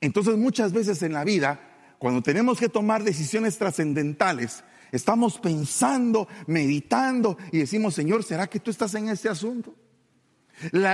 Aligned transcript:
Entonces 0.00 0.36
muchas 0.36 0.72
veces 0.72 1.02
en 1.02 1.12
la 1.12 1.24
vida, 1.24 1.60
cuando 1.98 2.22
tenemos 2.22 2.58
que 2.58 2.68
tomar 2.68 3.02
decisiones 3.02 3.58
trascendentales, 3.58 4.64
estamos 4.92 5.38
pensando, 5.38 6.28
meditando 6.46 7.36
y 7.52 7.58
decimos, 7.58 7.94
Señor, 7.94 8.24
¿será 8.24 8.46
que 8.46 8.60
tú 8.60 8.70
estás 8.70 8.94
en 8.94 9.08
este 9.08 9.28
asunto? 9.28 9.74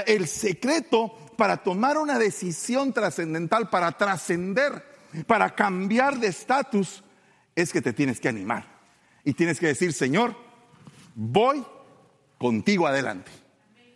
el 0.06 0.28
secreto 0.28 1.16
para 1.38 1.56
tomar 1.56 1.96
una 1.96 2.18
decisión 2.18 2.92
trascendental, 2.92 3.70
para 3.70 3.92
trascender, 3.92 4.84
para 5.26 5.54
cambiar 5.54 6.18
de 6.18 6.28
estatus, 6.28 7.02
es 7.54 7.72
que 7.72 7.80
te 7.80 7.92
tienes 7.92 8.20
que 8.20 8.28
animar. 8.28 8.66
Y 9.24 9.32
tienes 9.32 9.58
que 9.58 9.68
decir, 9.68 9.92
Señor, 9.92 10.36
voy 11.14 11.64
contigo 12.38 12.86
adelante. 12.86 13.30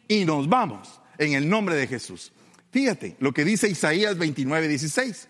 Y 0.09 0.25
nos 0.25 0.49
vamos 0.49 1.01
en 1.19 1.35
el 1.35 1.49
nombre 1.49 1.77
de 1.77 1.87
Jesús. 1.87 2.33
Fíjate 2.71 3.17
lo 3.19 3.33
que 3.33 3.45
dice 3.45 3.69
Isaías 3.69 4.19
29, 4.19 4.69
16. 4.69 5.29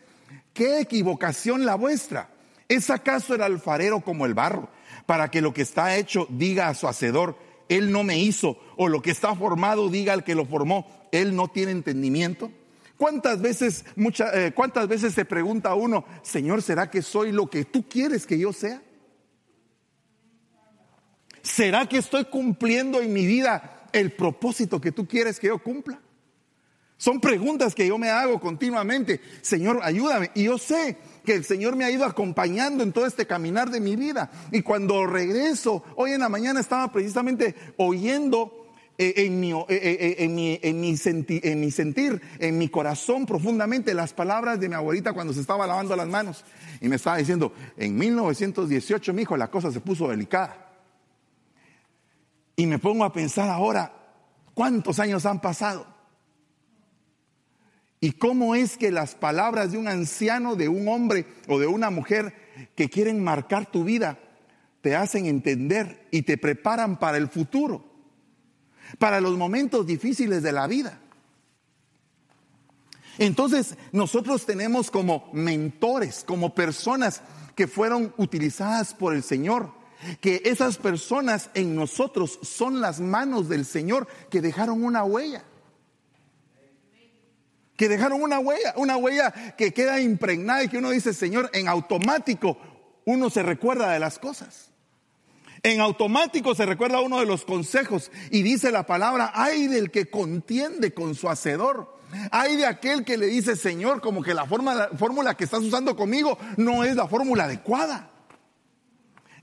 ¿Qué 0.52 0.80
equivocación 0.80 1.64
la 1.64 1.76
vuestra? 1.76 2.30
¿Es 2.68 2.90
acaso 2.90 3.34
el 3.34 3.42
alfarero 3.42 4.00
como 4.00 4.26
el 4.26 4.34
barro? 4.34 4.68
Para 5.06 5.30
que 5.30 5.40
lo 5.40 5.54
que 5.54 5.62
está 5.62 5.96
hecho 5.96 6.26
diga 6.30 6.68
a 6.68 6.74
su 6.74 6.88
hacedor, 6.88 7.38
él 7.68 7.92
no 7.92 8.02
me 8.02 8.18
hizo, 8.18 8.58
o 8.76 8.88
lo 8.88 9.00
que 9.00 9.10
está 9.10 9.34
formado 9.34 9.88
diga 9.88 10.12
al 10.12 10.24
que 10.24 10.34
lo 10.34 10.46
formó, 10.46 11.08
él 11.12 11.36
no 11.36 11.48
tiene 11.48 11.72
entendimiento. 11.72 12.50
¿Cuántas 12.96 13.40
veces, 13.40 13.84
eh, 14.34 14.52
¿Cuántas 14.54 14.88
veces 14.88 15.14
se 15.14 15.24
pregunta 15.24 15.74
uno, 15.74 16.04
Señor, 16.22 16.62
¿será 16.62 16.90
que 16.90 17.02
soy 17.02 17.30
lo 17.30 17.48
que 17.48 17.64
tú 17.64 17.88
quieres 17.88 18.26
que 18.26 18.38
yo 18.38 18.52
sea? 18.52 18.82
¿Será 21.42 21.86
que 21.86 21.98
estoy 21.98 22.24
cumpliendo 22.24 23.00
en 23.00 23.12
mi 23.12 23.24
vida 23.24 23.86
el 23.92 24.12
propósito 24.12 24.80
que 24.80 24.90
tú 24.90 25.06
quieres 25.06 25.38
que 25.38 25.46
yo 25.46 25.62
cumpla? 25.62 26.00
Son 26.98 27.20
preguntas 27.20 27.76
que 27.76 27.86
yo 27.86 27.96
me 27.96 28.10
hago 28.10 28.40
continuamente. 28.40 29.20
Señor, 29.40 29.78
ayúdame. 29.84 30.32
Y 30.34 30.44
yo 30.44 30.58
sé 30.58 30.96
que 31.24 31.32
el 31.32 31.44
Señor 31.44 31.76
me 31.76 31.84
ha 31.84 31.90
ido 31.92 32.04
acompañando 32.04 32.82
en 32.82 32.92
todo 32.92 33.06
este 33.06 33.24
caminar 33.24 33.70
de 33.70 33.80
mi 33.80 33.94
vida. 33.94 34.30
Y 34.50 34.62
cuando 34.62 35.06
regreso, 35.06 35.84
hoy 35.94 36.10
en 36.10 36.20
la 36.20 36.28
mañana 36.28 36.58
estaba 36.58 36.90
precisamente 36.90 37.54
oyendo 37.76 38.66
eh, 38.98 39.14
en 39.18 39.38
mi, 39.38 39.52
eh, 39.52 39.64
eh, 39.68 40.16
en, 40.18 40.34
mi, 40.34 40.58
en, 40.60 40.80
mi 40.80 40.96
en 40.98 41.60
mi 41.60 41.70
sentir, 41.70 42.20
en 42.40 42.58
mi 42.58 42.68
corazón 42.68 43.26
profundamente 43.26 43.94
las 43.94 44.12
palabras 44.12 44.58
de 44.58 44.68
mi 44.68 44.74
abuelita 44.74 45.12
cuando 45.12 45.32
se 45.32 45.40
estaba 45.40 45.68
lavando 45.68 45.94
las 45.94 46.08
manos. 46.08 46.44
Y 46.80 46.88
me 46.88 46.96
estaba 46.96 47.18
diciendo, 47.18 47.52
en 47.76 47.96
1918, 47.96 49.14
mi 49.14 49.22
hijo, 49.22 49.36
la 49.36 49.52
cosa 49.52 49.70
se 49.70 49.78
puso 49.78 50.08
delicada. 50.08 50.66
Y 52.56 52.66
me 52.66 52.80
pongo 52.80 53.04
a 53.04 53.12
pensar 53.12 53.48
ahora, 53.48 53.92
¿cuántos 54.52 54.98
años 54.98 55.24
han 55.26 55.40
pasado? 55.40 55.97
¿Y 58.00 58.12
cómo 58.12 58.54
es 58.54 58.76
que 58.76 58.92
las 58.92 59.14
palabras 59.14 59.72
de 59.72 59.78
un 59.78 59.88
anciano, 59.88 60.54
de 60.54 60.68
un 60.68 60.88
hombre 60.88 61.26
o 61.48 61.58
de 61.58 61.66
una 61.66 61.90
mujer 61.90 62.34
que 62.76 62.88
quieren 62.88 63.22
marcar 63.22 63.70
tu 63.70 63.84
vida, 63.84 64.18
te 64.82 64.94
hacen 64.94 65.26
entender 65.26 66.06
y 66.12 66.22
te 66.22 66.38
preparan 66.38 66.98
para 66.98 67.16
el 67.16 67.28
futuro, 67.28 67.84
para 68.98 69.20
los 69.20 69.36
momentos 69.36 69.86
difíciles 69.86 70.42
de 70.42 70.52
la 70.52 70.68
vida? 70.68 71.00
Entonces 73.18 73.76
nosotros 73.90 74.46
tenemos 74.46 74.92
como 74.92 75.28
mentores, 75.32 76.22
como 76.24 76.54
personas 76.54 77.22
que 77.56 77.66
fueron 77.66 78.14
utilizadas 78.16 78.94
por 78.94 79.12
el 79.12 79.24
Señor, 79.24 79.72
que 80.20 80.42
esas 80.44 80.76
personas 80.76 81.50
en 81.54 81.74
nosotros 81.74 82.38
son 82.42 82.80
las 82.80 83.00
manos 83.00 83.48
del 83.48 83.64
Señor 83.64 84.06
que 84.30 84.40
dejaron 84.40 84.84
una 84.84 85.02
huella 85.02 85.42
que 87.78 87.88
dejaron 87.88 88.20
una 88.20 88.40
huella, 88.40 88.74
una 88.76 88.96
huella 88.96 89.32
que 89.56 89.72
queda 89.72 90.00
impregnada 90.00 90.64
y 90.64 90.68
que 90.68 90.78
uno 90.78 90.90
dice, 90.90 91.14
Señor, 91.14 91.48
en 91.54 91.68
automático 91.68 92.58
uno 93.04 93.30
se 93.30 93.44
recuerda 93.44 93.92
de 93.92 94.00
las 94.00 94.18
cosas. 94.18 94.72
En 95.62 95.80
automático 95.80 96.56
se 96.56 96.66
recuerda 96.66 97.00
uno 97.00 97.20
de 97.20 97.26
los 97.26 97.44
consejos 97.44 98.10
y 98.32 98.42
dice 98.42 98.72
la 98.72 98.84
palabra, 98.84 99.30
ay 99.32 99.68
del 99.68 99.92
que 99.92 100.10
contiende 100.10 100.92
con 100.92 101.14
su 101.14 101.28
hacedor. 101.28 101.96
Hay 102.32 102.56
de 102.56 102.66
aquel 102.66 103.04
que 103.04 103.16
le 103.16 103.26
dice, 103.26 103.54
Señor, 103.54 104.00
como 104.00 104.22
que 104.22 104.34
la 104.34 104.44
fórmula 104.44 105.36
que 105.36 105.44
estás 105.44 105.60
usando 105.60 105.94
conmigo 105.94 106.36
no 106.56 106.82
es 106.82 106.96
la 106.96 107.06
fórmula 107.06 107.44
adecuada. 107.44 108.10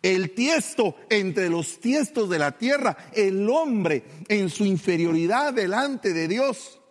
El 0.02 0.36
tiesto 0.36 0.98
entre 1.10 1.50
los 1.50 1.80
tiestos 1.80 2.30
de 2.30 2.40
la 2.40 2.58
tierra, 2.58 2.98
el 3.14 3.50
hombre 3.50 4.04
en 4.28 4.50
su 4.50 4.66
inferioridad 4.66 5.54
delante 5.54 6.12
de 6.12 6.28
Dios, 6.28 6.82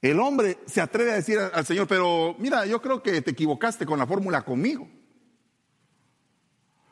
el 0.00 0.20
hombre 0.20 0.58
se 0.66 0.80
atreve 0.80 1.12
a 1.12 1.16
decir 1.16 1.38
al 1.38 1.66
Señor, 1.66 1.88
pero 1.88 2.36
mira, 2.38 2.64
yo 2.66 2.80
creo 2.80 3.02
que 3.02 3.20
te 3.20 3.32
equivocaste 3.32 3.84
con 3.84 3.98
la 3.98 4.06
fórmula 4.06 4.42
conmigo. 4.42 4.88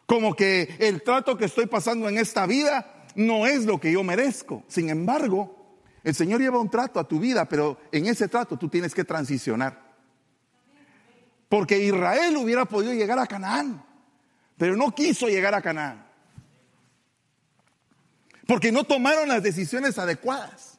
Como 0.06 0.34
que 0.34 0.76
el 0.78 1.02
trato 1.02 1.36
que 1.36 1.44
estoy 1.44 1.66
pasando 1.66 2.08
en 2.08 2.18
esta 2.18 2.46
vida 2.46 3.06
no 3.14 3.46
es 3.46 3.64
lo 3.64 3.80
que 3.80 3.92
yo 3.92 4.02
merezco. 4.02 4.64
Sin 4.68 4.88
embargo, 4.88 5.80
el 6.02 6.14
Señor 6.14 6.40
lleva 6.40 6.60
un 6.60 6.70
trato 6.70 7.00
a 7.00 7.08
tu 7.08 7.18
vida, 7.18 7.48
pero 7.48 7.78
en 7.90 8.06
ese 8.06 8.28
trato 8.28 8.56
tú 8.56 8.68
tienes 8.68 8.94
que 8.94 9.04
transicionar. 9.04 9.86
Porque 11.48 11.78
Israel 11.78 12.36
hubiera 12.36 12.64
podido 12.64 12.92
llegar 12.92 13.18
a 13.18 13.26
Canaán, 13.26 13.84
pero 14.56 14.76
no 14.76 14.94
quiso 14.94 15.28
llegar 15.28 15.54
a 15.54 15.62
Canaán. 15.62 16.06
Porque 18.46 18.70
no 18.70 18.84
tomaron 18.84 19.28
las 19.28 19.42
decisiones 19.42 19.98
adecuadas. 19.98 20.75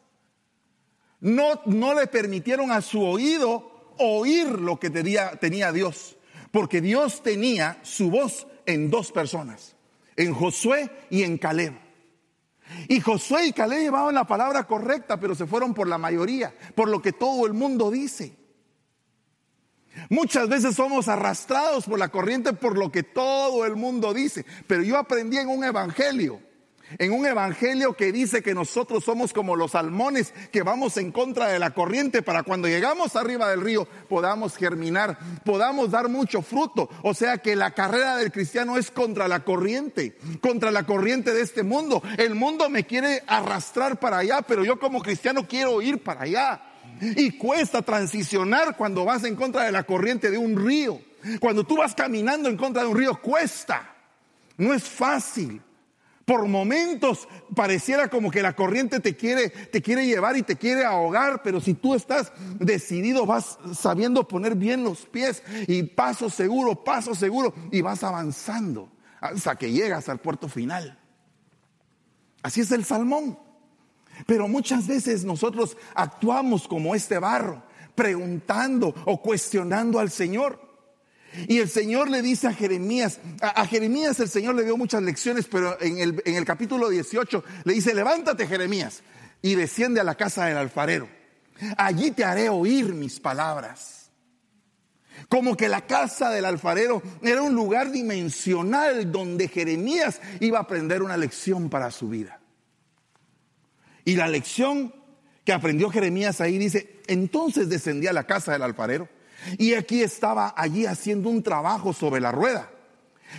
No, 1.20 1.62
no 1.66 1.94
le 1.94 2.08
permitieron 2.08 2.72
a 2.72 2.82
su 2.82 3.04
oído 3.04 3.94
oír 3.98 4.48
lo 4.48 4.80
que 4.80 4.90
tenía, 4.90 5.32
tenía 5.32 5.72
Dios, 5.72 6.18
porque 6.52 6.82
Dios 6.82 7.24
tenía 7.24 7.80
su 7.82 8.12
voz 8.12 8.48
en 8.66 8.90
dos 8.90 9.12
personas, 9.12 9.76
en 10.16 10.34
Josué 10.34 10.90
y 11.10 11.24
en 11.24 11.38
Caleb. 11.38 11.74
Y 12.88 13.00
Josué 13.00 13.48
y 13.48 13.54
Caleb 13.54 13.80
llevaban 13.80 14.16
la 14.16 14.28
palabra 14.28 14.66
correcta, 14.66 15.20
pero 15.20 15.34
se 15.36 15.48
fueron 15.48 15.74
por 15.74 15.88
la 15.88 15.98
mayoría, 15.98 16.54
por 16.76 16.90
lo 16.90 17.02
que 17.02 17.14
todo 17.14 17.46
el 17.46 17.54
mundo 17.54 17.90
dice. 17.90 18.36
Muchas 20.10 20.48
veces 20.48 20.76
somos 20.76 21.08
arrastrados 21.08 21.86
por 21.86 21.98
la 21.98 22.10
corriente 22.10 22.54
por 22.54 22.78
lo 22.78 22.92
que 22.92 23.02
todo 23.02 23.66
el 23.66 23.76
mundo 23.76 24.14
dice, 24.14 24.46
pero 24.68 24.84
yo 24.84 24.98
aprendí 24.98 25.38
en 25.38 25.48
un 25.48 25.64
evangelio 25.64 26.40
en 26.98 27.12
un 27.12 27.26
evangelio 27.26 27.94
que 27.94 28.12
dice 28.12 28.42
que 28.42 28.54
nosotros 28.54 29.04
somos 29.04 29.34
como 29.34 29.56
los 29.56 29.72
salmones 29.72 30.34
que 30.52 30.64
vamos 30.64 30.98
en 30.98 31.12
contra 31.12 31.48
de 31.50 31.60
la 31.60 31.72
corriente 31.72 32.22
para 32.22 32.44
cuando 32.44 32.68
llegamos 32.68 33.16
arriba 33.16 33.50
del 33.50 33.62
río 33.62 33.88
podamos 34.08 34.56
germinar, 34.56 35.18
podamos 35.44 35.92
dar 35.92 36.10
mucho 36.10 36.42
fruto. 36.42 36.90
O 37.04 37.14
sea 37.14 37.38
que 37.40 37.56
la 37.56 37.72
carrera 37.72 38.18
del 38.18 38.32
cristiano 38.32 38.78
es 38.78 38.92
contra 38.92 39.28
la 39.28 39.44
corriente, 39.44 40.18
contra 40.42 40.72
la 40.72 40.86
corriente 40.86 41.34
de 41.34 41.42
este 41.42 41.64
mundo. 41.64 42.02
El 42.18 42.36
mundo 42.36 42.70
me 42.70 42.86
quiere 42.86 43.24
arrastrar 43.28 44.00
para 44.00 44.20
allá, 44.20 44.42
pero 44.42 44.64
yo 44.64 44.80
como 44.80 45.02
cristiano 45.02 45.48
quiero 45.48 45.82
ir 45.82 46.04
para 46.04 46.22
allá. 46.22 46.62
Y 47.00 47.32
cuesta 47.38 47.82
transicionar 47.82 48.76
cuando 48.76 49.06
vas 49.06 49.24
en 49.24 49.36
contra 49.36 49.64
de 49.64 49.72
la 49.72 49.84
corriente 49.84 50.32
de 50.32 50.38
un 50.38 50.56
río. 50.56 51.00
Cuando 51.40 51.64
tú 51.64 51.78
vas 51.78 51.94
caminando 51.94 52.50
en 52.50 52.58
contra 52.58 52.84
de 52.84 52.88
un 52.88 52.98
río, 52.98 53.22
cuesta. 53.22 53.94
No 54.58 54.74
es 54.74 54.84
fácil. 54.84 55.62
Por 56.28 56.46
momentos 56.46 57.26
pareciera 57.56 58.10
como 58.10 58.30
que 58.30 58.42
la 58.42 58.54
corriente 58.54 59.00
te 59.00 59.16
quiere, 59.16 59.48
te 59.48 59.82
quiere 59.82 60.06
llevar 60.06 60.36
y 60.36 60.44
te 60.44 60.58
quiere 60.58 60.84
ahogar, 60.84 61.42
pero 61.42 61.62
si 61.62 61.74
tú 61.74 61.96
estás 61.96 62.34
decidido, 62.60 63.26
vas 63.26 63.58
sabiendo 63.74 64.28
poner 64.28 64.56
bien 64.56 64.84
los 64.84 65.06
pies 65.06 65.42
y 65.70 65.84
paso 65.84 66.30
seguro, 66.30 66.84
paso 66.84 67.16
seguro, 67.16 67.54
y 67.72 67.80
vas 67.80 68.04
avanzando 68.04 68.92
hasta 69.22 69.56
que 69.56 69.72
llegas 69.72 70.10
al 70.10 70.20
puerto 70.20 70.50
final. 70.50 71.00
Así 72.44 72.60
es 72.60 72.74
el 72.74 72.84
salmón. 72.84 73.40
Pero 74.26 74.50
muchas 74.50 74.86
veces 74.86 75.24
nosotros 75.24 75.78
actuamos 75.96 76.68
como 76.68 76.94
este 76.94 77.20
barro, 77.20 77.64
preguntando 77.96 78.94
o 79.06 79.22
cuestionando 79.22 79.98
al 79.98 80.12
Señor. 80.12 80.67
Y 81.48 81.60
el 81.60 81.70
Señor 81.70 82.10
le 82.10 82.22
dice 82.22 82.48
a 82.48 82.54
Jeremías, 82.54 83.20
a, 83.42 83.66
Jeremías 83.66 84.20
el 84.20 84.30
Señor 84.30 84.56
le 84.56 84.64
dio 84.64 84.78
muchas 84.78 85.04
lecciones, 85.04 85.46
pero 85.46 85.80
en 85.82 86.00
el, 86.00 86.22
en 86.26 86.36
el 86.36 86.46
capítulo 86.46 86.90
18 86.90 87.44
le 87.66 87.74
dice, 87.74 87.94
levántate 87.94 88.48
Jeremías 88.48 89.04
y 89.42 89.56
desciende 89.56 90.00
a 90.00 90.04
la 90.04 90.16
casa 90.16 90.46
del 90.46 90.58
alfarero. 90.58 91.08
Allí 91.78 92.12
te 92.12 92.24
haré 92.24 92.50
oír 92.50 92.94
mis 92.94 93.20
palabras. 93.20 94.12
Como 95.30 95.58
que 95.58 95.68
la 95.68 95.86
casa 95.86 96.30
del 96.30 96.46
alfarero 96.46 97.02
era 97.22 97.42
un 97.42 97.54
lugar 97.54 97.92
dimensional 97.92 99.12
donde 99.12 99.48
Jeremías 99.48 100.22
iba 100.40 100.60
a 100.60 100.62
aprender 100.62 101.02
una 101.02 101.18
lección 101.18 101.70
para 101.70 101.92
su 101.92 102.10
vida. 102.10 102.40
Y 104.06 104.16
la 104.16 104.28
lección 104.28 104.94
que 105.44 105.54
aprendió 105.54 105.90
Jeremías 105.90 106.40
ahí 106.40 106.58
dice, 106.58 107.02
entonces 107.08 107.68
descendí 107.68 108.08
a 108.08 108.14
la 108.14 108.26
casa 108.26 108.54
del 108.54 108.62
alfarero 108.62 109.10
y 109.58 109.74
aquí 109.74 110.02
estaba 110.02 110.54
allí 110.56 110.86
haciendo 110.86 111.30
un 111.30 111.44
trabajo 111.44 111.94
sobre 111.94 112.22
la 112.22 112.32
rueda. 112.32 112.70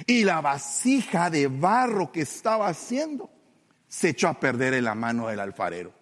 Y 0.07 0.25
la 0.25 0.41
vasija 0.41 1.31
de 1.31 1.49
barro 1.49 2.13
que 2.13 2.23
estaba 2.23 2.69
haciendo 2.69 3.31
se 3.89 4.11
echó 4.11 4.29
a 4.29 4.39
perder 4.39 4.75
en 4.75 4.85
la 4.85 4.95
mano 4.95 5.29
del 5.29 5.41
alfarero. 5.41 5.93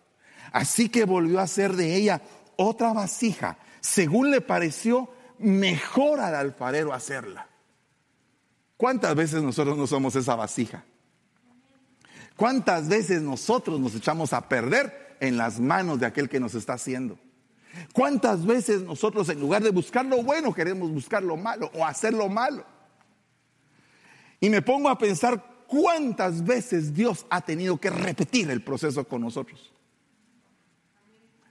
Así 0.53 0.89
que 0.89 1.05
volvió 1.05 1.41
a 1.41 1.45
hacer 1.45 1.75
de 1.75 1.95
ella 1.95 2.23
otra 2.57 2.93
vasija 2.93 3.59
según 3.81 4.31
le 4.31 4.41
pareció 4.41 5.09
mejor 5.39 6.21
al 6.21 6.35
alfarero 6.35 6.93
hacerla. 6.93 7.49
¿Cuántas 8.77 9.15
veces 9.15 9.43
nosotros 9.43 9.77
no 9.77 9.87
somos 9.87 10.17
esa 10.17 10.35
vasija? 10.35 10.85
¿Cuántas 12.37 12.89
veces 12.89 13.23
nosotros 13.23 13.81
nos 13.81 13.95
echamos 13.95 14.33
a 14.33 14.49
perder 14.49 15.17
en 15.21 15.37
las 15.37 15.61
manos 15.61 16.01
de 16.01 16.07
aquel 16.07 16.29
que 16.29 16.41
nos 16.41 16.55
está 16.55 16.75
haciendo? 16.75 17.19
¿Cuántas 17.93 18.45
veces 18.45 18.83
nosotros 18.83 19.29
en 19.29 19.41
lugar 19.41 19.63
de 19.63 19.71
buscar 19.71 20.05
lo 20.05 20.23
bueno 20.23 20.53
queremos 20.53 20.91
buscar 20.91 21.23
lo 21.23 21.37
malo 21.37 21.71
o 21.75 21.85
hacer 21.85 22.13
lo 22.13 22.29
malo? 22.29 22.65
Y 24.41 24.51
me 24.51 24.63
pongo 24.63 24.89
a 24.89 24.99
pensar 24.99 25.43
cuántas 25.67 26.45
veces 26.45 26.95
Dios 26.95 27.27
ha 27.31 27.41
tenido 27.41 27.79
que 27.79 27.91
repetir 27.91 28.51
el 28.51 28.63
proceso 28.63 29.05
con 29.05 29.23
nosotros. 29.23 29.73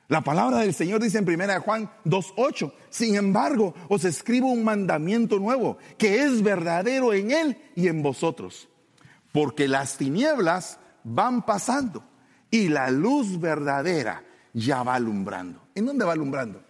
La 0.07 0.21
palabra 0.21 0.59
del 0.59 0.73
Señor 0.73 1.01
dice 1.01 1.17
en 1.17 1.27
1 1.27 1.61
Juan 1.61 1.89
2.8, 2.05 2.71
sin 2.89 3.15
embargo 3.15 3.73
os 3.89 4.05
escribo 4.05 4.51
un 4.51 4.63
mandamiento 4.63 5.39
nuevo, 5.39 5.79
que 5.97 6.23
es 6.23 6.43
verdadero 6.43 7.11
en 7.11 7.31
Él 7.31 7.57
y 7.75 7.87
en 7.87 8.03
vosotros, 8.03 8.69
porque 9.31 9.67
las 9.67 9.97
tinieblas 9.97 10.79
van 11.03 11.43
pasando 11.43 12.03
y 12.51 12.69
la 12.69 12.91
luz 12.91 13.39
verdadera 13.39 14.23
ya 14.53 14.83
va 14.83 14.95
alumbrando. 14.95 15.64
¿En 15.75 15.85
dónde 15.85 16.05
va 16.05 16.13
alumbrando? 16.13 16.63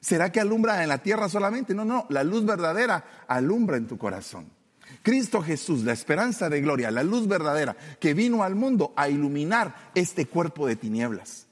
¿Será 0.00 0.30
que 0.30 0.40
alumbra 0.40 0.82
en 0.82 0.88
la 0.88 0.98
tierra 0.98 1.28
solamente? 1.28 1.74
No, 1.74 1.84
no, 1.84 2.06
la 2.10 2.22
luz 2.22 2.44
verdadera 2.44 3.24
alumbra 3.26 3.76
en 3.76 3.88
tu 3.88 3.98
corazón. 3.98 4.50
Cristo 5.02 5.42
Jesús, 5.42 5.82
la 5.82 5.92
esperanza 5.92 6.48
de 6.48 6.60
gloria, 6.60 6.90
la 6.90 7.02
luz 7.02 7.26
verdadera 7.26 7.76
que 7.98 8.14
vino 8.14 8.42
al 8.42 8.54
mundo 8.54 8.92
a 8.96 9.08
iluminar 9.08 9.90
este 9.94 10.26
cuerpo 10.26 10.66
de 10.66 10.76
tinieblas. 10.76 11.46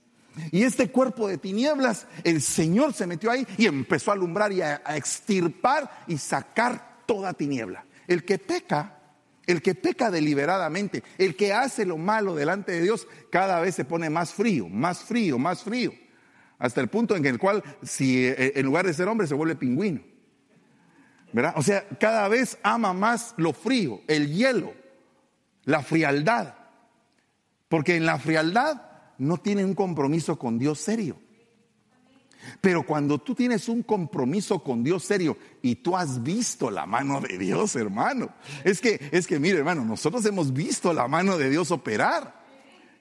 Y 0.51 0.65
este 0.65 0.91
cuerpo 0.91 1.29
de 1.29 1.39
tinieblas, 1.39 2.07
el 2.25 2.43
Señor 2.43 2.93
se 2.93 3.07
metió 3.07 3.31
ahí 3.31 3.47
y 3.57 3.67
empezó 3.67 4.11
a 4.11 4.15
alumbrar 4.15 4.53
y 4.53 4.63
a, 4.63 4.83
extirpar 4.95 6.05
y 6.07 6.19
sacar 6.19 7.03
toda 7.07 7.33
tiniebla. 7.33 7.85
El 8.07 8.25
que 8.25 8.39
peca, 8.39 8.99
el 9.47 9.63
que 9.63 9.75
peca 9.75 10.11
deliberadamente, 10.11 11.03
el 11.19 11.37
que 11.37 11.53
hace 11.53 11.87
lo 11.87 11.97
malo 11.97 12.35
delante 12.35 12.73
de 12.73 12.83
Dios, 12.83 13.07
cada 13.31 13.61
vez 13.61 13.75
se 13.75 13.85
pone 13.85 14.11
más 14.11 14.33
frío, 14.33 14.69
más 14.69 15.05
frío, 15.05 15.39
más 15.39 15.63
frío. 15.63 15.93
Hasta 16.59 16.81
el 16.81 16.89
punto 16.89 17.17
en 17.17 17.25
el 17.27 17.39
cual, 17.39 17.63
si 17.83 18.27
eh, 18.27 18.53
en 18.57 18.67
lugar 18.67 18.87
de 18.87 18.95
ser 18.95 19.09
hombre, 19.09 19.27
se 19.27 19.35
vuelve 19.35 19.57
pingüino. 19.57 20.01
¿Verdad? 21.33 21.55
O 21.57 21.63
sea, 21.63 21.87
cada 21.99 22.29
vez 22.29 22.59
ama 22.63 22.93
más 22.93 23.35
lo 23.37 23.53
frío, 23.53 24.01
el 24.07 24.33
hielo, 24.33 24.73
la 25.65 25.83
frialdad. 25.83 26.55
Porque 27.69 27.97
en 27.97 28.07
la 28.07 28.19
frialdad 28.19 28.83
no 29.19 29.39
tiene 29.39 29.65
un 29.65 29.75
compromiso 29.75 30.39
con 30.39 30.59
Dios 30.59 30.79
serio. 30.79 31.17
Pero 32.61 32.85
cuando 32.85 33.19
tú 33.19 33.35
tienes 33.35 33.69
un 33.69 33.83
compromiso 33.83 34.63
con 34.63 34.85
Dios 34.85 35.05
serio 35.05 35.37
y 35.63 35.77
tú 35.77 35.97
has 35.97 36.23
visto 36.23 36.71
la 36.71 36.87
mano 36.87 37.21
de 37.21 37.39
Dios, 37.39 37.75
hermano, 37.77 38.31
es 38.65 38.81
que, 38.81 39.09
es 39.13 39.27
que, 39.27 39.39
mire, 39.39 39.59
hermano, 39.59 39.85
nosotros 39.85 40.25
hemos 40.27 40.53
visto 40.53 40.93
la 40.93 41.09
mano 41.09 41.39
de 41.39 41.51
Dios 41.51 41.71
operar. 41.71 42.44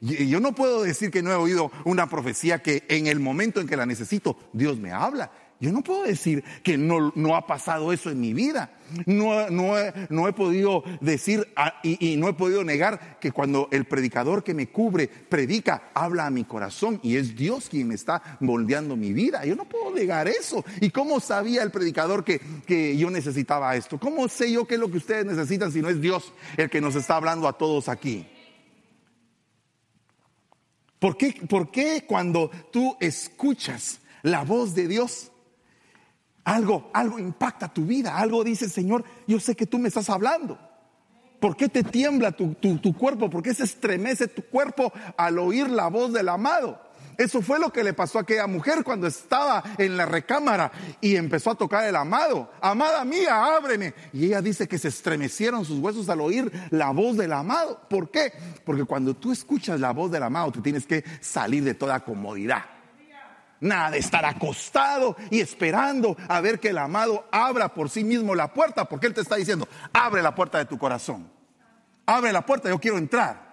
Yo 0.04 0.42
no 0.42 0.54
puedo 0.54 0.84
decir 0.84 1.12
que 1.12 1.24
no 1.24 1.32
he 1.32 1.36
oído 1.36 1.72
una 1.86 2.10
profecía 2.10 2.62
que 2.62 2.84
en 2.90 3.08
el 3.08 3.22
momento 3.22 3.62
en 3.62 3.68
que 3.68 3.78
la 3.78 3.86
necesito, 3.86 4.38
Dios 4.52 4.78
me 4.78 4.92
habla. 4.92 5.32
Yo 5.62 5.72
no 5.72 5.82
puedo 5.82 6.04
decir 6.04 6.44
que 6.62 6.78
no, 6.78 7.14
ha 7.38 7.48
pasado 7.48 7.94
eso 7.94 8.10
en 8.10 8.20
mi 8.20 8.34
vida. 8.34 8.72
No, 9.06 9.50
no, 9.50 9.76
no 10.10 10.28
he 10.28 10.34
podido 10.34 10.84
decir 11.00 11.48
ah, 11.56 11.76
y, 11.84 12.06
y, 12.06 12.18
no 12.18 12.28
he 12.28 12.34
podido 12.34 12.66
negar 12.66 13.18
que 13.22 13.32
cuando 13.32 13.70
el 13.72 13.86
predicador 13.86 14.44
que 14.44 14.54
me 14.54 14.68
cubre 14.68 15.08
predica, 15.08 15.90
habla 15.94 16.26
a 16.26 16.32
mi 16.32 16.44
corazón 16.44 17.00
y 17.02 17.16
es 17.16 17.38
Dios 17.38 17.70
quien 17.70 17.88
me 17.88 17.96
está 17.96 18.38
moldeando 18.42 18.98
mi 18.98 19.14
vida. 19.14 19.46
Yo 19.46 19.56
no 19.56 19.64
puedo 19.64 19.96
negar 19.96 20.28
eso. 20.28 20.66
¿Y 20.82 20.90
cómo 20.90 21.22
sabía 21.22 21.64
el 21.64 21.72
predicador 21.72 22.26
que, 22.26 22.42
que 22.68 22.98
yo 22.98 23.10
necesitaba 23.10 23.74
esto? 23.78 23.98
¿Cómo 23.98 24.28
sé 24.28 24.52
yo 24.52 24.68
qué 24.68 24.74
es 24.74 24.82
lo 24.82 24.92
que 24.92 24.98
ustedes 24.98 25.26
necesitan 25.26 25.72
si 25.72 25.82
no 25.82 25.88
es 25.88 26.02
Dios 26.02 26.34
el 26.58 26.70
que 26.70 26.82
nos 26.82 26.96
está 26.96 27.16
hablando 27.16 27.48
a 27.48 27.58
todos 27.58 27.88
aquí? 27.88 28.28
¿Por 31.04 31.18
qué, 31.18 31.34
¿Por 31.50 31.70
qué 31.70 32.06
cuando 32.08 32.50
tú 32.72 32.96
escuchas 33.02 34.00
la 34.22 34.46
voz 34.46 34.74
de 34.74 34.88
Dios? 34.88 35.34
Algo, 36.46 36.90
algo 36.94 37.20
impacta 37.20 37.68
tu 37.68 37.86
vida, 37.86 38.18
algo 38.18 38.42
dice, 38.42 38.70
Señor, 38.70 39.04
yo 39.28 39.38
sé 39.42 39.54
que 39.54 39.66
tú 39.66 39.80
me 39.80 39.90
estás 39.90 40.10
hablando. 40.10 40.58
¿Por 41.42 41.58
qué 41.58 41.68
te 41.68 41.84
tiembla 41.84 42.32
tu, 42.32 42.56
cuerpo? 42.98 43.30
¿Por 43.30 43.44
qué 43.44 43.54
se 43.54 43.66
estremece 43.66 44.30
tu 44.30 44.44
cuerpo 44.44 44.94
al 45.18 45.40
oír 45.40 45.70
la 45.70 45.90
voz 45.90 46.14
del 46.14 46.30
amado? 46.30 46.82
Eso 47.18 47.42
fue 47.42 47.60
lo 47.60 47.72
que 47.72 47.84
le 47.84 47.94
pasó 47.94 48.18
a 48.18 48.22
aquella 48.22 48.48
mujer 48.48 48.84
cuando 48.84 49.08
estaba 49.08 49.64
en 49.78 49.98
la 49.98 50.06
recámara 50.06 50.72
y 51.02 51.16
empezó 51.16 51.52
a 51.52 51.56
tocar 51.56 51.86
el 51.86 51.96
amado. 51.96 52.52
Amada 52.62 53.04
mía, 53.06 53.56
ábreme. 53.56 53.94
Y 54.14 54.26
ella 54.26 54.42
dice 54.42 54.68
que 54.68 54.78
se 54.78 54.88
estremecieron 54.88 55.66
sus 55.66 55.80
huesos 55.80 56.10
al 56.10 56.22
oír 56.22 56.52
la 56.72 56.92
voz 56.92 57.18
del 57.18 57.34
amado. 57.34 57.80
¿Por 57.90 58.10
qué? 58.12 58.34
Porque 58.66 58.86
cuando 58.86 59.16
tú 59.16 59.32
escuchas 59.32 59.80
la 59.80 59.92
voz 59.92 60.12
del 60.12 60.24
amado, 60.24 60.52
tú 60.52 60.62
tienes 60.62 60.86
que 60.86 61.04
salir 61.22 61.64
de 61.64 61.74
toda 61.74 62.00
comodidad. 62.02 62.66
Nada 63.60 63.92
de 63.92 64.00
estar 64.00 64.26
acostado 64.26 65.16
y 65.30 65.40
esperando 65.40 66.18
a 66.28 66.42
ver 66.42 66.60
que 66.60 66.70
el 66.70 66.78
amado 66.78 67.26
abra 67.32 67.74
por 67.74 67.90
sí 67.90 68.04
mismo 68.04 68.36
la 68.36 68.54
puerta, 68.54 68.84
porque 68.86 69.08
Él 69.08 69.14
te 69.14 69.22
está 69.22 69.38
diciendo, 69.38 69.70
abre 69.94 70.22
la 70.22 70.36
puerta 70.36 70.58
de 70.58 70.66
tu 70.66 70.78
corazón. 70.78 71.32
Abre 72.06 72.34
la 72.34 72.46
puerta, 72.46 72.68
yo 72.68 72.80
quiero 72.80 72.98
entrar. 72.98 73.53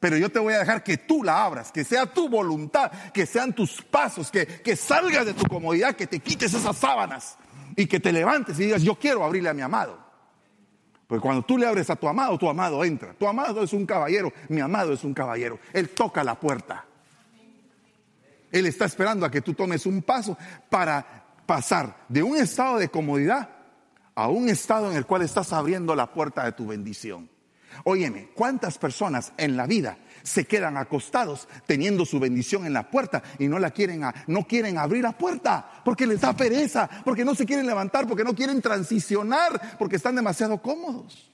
Pero 0.00 0.16
yo 0.16 0.28
te 0.28 0.38
voy 0.38 0.54
a 0.54 0.58
dejar 0.58 0.82
que 0.82 0.98
tú 0.98 1.22
la 1.22 1.44
abras, 1.44 1.72
que 1.72 1.84
sea 1.84 2.06
tu 2.06 2.28
voluntad, 2.28 2.90
que 3.12 3.24
sean 3.26 3.54
tus 3.54 3.82
pasos, 3.82 4.30
que, 4.30 4.46
que 4.46 4.76
salgas 4.76 5.26
de 5.26 5.34
tu 5.34 5.46
comodidad, 5.46 5.96
que 5.96 6.06
te 6.06 6.20
quites 6.20 6.52
esas 6.52 6.76
sábanas 6.76 7.38
y 7.76 7.86
que 7.86 7.98
te 7.98 8.12
levantes 8.12 8.58
y 8.58 8.64
digas, 8.64 8.82
yo 8.82 8.96
quiero 8.96 9.24
abrirle 9.24 9.48
a 9.48 9.54
mi 9.54 9.62
amado. 9.62 9.98
Porque 11.06 11.22
cuando 11.22 11.42
tú 11.42 11.56
le 11.56 11.66
abres 11.66 11.88
a 11.88 11.96
tu 11.96 12.08
amado, 12.08 12.36
tu 12.36 12.48
amado 12.48 12.84
entra. 12.84 13.14
Tu 13.14 13.26
amado 13.26 13.62
es 13.62 13.72
un 13.72 13.86
caballero, 13.86 14.32
mi 14.48 14.60
amado 14.60 14.92
es 14.92 15.04
un 15.04 15.14
caballero. 15.14 15.58
Él 15.72 15.90
toca 15.90 16.24
la 16.24 16.38
puerta. 16.38 16.84
Él 18.50 18.66
está 18.66 18.84
esperando 18.86 19.24
a 19.24 19.30
que 19.30 19.40
tú 19.40 19.54
tomes 19.54 19.86
un 19.86 20.02
paso 20.02 20.36
para 20.68 21.24
pasar 21.46 22.04
de 22.08 22.22
un 22.22 22.36
estado 22.36 22.78
de 22.78 22.88
comodidad 22.88 23.50
a 24.14 24.28
un 24.28 24.48
estado 24.48 24.90
en 24.90 24.96
el 24.96 25.06
cual 25.06 25.22
estás 25.22 25.52
abriendo 25.52 25.94
la 25.94 26.12
puerta 26.12 26.44
de 26.44 26.52
tu 26.52 26.66
bendición. 26.66 27.28
Óyeme, 27.84 28.28
¿cuántas 28.34 28.78
personas 28.78 29.32
en 29.36 29.56
la 29.56 29.66
vida 29.66 29.98
se 30.22 30.44
quedan 30.44 30.76
acostados 30.76 31.48
teniendo 31.66 32.04
su 32.04 32.18
bendición 32.18 32.66
en 32.66 32.72
la 32.72 32.90
puerta 32.90 33.22
y 33.38 33.46
no 33.48 33.58
la 33.58 33.70
quieren 33.70 34.02
no 34.26 34.46
quieren 34.46 34.76
abrir 34.76 35.02
la 35.02 35.16
puerta 35.16 35.82
porque 35.84 36.06
les 36.06 36.20
da 36.20 36.36
pereza, 36.36 36.88
porque 37.04 37.24
no 37.24 37.34
se 37.34 37.46
quieren 37.46 37.66
levantar, 37.66 38.06
porque 38.08 38.24
no 38.24 38.34
quieren 38.34 38.60
transicionar, 38.60 39.76
porque 39.78 39.96
están 39.96 40.16
demasiado 40.16 40.60
cómodos? 40.60 41.30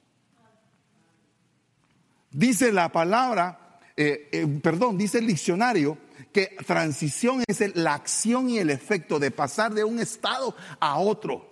Dice 2.31 2.73
la 2.73 2.91
palabra, 2.91 3.79
eh, 3.97 4.29
eh, 4.33 4.47
perdón, 4.63 4.97
dice 4.97 5.19
el 5.19 5.27
diccionario 5.27 5.99
que 6.33 6.57
transición 6.67 7.45
es 7.47 7.77
la 7.77 7.95
acción 7.95 8.49
y 8.49 8.59
el 8.59 8.71
efecto 8.71 9.19
de 9.19 9.31
pasar 9.31 9.75
de 9.75 9.85
un 9.85 10.01
estado 10.01 10.57
a 10.81 10.99
otro. 10.99 11.52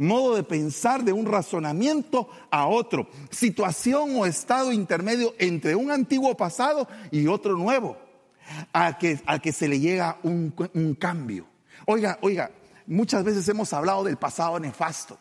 Modo 0.00 0.34
de 0.34 0.42
pensar 0.42 1.04
de 1.04 1.12
un 1.12 1.26
razonamiento 1.26 2.30
a 2.50 2.66
otro. 2.66 3.06
Situación 3.30 4.16
o 4.16 4.24
estado 4.24 4.72
intermedio 4.72 5.34
entre 5.38 5.76
un 5.76 5.90
antiguo 5.90 6.34
pasado 6.38 6.88
y 7.10 7.26
otro 7.26 7.54
nuevo. 7.54 7.98
Al 8.72 8.96
que, 8.96 9.20
que 9.42 9.52
se 9.52 9.68
le 9.68 9.78
llega 9.78 10.16
un, 10.22 10.54
un 10.72 10.94
cambio. 10.94 11.44
Oiga, 11.84 12.18
oiga, 12.22 12.50
muchas 12.86 13.22
veces 13.24 13.46
hemos 13.50 13.74
hablado 13.74 14.02
del 14.02 14.16
pasado 14.16 14.58
nefasto. 14.58 15.18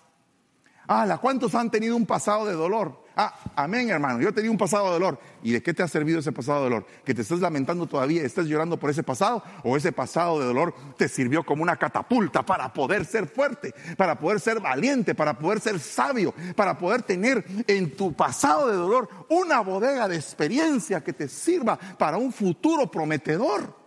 Ah, 0.88 1.20
¿cuántos 1.22 1.56
han 1.56 1.70
tenido 1.70 1.98
un 1.98 2.06
pasado 2.06 2.46
de 2.46 2.54
dolor? 2.54 3.04
Ah, 3.16 3.34
amén, 3.56 3.90
hermano. 3.90 4.22
Yo 4.22 4.34
tenía 4.34 4.52
un 4.52 4.58
pasado 4.58 4.86
de 4.86 4.92
dolor. 4.94 5.20
¿Y 5.44 5.52
de 5.52 5.62
qué 5.62 5.74
te 5.74 5.84
ha 5.84 5.88
servido 5.88 6.20
ese 6.20 6.32
pasado 6.32 6.60
de 6.60 6.64
dolor? 6.66 6.86
¿Que 7.04 7.14
te 7.14 7.22
estás 7.22 7.40
lamentando 7.40 7.86
todavía, 7.86 8.24
estás 8.24 8.46
llorando 8.46 8.78
por 8.78 8.90
ese 8.90 9.04
pasado? 9.04 9.44
¿O 9.64 9.76
ese 9.78 9.92
pasado 9.92 10.40
de 10.40 10.46
dolor 10.46 10.74
te 10.98 11.08
sirvió 11.08 11.44
como 11.44 11.64
una 11.64 11.78
catapulta 11.78 12.46
para 12.46 12.72
poder 12.74 13.06
ser 13.06 13.28
fuerte, 13.28 13.74
para 13.98 14.20
poder 14.20 14.40
ser 14.40 14.60
valiente, 14.60 15.16
para 15.16 15.38
poder 15.38 15.60
ser 15.60 15.80
sabio, 15.80 16.34
para 16.56 16.78
poder 16.78 17.04
tener 17.04 17.46
en 17.68 17.96
tu 17.96 18.14
pasado 18.14 18.68
de 18.70 18.76
dolor 18.76 19.10
una 19.30 19.62
bodega 19.62 20.08
de 20.08 20.16
experiencia 20.16 21.04
que 21.04 21.14
te 21.14 21.28
sirva 21.28 21.78
para 21.78 22.18
un 22.18 22.32
futuro 22.32 22.90
prometedor? 22.90 23.80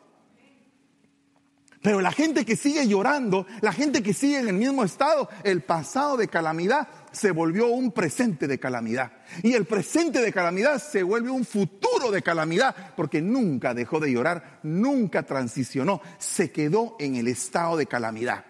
Pero 1.82 2.00
la 2.00 2.12
gente 2.12 2.44
que 2.44 2.54
sigue 2.54 2.86
llorando, 2.86 3.44
la 3.60 3.72
gente 3.72 4.02
que 4.04 4.14
sigue 4.14 4.38
en 4.38 4.48
el 4.48 4.54
mismo 4.54 4.84
estado, 4.84 5.28
el 5.42 5.62
pasado 5.62 6.16
de 6.16 6.28
calamidad 6.28 6.86
se 7.12 7.30
volvió 7.30 7.68
un 7.68 7.92
presente 7.92 8.48
de 8.48 8.58
calamidad. 8.58 9.12
Y 9.42 9.52
el 9.52 9.64
presente 9.64 10.20
de 10.20 10.32
calamidad 10.32 10.82
se 10.82 11.02
vuelve 11.02 11.30
un 11.30 11.44
futuro 11.44 12.10
de 12.10 12.22
calamidad, 12.22 12.94
porque 12.96 13.22
nunca 13.22 13.74
dejó 13.74 14.00
de 14.00 14.12
llorar, 14.12 14.60
nunca 14.62 15.22
transicionó, 15.22 16.00
se 16.18 16.50
quedó 16.50 16.96
en 16.98 17.16
el 17.16 17.28
estado 17.28 17.76
de 17.76 17.86
calamidad. 17.86 18.44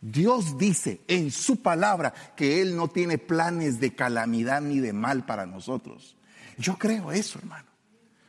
Dios 0.00 0.58
dice 0.58 1.00
en 1.06 1.30
su 1.30 1.62
palabra 1.62 2.12
que 2.36 2.60
Él 2.60 2.76
no 2.76 2.88
tiene 2.88 3.18
planes 3.18 3.78
de 3.80 3.94
calamidad 3.94 4.60
ni 4.60 4.80
de 4.80 4.92
mal 4.92 5.24
para 5.24 5.46
nosotros. 5.46 6.16
Yo 6.58 6.76
creo 6.76 7.12
eso, 7.12 7.38
hermano. 7.38 7.66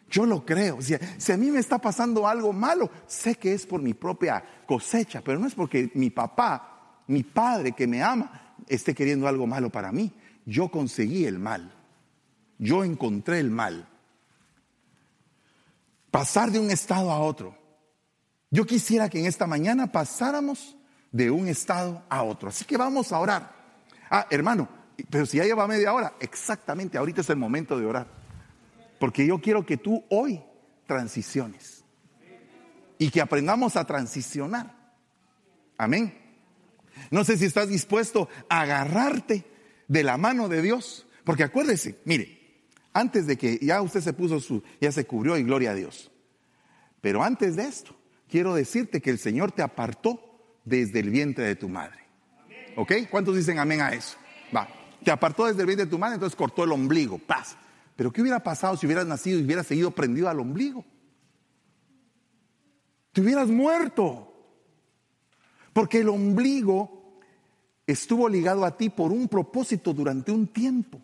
Yo 0.09 0.27
lo 0.27 0.45
creo. 0.45 0.79
Si, 0.79 0.93
si, 1.17 1.31
a 1.31 1.37
mí 1.37 1.49
me 1.49 1.59
está 1.59 1.79
pasando 1.79 2.27
algo 2.27 2.53
malo, 2.53 2.91
sé 3.07 3.35
que 3.35 3.53
es 3.53 3.65
por 3.65 3.81
mi 3.81 3.95
propia 3.95 4.43
cosecha, 4.67 5.21
pero 5.21 5.39
no 5.39 5.47
es 5.47 5.55
porque 5.55 5.91
mi 5.95 6.11
papá, 6.11 7.01
mi 7.07 7.23
padre 7.23 7.71
que 7.71 7.87
me 7.87 8.03
ama, 8.03 8.52
esté 8.67 8.93
queriendo 8.93 9.27
algo 9.27 9.47
malo 9.47 9.69
para 9.69 9.91
mí. 9.91 10.11
Yo 10.45 10.69
conseguí 10.69 11.25
el 11.25 11.39
mal. 11.39 11.73
Yo 12.57 12.83
encontré 12.83 13.39
el 13.39 13.49
mal. 13.49 13.87
Pasar 16.11 16.51
de 16.51 16.59
un 16.59 16.69
estado 16.69 17.11
a 17.11 17.19
otro. 17.19 17.57
Yo 18.51 18.65
quisiera 18.65 19.09
que 19.09 19.19
en 19.19 19.25
esta 19.25 19.47
mañana 19.47 19.91
pasáramos 19.91 20.75
de 21.11 21.31
un 21.31 21.47
estado 21.47 22.03
a 22.09 22.23
otro. 22.23 22.49
Así 22.49 22.65
que 22.65 22.77
vamos 22.77 23.11
a 23.11 23.19
orar. 23.19 23.51
Ah, 24.09 24.27
hermano, 24.29 24.69
pero 25.09 25.25
si 25.25 25.37
ya 25.37 25.43
lleva 25.43 25.67
media 25.67 25.93
hora, 25.93 26.13
exactamente, 26.19 26.97
ahorita 26.97 27.21
es 27.21 27.29
el 27.29 27.37
momento 27.37 27.79
de 27.79 27.85
orar. 27.85 28.07
Porque 28.99 29.25
yo 29.25 29.39
quiero 29.39 29.65
que 29.65 29.77
tú 29.77 30.03
hoy 30.09 30.41
transiciones 30.85 31.83
y 32.97 33.09
que 33.09 33.21
aprendamos 33.21 33.75
a 33.75 33.85
transicionar. 33.85 34.73
Amén. 35.77 36.22
No 37.13 37.23
sé 37.23 37.37
si 37.37 37.45
estás 37.45 37.69
dispuesto 37.69 38.27
a 38.49 38.61
agarrarte 38.61 39.45
de 39.87 40.03
la 40.03 40.17
mano 40.17 40.49
de 40.49 40.63
Dios, 40.63 41.05
porque 41.23 41.43
acuérdese, 41.43 41.99
mire, 42.05 42.65
antes 42.91 43.27
de 43.27 43.37
que 43.37 43.59
ya 43.61 43.83
usted 43.83 44.01
se 44.01 44.13
puso 44.13 44.39
su, 44.39 44.63
ya 44.81 44.91
se 44.91 45.05
cubrió 45.05 45.37
y 45.37 45.43
gloria 45.43 45.69
a 45.69 45.75
Dios. 45.75 46.09
Pero 47.01 47.21
antes 47.21 47.55
de 47.55 47.65
esto, 47.65 47.95
quiero 48.27 48.55
decirte 48.55 48.99
que 48.99 49.11
el 49.11 49.19
Señor 49.19 49.51
te 49.51 49.61
apartó 49.61 50.57
desde 50.65 51.01
el 51.01 51.11
vientre 51.11 51.45
de 51.45 51.55
tu 51.55 51.69
madre. 51.69 51.99
¿Ok? 52.77 52.93
¿Cuántos 53.11 53.35
dicen 53.35 53.59
amén 53.59 53.81
a 53.81 53.89
eso? 53.89 54.17
Va. 54.55 54.67
Te 55.03 55.11
apartó 55.11 55.45
desde 55.45 55.61
el 55.61 55.67
vientre 55.67 55.85
de 55.85 55.91
tu 55.91 55.99
madre, 55.99 56.15
entonces 56.15 56.35
cortó 56.35 56.63
el 56.63 56.71
ombligo. 56.71 57.19
Paz. 57.19 57.55
Pero 57.95 58.11
¿qué 58.11 58.23
hubiera 58.23 58.41
pasado 58.41 58.75
si 58.75 58.87
hubieras 58.87 59.05
nacido 59.05 59.37
y 59.37 59.43
hubieras 59.43 59.67
seguido 59.67 59.91
prendido 59.91 60.29
al 60.29 60.39
ombligo? 60.39 60.83
Te 63.11 63.21
hubieras 63.21 63.49
muerto. 63.49 64.31
Porque 65.73 65.99
el 65.99 66.09
ombligo 66.09 67.02
estuvo 67.85 68.29
ligado 68.29 68.65
a 68.65 68.75
ti 68.77 68.89
por 68.89 69.11
un 69.11 69.27
propósito 69.27 69.93
durante 69.93 70.31
un 70.31 70.47
tiempo. 70.47 71.01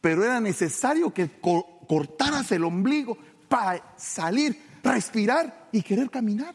Pero 0.00 0.24
era 0.24 0.40
necesario 0.40 1.12
que 1.12 1.30
cortaras 1.40 2.52
el 2.52 2.64
ombligo 2.64 3.16
para 3.48 3.94
salir, 3.96 4.56
respirar 4.82 5.68
y 5.72 5.82
querer 5.82 6.10
caminar. 6.10 6.54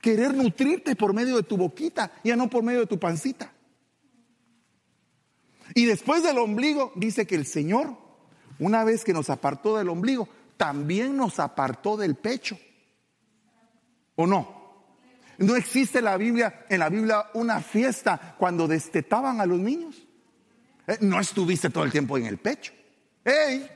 Querer 0.00 0.34
nutrirte 0.34 0.96
por 0.96 1.12
medio 1.14 1.36
de 1.36 1.42
tu 1.42 1.56
boquita, 1.56 2.12
ya 2.24 2.34
no 2.34 2.48
por 2.48 2.62
medio 2.62 2.80
de 2.80 2.86
tu 2.86 2.98
pancita. 2.98 3.52
Y 5.74 5.84
después 5.84 6.22
del 6.22 6.38
ombligo, 6.38 6.92
dice 6.96 7.26
que 7.26 7.34
el 7.34 7.46
Señor, 7.46 7.96
una 8.58 8.84
vez 8.84 9.04
que 9.04 9.12
nos 9.12 9.30
apartó 9.30 9.76
del 9.76 9.88
ombligo, 9.88 10.28
también 10.56 11.16
nos 11.16 11.38
apartó 11.38 11.96
del 11.96 12.14
pecho. 12.14 12.58
¿O 14.16 14.26
no? 14.26 14.61
No 15.38 15.56
existe 15.56 15.98
en 15.98 16.04
la 16.04 16.16
Biblia, 16.16 16.66
en 16.68 16.78
la 16.78 16.88
Biblia 16.88 17.26
una 17.34 17.60
fiesta 17.60 18.34
cuando 18.38 18.68
destetaban 18.68 19.40
a 19.40 19.46
los 19.46 19.58
niños. 19.58 19.96
Eh, 20.86 20.98
no 21.00 21.20
estuviste 21.20 21.70
todo 21.70 21.84
el 21.84 21.92
tiempo 21.92 22.18
en 22.18 22.26
el 22.26 22.38
pecho. 22.38 22.72
¡Ey! 23.24 23.68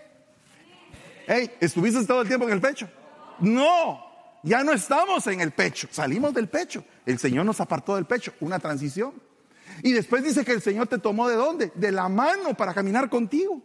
¡Ey! 1.27 1.51
¿Estuviste 1.61 2.05
todo 2.05 2.23
el 2.23 2.29
tiempo 2.29 2.47
en 2.47 2.53
el 2.53 2.61
pecho? 2.61 2.89
No, 3.41 4.07
ya 4.43 4.63
no 4.65 4.73
estamos 4.73 5.27
en 5.27 5.41
el 5.41 5.53
pecho, 5.53 5.89
salimos 5.91 6.35
del 6.35 6.49
pecho. 6.49 6.85
El 7.05 7.19
Señor 7.19 7.45
nos 7.45 7.61
apartó 7.61 7.97
del 7.97 8.07
pecho, 8.07 8.33
una 8.41 8.59
transición. 8.59 9.13
Y 9.83 9.93
después 9.93 10.23
dice 10.23 10.45
que 10.45 10.53
el 10.53 10.63
Señor 10.63 10.87
te 10.87 10.99
tomó 10.99 11.29
de 11.29 11.37
dónde? 11.37 11.73
De 11.75 11.93
la 11.93 12.09
mano 12.09 12.55
para 12.55 12.73
caminar 12.73 13.11
contigo. 13.11 13.63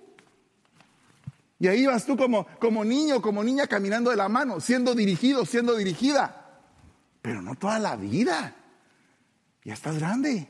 Y 1.60 1.68
ahí 1.68 1.86
vas 1.86 2.06
tú 2.06 2.18
como, 2.18 2.48
como 2.60 2.84
niño, 2.84 3.22
como 3.22 3.44
niña 3.44 3.68
caminando 3.68 4.10
de 4.10 4.18
la 4.18 4.28
mano, 4.28 4.60
siendo 4.60 4.96
dirigido, 4.96 5.46
siendo 5.46 5.76
dirigida. 5.76 6.41
Pero 7.22 7.42
no 7.42 7.56
toda 7.56 7.80
la 7.80 7.96
vida. 7.96 8.56
Ya 9.64 9.74
estás 9.74 10.00
grande. 10.00 10.48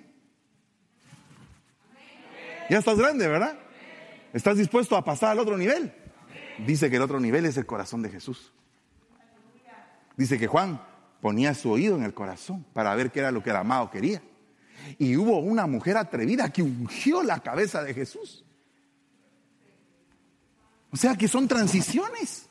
Ya 2.70 2.78
estás 2.78 2.98
grande, 2.98 3.28
¿verdad? 3.28 3.58
¿Estás 4.34 4.58
dispuesto 4.58 4.96
a 4.96 5.04
pasar 5.04 5.32
al 5.32 5.40
otro 5.40 5.58
nivel? 5.58 5.94
Dice 6.66 6.90
que 6.90 6.96
el 6.96 7.01
otro 7.01 7.20
nivel 7.20 7.46
es 7.46 7.58
el 7.58 7.66
corazón 7.66 8.01
de 8.01 8.10
Jesús. 8.10 8.54
Dice 10.16 10.38
que 10.40 10.48
Juan 10.48 10.82
ponía 11.20 11.54
su 11.54 11.72
oído 11.72 11.96
en 11.96 12.04
el 12.04 12.13
corazón 12.13 12.66
para 12.74 12.96
ver 12.96 13.12
qué 13.12 13.20
era 13.20 13.32
lo 13.32 13.44
que 13.44 13.50
el 13.50 13.56
amado 13.56 13.92
quería. 13.92 14.22
Y 14.98 15.18
hubo 15.18 15.40
una 15.40 15.68
mujer 15.68 15.98
atrevida 15.98 16.51
que 16.51 16.63
ungió 16.63 17.24
la 17.24 17.40
cabeza 17.40 17.84
de 17.84 17.94
Jesús. 17.94 18.46
O 20.92 20.98
sea 20.98 21.16
que 21.16 21.28
son 21.28 21.48
transiciones. 21.48 22.48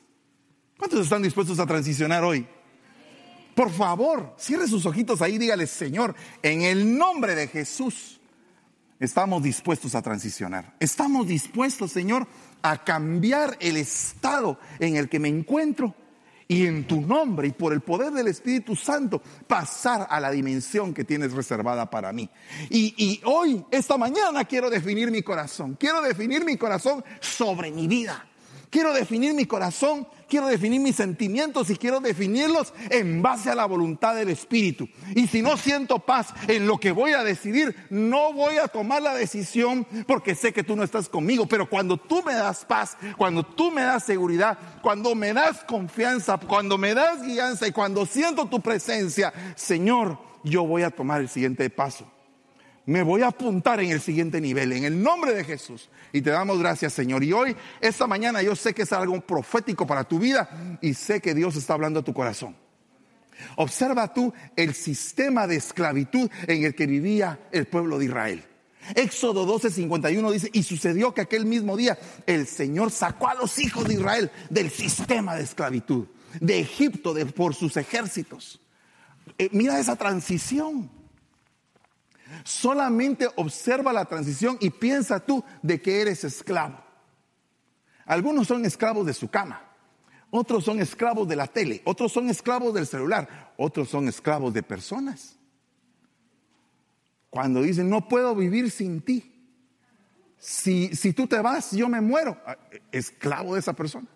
¿Cuántos 0.78 1.00
están 1.00 1.22
dispuestos 1.22 1.58
a 1.58 1.66
transicionar 1.66 2.24
hoy? 2.24 2.46
Por 3.60 3.70
favor, 3.70 4.34
cierre 4.38 4.66
sus 4.66 4.86
ojitos 4.86 5.20
ahí, 5.20 5.36
dígale, 5.36 5.66
Señor, 5.66 6.14
en 6.42 6.62
el 6.62 6.96
nombre 6.96 7.34
de 7.34 7.46
Jesús, 7.46 8.18
estamos 8.98 9.42
dispuestos 9.42 9.94
a 9.94 10.00
transicionar. 10.00 10.74
Estamos 10.80 11.26
dispuestos, 11.26 11.92
Señor, 11.92 12.26
a 12.62 12.82
cambiar 12.82 13.58
el 13.60 13.76
estado 13.76 14.58
en 14.78 14.96
el 14.96 15.10
que 15.10 15.18
me 15.18 15.28
encuentro 15.28 15.94
y 16.48 16.64
en 16.64 16.86
tu 16.86 17.02
nombre 17.02 17.48
y 17.48 17.52
por 17.52 17.74
el 17.74 17.82
poder 17.82 18.14
del 18.14 18.28
Espíritu 18.28 18.74
Santo 18.74 19.20
pasar 19.46 20.06
a 20.08 20.20
la 20.20 20.30
dimensión 20.30 20.94
que 20.94 21.04
tienes 21.04 21.34
reservada 21.34 21.90
para 21.90 22.14
mí. 22.14 22.30
Y, 22.70 22.94
y, 22.96 23.20
hoy, 23.26 23.62
esta 23.70 23.98
mañana, 23.98 24.46
quiero 24.46 24.70
definir 24.70 25.10
mi 25.10 25.20
corazón. 25.20 25.76
Quiero 25.78 26.00
definir 26.00 26.46
mi 26.46 26.56
corazón 26.56 27.04
sobre 27.20 27.70
mi 27.70 27.86
vida. 27.86 28.24
Quiero 28.70 28.94
definir 28.94 29.34
mi 29.34 29.44
corazón 29.44 30.08
quiero 30.30 30.46
definir 30.46 30.80
mis 30.80 30.96
sentimientos 30.96 31.68
y 31.68 31.76
quiero 31.76 32.00
definirlos 32.00 32.72
en 32.88 33.20
base 33.20 33.50
a 33.50 33.54
la 33.54 33.66
voluntad 33.66 34.14
del 34.14 34.30
Espíritu. 34.30 34.88
Y 35.14 35.26
si 35.26 35.42
no 35.42 35.58
siento 35.58 35.98
paz 35.98 36.28
en 36.48 36.66
lo 36.66 36.78
que 36.78 36.92
voy 36.92 37.12
a 37.12 37.24
decidir, 37.24 37.76
no 37.90 38.32
voy 38.32 38.56
a 38.56 38.68
tomar 38.68 39.02
la 39.02 39.12
decisión 39.12 39.86
porque 40.06 40.34
sé 40.34 40.52
que 40.52 40.64
tú 40.64 40.76
no 40.76 40.84
estás 40.84 41.08
conmigo. 41.08 41.46
Pero 41.46 41.68
cuando 41.68 41.98
tú 41.98 42.22
me 42.22 42.32
das 42.32 42.64
paz, 42.64 42.96
cuando 43.18 43.42
tú 43.42 43.70
me 43.70 43.82
das 43.82 44.04
seguridad, 44.04 44.56
cuando 44.80 45.14
me 45.14 45.34
das 45.34 45.64
confianza, 45.64 46.38
cuando 46.38 46.78
me 46.78 46.94
das 46.94 47.22
guianza 47.22 47.66
y 47.66 47.72
cuando 47.72 48.06
siento 48.06 48.46
tu 48.46 48.60
presencia, 48.60 49.34
Señor, 49.56 50.18
yo 50.44 50.64
voy 50.64 50.84
a 50.84 50.90
tomar 50.90 51.20
el 51.20 51.28
siguiente 51.28 51.68
paso 51.68 52.19
me 52.86 53.02
voy 53.02 53.22
a 53.22 53.28
apuntar 53.28 53.80
en 53.80 53.90
el 53.90 54.00
siguiente 54.00 54.40
nivel, 54.40 54.72
en 54.72 54.84
el 54.84 55.02
nombre 55.02 55.34
de 55.34 55.44
Jesús. 55.44 55.88
Y 56.12 56.22
te 56.22 56.30
damos 56.30 56.58
gracias, 56.58 56.92
Señor. 56.92 57.22
Y 57.22 57.32
hoy, 57.32 57.56
esta 57.80 58.06
mañana, 58.06 58.42
yo 58.42 58.56
sé 58.56 58.74
que 58.74 58.82
es 58.82 58.92
algo 58.92 59.20
profético 59.20 59.86
para 59.86 60.04
tu 60.04 60.18
vida 60.18 60.78
y 60.80 60.94
sé 60.94 61.20
que 61.20 61.34
Dios 61.34 61.56
está 61.56 61.74
hablando 61.74 62.00
a 62.00 62.04
tu 62.04 62.14
corazón. 62.14 62.56
Observa 63.56 64.12
tú 64.12 64.32
el 64.56 64.74
sistema 64.74 65.46
de 65.46 65.56
esclavitud 65.56 66.30
en 66.46 66.64
el 66.64 66.74
que 66.74 66.86
vivía 66.86 67.38
el 67.52 67.66
pueblo 67.66 67.98
de 67.98 68.06
Israel. 68.06 68.44
Éxodo 68.94 69.44
12, 69.44 69.70
51 69.70 70.32
dice, 70.32 70.50
y 70.52 70.62
sucedió 70.62 71.14
que 71.14 71.20
aquel 71.20 71.46
mismo 71.46 71.76
día 71.76 71.98
el 72.26 72.46
Señor 72.46 72.90
sacó 72.90 73.28
a 73.28 73.34
los 73.34 73.58
hijos 73.58 73.86
de 73.86 73.94
Israel 73.94 74.30
del 74.48 74.70
sistema 74.70 75.36
de 75.36 75.44
esclavitud, 75.44 76.06
de 76.40 76.60
Egipto, 76.60 77.14
por 77.36 77.54
sus 77.54 77.76
ejércitos. 77.76 78.60
Eh, 79.38 79.48
mira 79.52 79.78
esa 79.78 79.96
transición. 79.96 80.90
Solamente 82.44 83.28
observa 83.36 83.92
la 83.92 84.04
transición 84.04 84.56
y 84.60 84.70
piensa 84.70 85.20
tú 85.20 85.44
de 85.62 85.80
que 85.80 86.00
eres 86.00 86.24
esclavo. 86.24 86.82
Algunos 88.06 88.48
son 88.48 88.64
esclavos 88.64 89.06
de 89.06 89.14
su 89.14 89.28
cama, 89.28 89.62
otros 90.30 90.64
son 90.64 90.80
esclavos 90.80 91.28
de 91.28 91.36
la 91.36 91.46
tele, 91.46 91.82
otros 91.84 92.12
son 92.12 92.28
esclavos 92.28 92.74
del 92.74 92.86
celular, 92.86 93.52
otros 93.56 93.88
son 93.88 94.08
esclavos 94.08 94.52
de 94.52 94.62
personas. 94.62 95.36
Cuando 97.30 97.62
dicen, 97.62 97.88
no 97.88 98.08
puedo 98.08 98.34
vivir 98.34 98.70
sin 98.70 99.00
ti. 99.02 99.26
Si, 100.36 100.94
si 100.96 101.12
tú 101.12 101.26
te 101.26 101.38
vas, 101.40 101.70
yo 101.72 101.88
me 101.88 102.00
muero. 102.00 102.36
Ah, 102.44 102.56
esclavo 102.90 103.54
de 103.54 103.60
esa 103.60 103.74
persona. 103.74 104.08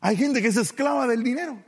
Hay 0.00 0.16
gente 0.16 0.40
que 0.40 0.48
es 0.48 0.56
esclava 0.56 1.06
del 1.06 1.22
dinero. 1.22 1.62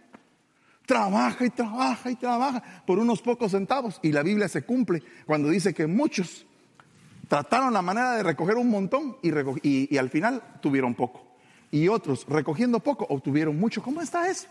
Trabaja 0.86 1.44
y 1.44 1.50
trabaja 1.50 2.10
y 2.10 2.16
trabaja 2.16 2.62
por 2.86 2.98
unos 2.98 3.22
pocos 3.22 3.52
centavos. 3.52 4.00
Y 4.02 4.12
la 4.12 4.22
Biblia 4.22 4.48
se 4.48 4.62
cumple 4.62 5.02
cuando 5.26 5.48
dice 5.48 5.72
que 5.72 5.86
muchos 5.86 6.46
trataron 7.28 7.72
la 7.72 7.80
manera 7.80 8.12
de 8.16 8.22
recoger 8.22 8.56
un 8.56 8.68
montón 8.68 9.16
y, 9.22 9.96
al 9.96 10.10
final 10.10 10.42
tuvieron 10.60 10.94
poco. 10.94 11.26
Y 11.70 11.88
otros, 11.88 12.26
recogiendo 12.28 12.80
poco, 12.80 13.06
obtuvieron 13.08 13.58
mucho. 13.58 13.82
¿Cómo 13.82 14.02
está 14.02 14.28
eso? 14.28 14.48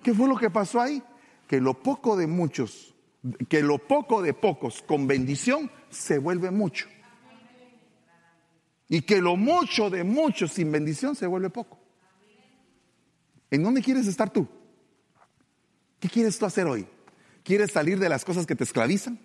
¿Qué 0.00 0.14
fue 0.14 0.28
lo 0.28 0.36
que 0.36 0.48
pasó 0.48 0.80
ahí? 0.80 1.02
Que 1.48 1.60
lo 1.60 1.74
poco 1.74 2.16
de 2.16 2.28
muchos, 2.28 2.94
que 3.48 3.62
lo 3.62 3.78
poco 3.78 4.22
de 4.22 4.32
pocos 4.32 4.82
con 4.82 5.08
bendición 5.08 5.70
se 5.90 6.18
vuelve 6.18 6.50
mucho. 6.52 6.86
Y 8.88 9.02
que 9.02 9.20
lo 9.20 9.36
mucho 9.36 9.90
de 9.90 10.04
muchos 10.04 10.52
sin 10.52 10.70
bendición 10.70 11.16
se 11.16 11.26
vuelve 11.26 11.50
poco. 11.50 11.80
¿En 13.50 13.62
dónde 13.62 13.82
quieres 13.82 14.06
estar 14.06 14.30
tú? 14.30 14.46
¿Qué 16.14 16.20
quieres 16.20 16.38
tú 16.38 16.46
hacer 16.46 16.68
hoy? 16.68 16.86
¿Quieres 17.42 17.72
salir 17.72 17.98
de 17.98 18.08
las 18.08 18.24
cosas 18.24 18.46
que 18.46 18.54
te 18.54 18.62
esclavizan? 18.62 19.18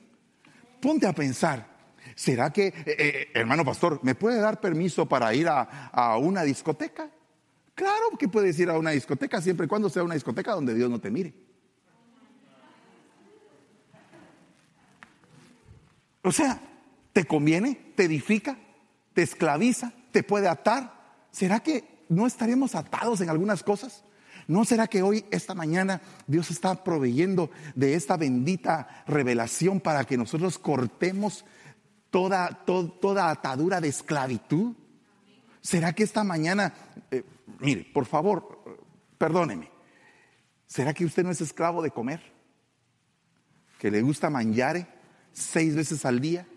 Ponte 0.82 1.06
a 1.06 1.14
pensar, 1.14 1.68
¿Será 2.16 2.52
que, 2.52 2.70
eh, 2.70 2.74
eh, 2.88 3.28
hermano 3.36 3.64
pastor, 3.64 4.00
me 4.02 4.16
puede 4.16 4.40
dar 4.40 4.60
permiso 4.60 5.08
para 5.08 5.32
ir 5.36 5.48
a, 5.48 5.90
a 5.90 6.18
una 6.18 6.42
discoteca? 6.42 7.12
Claro 7.76 8.18
que 8.18 8.28
puedes 8.28 8.58
ir 8.58 8.72
a 8.72 8.78
una 8.80 8.90
discoteca 8.90 9.40
siempre 9.40 9.68
y 9.68 9.70
cuando 9.70 9.88
sea 9.88 10.02
una 10.02 10.16
discoteca 10.16 10.56
donde 10.56 10.74
Dios 10.74 10.90
no 10.90 11.00
te 11.00 11.12
mire. 11.12 11.32
O 16.24 16.32
sea, 16.32 16.60
¿te 17.14 17.24
conviene? 17.26 17.94
¿Te 17.96 18.06
edifica? 18.06 18.58
¿Te 19.14 19.22
esclaviza? 19.22 19.94
¿Te 20.12 20.24
puede 20.24 20.48
atar? 20.48 21.28
¿Será 21.30 21.60
que 21.60 22.06
no 22.10 22.26
estaremos 22.26 22.74
atados 22.74 23.22
en 23.22 23.30
algunas 23.30 23.62
cosas? 23.62 24.04
¿No 24.50 24.66
será 24.66 24.88
que 24.88 25.04
hoy, 25.04 25.24
esta 25.30 25.54
mañana, 25.54 26.02
Dios 26.26 26.50
está 26.50 26.84
proveyendo 26.84 27.52
de 27.76 27.94
esta 27.94 28.18
bendita 28.18 29.04
revelación 29.06 29.80
para 29.80 30.06
que 30.06 30.18
nosotros 30.18 30.58
cortemos 30.58 31.46
toda, 32.10 32.66
toda 32.66 33.30
atadura 33.30 33.80
de 33.80 33.90
esclavitud? 33.90 34.74
¿Será 35.62 35.94
que 35.94 36.02
esta 36.02 36.24
mañana, 36.24 36.74
eh, 37.12 37.24
mire, 37.60 37.92
por 37.94 38.08
favor, 38.08 38.64
perdóneme, 39.20 39.70
¿será 40.66 40.96
que 40.96 41.06
usted 41.06 41.24
no 41.24 41.30
es 41.30 41.42
esclavo 41.42 41.84
de 41.84 41.92
comer? 41.92 42.20
¿Que 43.78 43.92
le 43.92 44.02
gusta 44.02 44.32
manjare 44.32 44.88
seis 45.32 45.76
veces 45.76 46.04
al 46.06 46.20
día? 46.20 46.48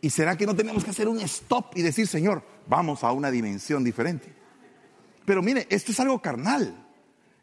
¿Y 0.00 0.10
será 0.10 0.36
que 0.36 0.44
no 0.44 0.56
tenemos 0.56 0.82
que 0.82 0.90
hacer 0.90 1.06
un 1.06 1.20
stop 1.20 1.76
y 1.76 1.82
decir, 1.82 2.08
Señor, 2.08 2.44
vamos 2.66 3.04
a 3.04 3.12
una 3.12 3.30
dimensión 3.30 3.84
diferente? 3.84 4.42
Pero 5.24 5.42
mire, 5.42 5.66
esto 5.70 5.92
es 5.92 6.00
algo 6.00 6.20
carnal. 6.20 6.84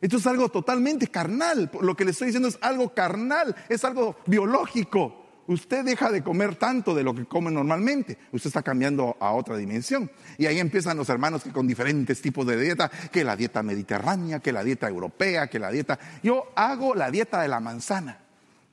Esto 0.01 0.17
es 0.17 0.27
algo 0.27 0.50
totalmente 0.50 1.07
carnal. 1.07 1.71
Lo 1.81 1.95
que 1.95 2.05
le 2.05 2.11
estoy 2.11 2.27
diciendo 2.27 2.50
es 2.50 2.57
algo 2.61 2.93
carnal, 2.93 3.55
es 3.69 3.85
algo 3.85 4.17
biológico. 4.25 5.21
Usted 5.47 5.83
deja 5.83 6.11
de 6.11 6.23
comer 6.23 6.55
tanto 6.55 6.95
de 6.95 7.03
lo 7.03 7.13
que 7.13 7.25
come 7.25 7.51
normalmente. 7.51 8.17
Usted 8.31 8.47
está 8.47 8.63
cambiando 8.63 9.17
a 9.19 9.31
otra 9.31 9.57
dimensión. 9.57 10.09
Y 10.38 10.45
ahí 10.45 10.59
empiezan 10.59 10.97
los 10.97 11.09
hermanos 11.09 11.43
que 11.43 11.51
con 11.51 11.67
diferentes 11.67 12.21
tipos 12.21 12.47
de 12.47 12.59
dieta, 12.59 12.89
que 12.89 13.23
la 13.23 13.35
dieta 13.35 13.61
mediterránea, 13.61 14.39
que 14.39 14.51
la 14.51 14.63
dieta 14.63 14.88
europea, 14.88 15.47
que 15.47 15.59
la 15.59 15.71
dieta... 15.71 16.00
Yo 16.23 16.51
hago 16.55 16.95
la 16.95 17.11
dieta 17.11 17.41
de 17.41 17.47
la 17.47 17.59
manzana. 17.59 18.19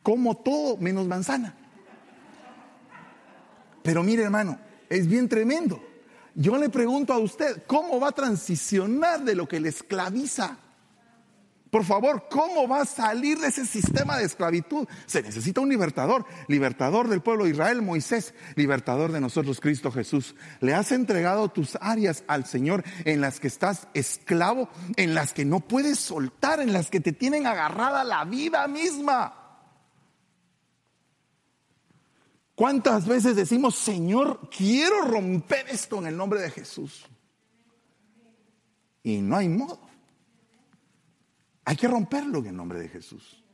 Como 0.02 0.36
todo 0.36 0.76
menos 0.76 1.06
manzana. 1.06 1.54
Pero 3.82 4.02
mire 4.02 4.22
hermano, 4.22 4.58
es 4.88 5.06
bien 5.06 5.28
tremendo. 5.28 5.82
Yo 6.40 6.56
le 6.56 6.68
pregunto 6.68 7.12
a 7.12 7.18
usted, 7.18 7.64
¿cómo 7.66 7.98
va 7.98 8.10
a 8.10 8.12
transicionar 8.12 9.24
de 9.24 9.34
lo 9.34 9.48
que 9.48 9.58
le 9.58 9.70
esclaviza? 9.70 10.56
Por 11.68 11.84
favor, 11.84 12.28
¿cómo 12.30 12.68
va 12.68 12.82
a 12.82 12.84
salir 12.84 13.40
de 13.40 13.48
ese 13.48 13.66
sistema 13.66 14.16
de 14.16 14.24
esclavitud? 14.24 14.86
Se 15.06 15.20
necesita 15.20 15.60
un 15.60 15.68
libertador, 15.68 16.24
libertador 16.46 17.08
del 17.08 17.22
pueblo 17.22 17.42
de 17.42 17.50
Israel, 17.50 17.82
Moisés, 17.82 18.34
libertador 18.54 19.10
de 19.10 19.20
nosotros, 19.20 19.58
Cristo 19.58 19.90
Jesús. 19.90 20.36
Le 20.60 20.74
has 20.74 20.92
entregado 20.92 21.48
tus 21.48 21.76
áreas 21.80 22.22
al 22.28 22.46
Señor 22.46 22.84
en 23.04 23.20
las 23.20 23.40
que 23.40 23.48
estás 23.48 23.88
esclavo, 23.92 24.68
en 24.94 25.16
las 25.16 25.32
que 25.32 25.44
no 25.44 25.58
puedes 25.58 25.98
soltar, 25.98 26.60
en 26.60 26.72
las 26.72 26.88
que 26.88 27.00
te 27.00 27.10
tienen 27.10 27.48
agarrada 27.48 28.04
la 28.04 28.24
vida 28.24 28.68
misma. 28.68 29.47
¿Cuántas 32.58 33.06
veces 33.06 33.36
decimos, 33.36 33.76
Señor, 33.76 34.50
quiero 34.50 35.02
romper 35.02 35.68
esto 35.68 35.98
en 35.98 36.08
el 36.08 36.16
nombre 36.16 36.40
de 36.40 36.50
Jesús? 36.50 37.06
Y 39.04 39.18
no 39.18 39.36
hay 39.36 39.48
modo. 39.48 39.78
Hay 41.64 41.76
que 41.76 41.86
romperlo 41.86 42.40
en 42.40 42.46
el 42.46 42.56
nombre 42.56 42.80
de 42.80 42.88
Jesús. 42.88 43.44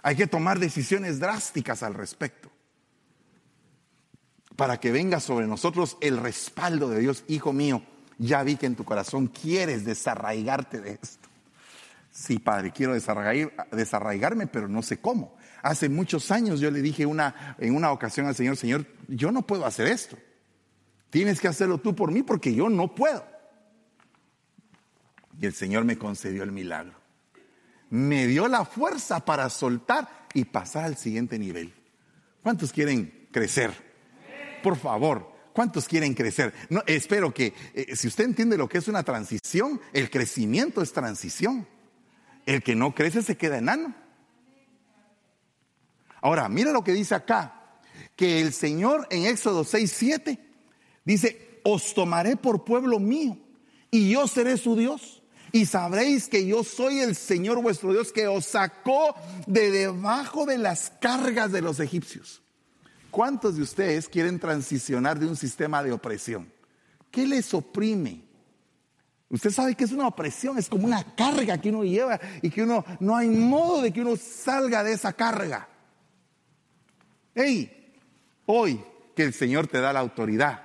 Hay 0.00 0.14
que 0.14 0.28
tomar 0.28 0.60
decisiones 0.60 1.18
drásticas 1.18 1.82
al 1.82 1.94
respecto. 1.94 2.52
Para 4.54 4.78
que 4.78 4.92
venga 4.92 5.18
sobre 5.18 5.48
nosotros 5.48 5.96
el 6.00 6.18
respaldo 6.18 6.88
de 6.88 7.00
Dios. 7.00 7.24
Hijo 7.26 7.52
mío, 7.52 7.82
ya 8.16 8.44
vi 8.44 8.54
que 8.54 8.66
en 8.66 8.76
tu 8.76 8.84
corazón 8.84 9.26
quieres 9.26 9.84
desarraigarte 9.84 10.80
de 10.80 11.00
esto. 11.02 11.28
Sí, 12.12 12.38
Padre, 12.38 12.70
quiero 12.70 12.92
desarraigarme, 12.92 14.46
pero 14.46 14.68
no 14.68 14.82
sé 14.82 15.00
cómo. 15.00 15.34
Hace 15.62 15.88
muchos 15.88 16.30
años 16.32 16.58
yo 16.58 16.70
le 16.70 16.82
dije 16.82 17.06
una, 17.06 17.56
en 17.58 17.74
una 17.76 17.92
ocasión 17.92 18.26
al 18.26 18.34
Señor, 18.34 18.56
Señor, 18.56 18.84
yo 19.06 19.30
no 19.30 19.46
puedo 19.46 19.64
hacer 19.64 19.86
esto. 19.86 20.18
Tienes 21.08 21.40
que 21.40 21.48
hacerlo 21.48 21.78
tú 21.78 21.94
por 21.94 22.10
mí 22.10 22.22
porque 22.22 22.54
yo 22.54 22.68
no 22.68 22.94
puedo. 22.94 23.24
Y 25.40 25.46
el 25.46 25.54
Señor 25.54 25.84
me 25.84 25.96
concedió 25.96 26.42
el 26.42 26.52
milagro. 26.52 26.94
Me 27.90 28.26
dio 28.26 28.48
la 28.48 28.64
fuerza 28.64 29.24
para 29.24 29.48
soltar 29.50 30.26
y 30.34 30.44
pasar 30.44 30.84
al 30.84 30.96
siguiente 30.96 31.38
nivel. 31.38 31.72
¿Cuántos 32.42 32.72
quieren 32.72 33.28
crecer? 33.30 33.70
Por 34.62 34.76
favor, 34.76 35.32
¿cuántos 35.52 35.86
quieren 35.86 36.14
crecer? 36.14 36.54
No, 36.70 36.82
espero 36.86 37.32
que, 37.32 37.54
eh, 37.74 37.94
si 37.94 38.08
usted 38.08 38.24
entiende 38.24 38.56
lo 38.56 38.68
que 38.68 38.78
es 38.78 38.88
una 38.88 39.02
transición, 39.02 39.80
el 39.92 40.10
crecimiento 40.10 40.82
es 40.82 40.92
transición. 40.92 41.68
El 42.46 42.62
que 42.62 42.74
no 42.74 42.94
crece 42.94 43.22
se 43.22 43.36
queda 43.36 43.58
enano. 43.58 43.94
Ahora, 46.22 46.48
mira 46.48 46.72
lo 46.72 46.82
que 46.82 46.92
dice 46.92 47.14
acá, 47.14 47.80
que 48.16 48.40
el 48.40 48.52
Señor 48.52 49.06
en 49.10 49.26
Éxodo 49.26 49.64
6, 49.64 49.92
7 49.94 50.38
dice, 51.04 51.60
os 51.64 51.92
tomaré 51.92 52.36
por 52.36 52.64
pueblo 52.64 52.98
mío 52.98 53.36
y 53.90 54.10
yo 54.10 54.26
seré 54.26 54.56
su 54.56 54.76
Dios. 54.76 55.22
Y 55.54 55.66
sabréis 55.66 56.28
que 56.28 56.46
yo 56.46 56.64
soy 56.64 57.00
el 57.00 57.14
Señor 57.14 57.60
vuestro 57.60 57.92
Dios 57.92 58.10
que 58.10 58.26
os 58.26 58.46
sacó 58.46 59.14
de 59.46 59.70
debajo 59.70 60.46
de 60.46 60.56
las 60.56 60.90
cargas 60.98 61.52
de 61.52 61.60
los 61.60 61.78
egipcios. 61.78 62.40
¿Cuántos 63.10 63.56
de 63.56 63.62
ustedes 63.62 64.08
quieren 64.08 64.38
transicionar 64.38 65.18
de 65.18 65.26
un 65.26 65.36
sistema 65.36 65.82
de 65.82 65.92
opresión? 65.92 66.50
¿Qué 67.10 67.26
les 67.26 67.52
oprime? 67.52 68.22
Usted 69.28 69.50
sabe 69.50 69.74
que 69.74 69.84
es 69.84 69.92
una 69.92 70.06
opresión, 70.06 70.56
es 70.56 70.68
como 70.68 70.86
una 70.86 71.04
carga 71.14 71.60
que 71.60 71.68
uno 71.68 71.84
lleva 71.84 72.18
y 72.40 72.48
que 72.48 72.62
uno 72.62 72.84
no 73.00 73.14
hay 73.14 73.28
modo 73.28 73.82
de 73.82 73.92
que 73.92 74.00
uno 74.00 74.16
salga 74.16 74.82
de 74.82 74.92
esa 74.92 75.12
carga. 75.12 75.68
Hey, 77.34 77.94
hoy 78.46 78.82
que 79.16 79.22
el 79.22 79.32
Señor 79.32 79.66
te 79.66 79.80
da 79.80 79.92
la 79.92 80.00
autoridad 80.00 80.62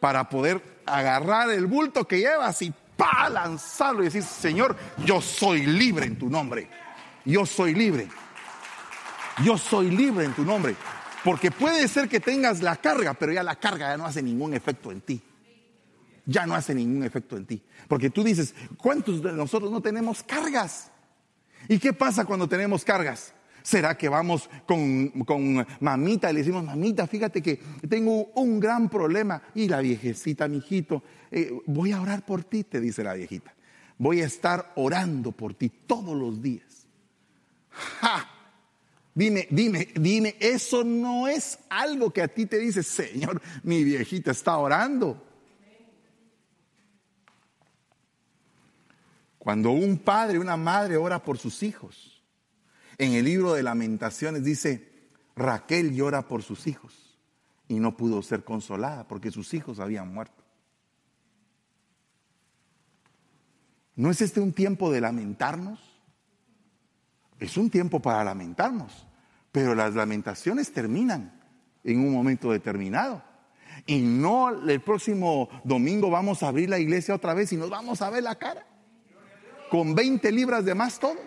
para 0.00 0.28
poder 0.28 0.80
agarrar 0.84 1.50
el 1.50 1.66
bulto 1.66 2.06
que 2.06 2.18
llevas 2.18 2.60
y 2.62 2.72
pa 2.96 3.28
lanzarlo 3.28 4.02
y 4.02 4.06
decir, 4.06 4.22
Señor, 4.22 4.76
yo 5.04 5.20
soy 5.20 5.66
libre 5.66 6.06
en 6.06 6.18
tu 6.18 6.28
nombre. 6.28 6.68
Yo 7.24 7.46
soy 7.46 7.74
libre. 7.74 8.08
Yo 9.44 9.58
soy 9.58 9.90
libre 9.90 10.24
en 10.24 10.32
tu 10.32 10.44
nombre. 10.44 10.74
Porque 11.24 11.50
puede 11.50 11.86
ser 11.88 12.08
que 12.08 12.20
tengas 12.20 12.62
la 12.62 12.76
carga, 12.76 13.14
pero 13.14 13.32
ya 13.32 13.42
la 13.42 13.56
carga 13.56 13.90
ya 13.90 13.96
no 13.96 14.06
hace 14.06 14.22
ningún 14.22 14.54
efecto 14.54 14.90
en 14.90 15.00
ti. 15.00 15.20
Ya 16.24 16.46
no 16.46 16.54
hace 16.54 16.74
ningún 16.74 17.04
efecto 17.04 17.36
en 17.36 17.46
ti. 17.46 17.62
Porque 17.86 18.10
tú 18.10 18.24
dices, 18.24 18.54
¿cuántos 18.76 19.22
de 19.22 19.32
nosotros 19.32 19.70
no 19.70 19.80
tenemos 19.80 20.22
cargas? 20.22 20.90
¿Y 21.68 21.78
qué 21.78 21.92
pasa 21.92 22.24
cuando 22.24 22.48
tenemos 22.48 22.84
cargas? 22.84 23.34
¿Será 23.66 23.98
que 23.98 24.08
vamos 24.08 24.48
con, 24.64 25.66
mamita 25.80 26.30
y 26.30 26.34
le 26.34 26.38
decimos, 26.38 26.62
mamita, 26.62 27.08
fíjate 27.08 27.42
que 27.42 27.60
tengo 27.88 28.26
un 28.36 28.60
gran 28.60 28.88
problema? 28.88 29.42
Y 29.56 29.66
la 29.66 29.80
viejecita, 29.80 30.46
mijito, 30.46 31.02
eh, 31.32 31.50
voy 31.66 31.90
a 31.90 32.00
orar 32.00 32.24
por 32.24 32.44
ti, 32.44 32.62
te 32.62 32.80
dice 32.80 33.02
la 33.02 33.14
viejita. 33.14 33.52
Voy 33.98 34.20
a 34.20 34.26
estar 34.26 34.70
orando 34.76 35.32
por 35.32 35.54
ti 35.54 35.68
todos 35.68 36.16
los 36.16 36.40
días. 36.40 36.86
¡Ja! 37.70 38.30
Dime, 39.12 39.48
dime, 39.50 39.88
dime, 39.96 40.36
eso 40.38 40.84
no 40.84 41.26
es 41.26 41.58
algo 41.68 42.12
que 42.12 42.22
a 42.22 42.28
ti 42.28 42.46
te 42.46 42.58
dice, 42.58 42.84
Señor, 42.84 43.42
mi 43.64 43.82
viejita 43.82 44.30
está 44.30 44.58
orando. 44.58 45.20
Cuando 49.40 49.72
un 49.72 49.98
padre, 49.98 50.38
una 50.38 50.56
madre 50.56 50.96
ora 50.96 51.20
por 51.20 51.36
sus 51.36 51.64
hijos, 51.64 52.15
en 52.98 53.12
el 53.12 53.24
libro 53.24 53.54
de 53.54 53.62
lamentaciones 53.62 54.44
dice, 54.44 54.88
Raquel 55.34 55.94
llora 55.94 56.28
por 56.28 56.42
sus 56.42 56.66
hijos 56.66 57.18
y 57.68 57.78
no 57.78 57.96
pudo 57.96 58.22
ser 58.22 58.44
consolada 58.44 59.06
porque 59.06 59.30
sus 59.30 59.52
hijos 59.54 59.80
habían 59.80 60.12
muerto. 60.12 60.44
¿No 63.96 64.10
es 64.10 64.20
este 64.20 64.40
un 64.40 64.52
tiempo 64.52 64.90
de 64.90 65.00
lamentarnos? 65.00 65.80
Es 67.38 67.56
un 67.56 67.70
tiempo 67.70 68.00
para 68.00 68.24
lamentarnos, 68.24 69.06
pero 69.52 69.74
las 69.74 69.94
lamentaciones 69.94 70.72
terminan 70.72 71.42
en 71.84 72.00
un 72.00 72.12
momento 72.12 72.50
determinado. 72.50 73.22
Y 73.84 74.00
no 74.00 74.50
el 74.68 74.80
próximo 74.80 75.48
domingo 75.64 76.10
vamos 76.10 76.42
a 76.42 76.48
abrir 76.48 76.70
la 76.70 76.78
iglesia 76.78 77.14
otra 77.14 77.34
vez 77.34 77.52
y 77.52 77.56
nos 77.56 77.68
vamos 77.68 78.00
a 78.00 78.10
ver 78.10 78.22
la 78.22 78.36
cara. 78.36 78.66
Con 79.70 79.94
20 79.94 80.30
libras 80.32 80.64
de 80.64 80.74
más 80.74 80.98
todos. 80.98 81.18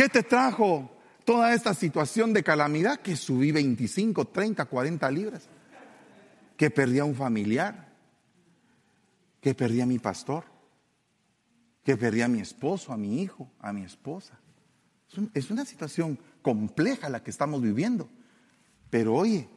¿Qué 0.00 0.08
te 0.08 0.22
trajo 0.22 0.90
toda 1.26 1.52
esta 1.52 1.74
situación 1.74 2.32
de 2.32 2.42
calamidad? 2.42 3.00
Que 3.00 3.16
subí 3.16 3.52
25, 3.52 4.28
30, 4.28 4.64
40 4.64 5.10
libras. 5.10 5.46
Que 6.56 6.70
perdí 6.70 7.00
a 7.00 7.04
un 7.04 7.14
familiar. 7.14 7.92
Que 9.42 9.54
perdí 9.54 9.82
a 9.82 9.84
mi 9.84 9.98
pastor. 9.98 10.44
Que 11.84 11.98
perdí 11.98 12.22
a 12.22 12.28
mi 12.28 12.40
esposo, 12.40 12.94
a 12.94 12.96
mi 12.96 13.20
hijo, 13.20 13.50
a 13.60 13.74
mi 13.74 13.82
esposa. 13.82 14.40
Es 15.34 15.50
una 15.50 15.66
situación 15.66 16.18
compleja 16.40 17.10
la 17.10 17.22
que 17.22 17.30
estamos 17.30 17.60
viviendo. 17.60 18.08
Pero 18.88 19.14
oye, 19.14 19.50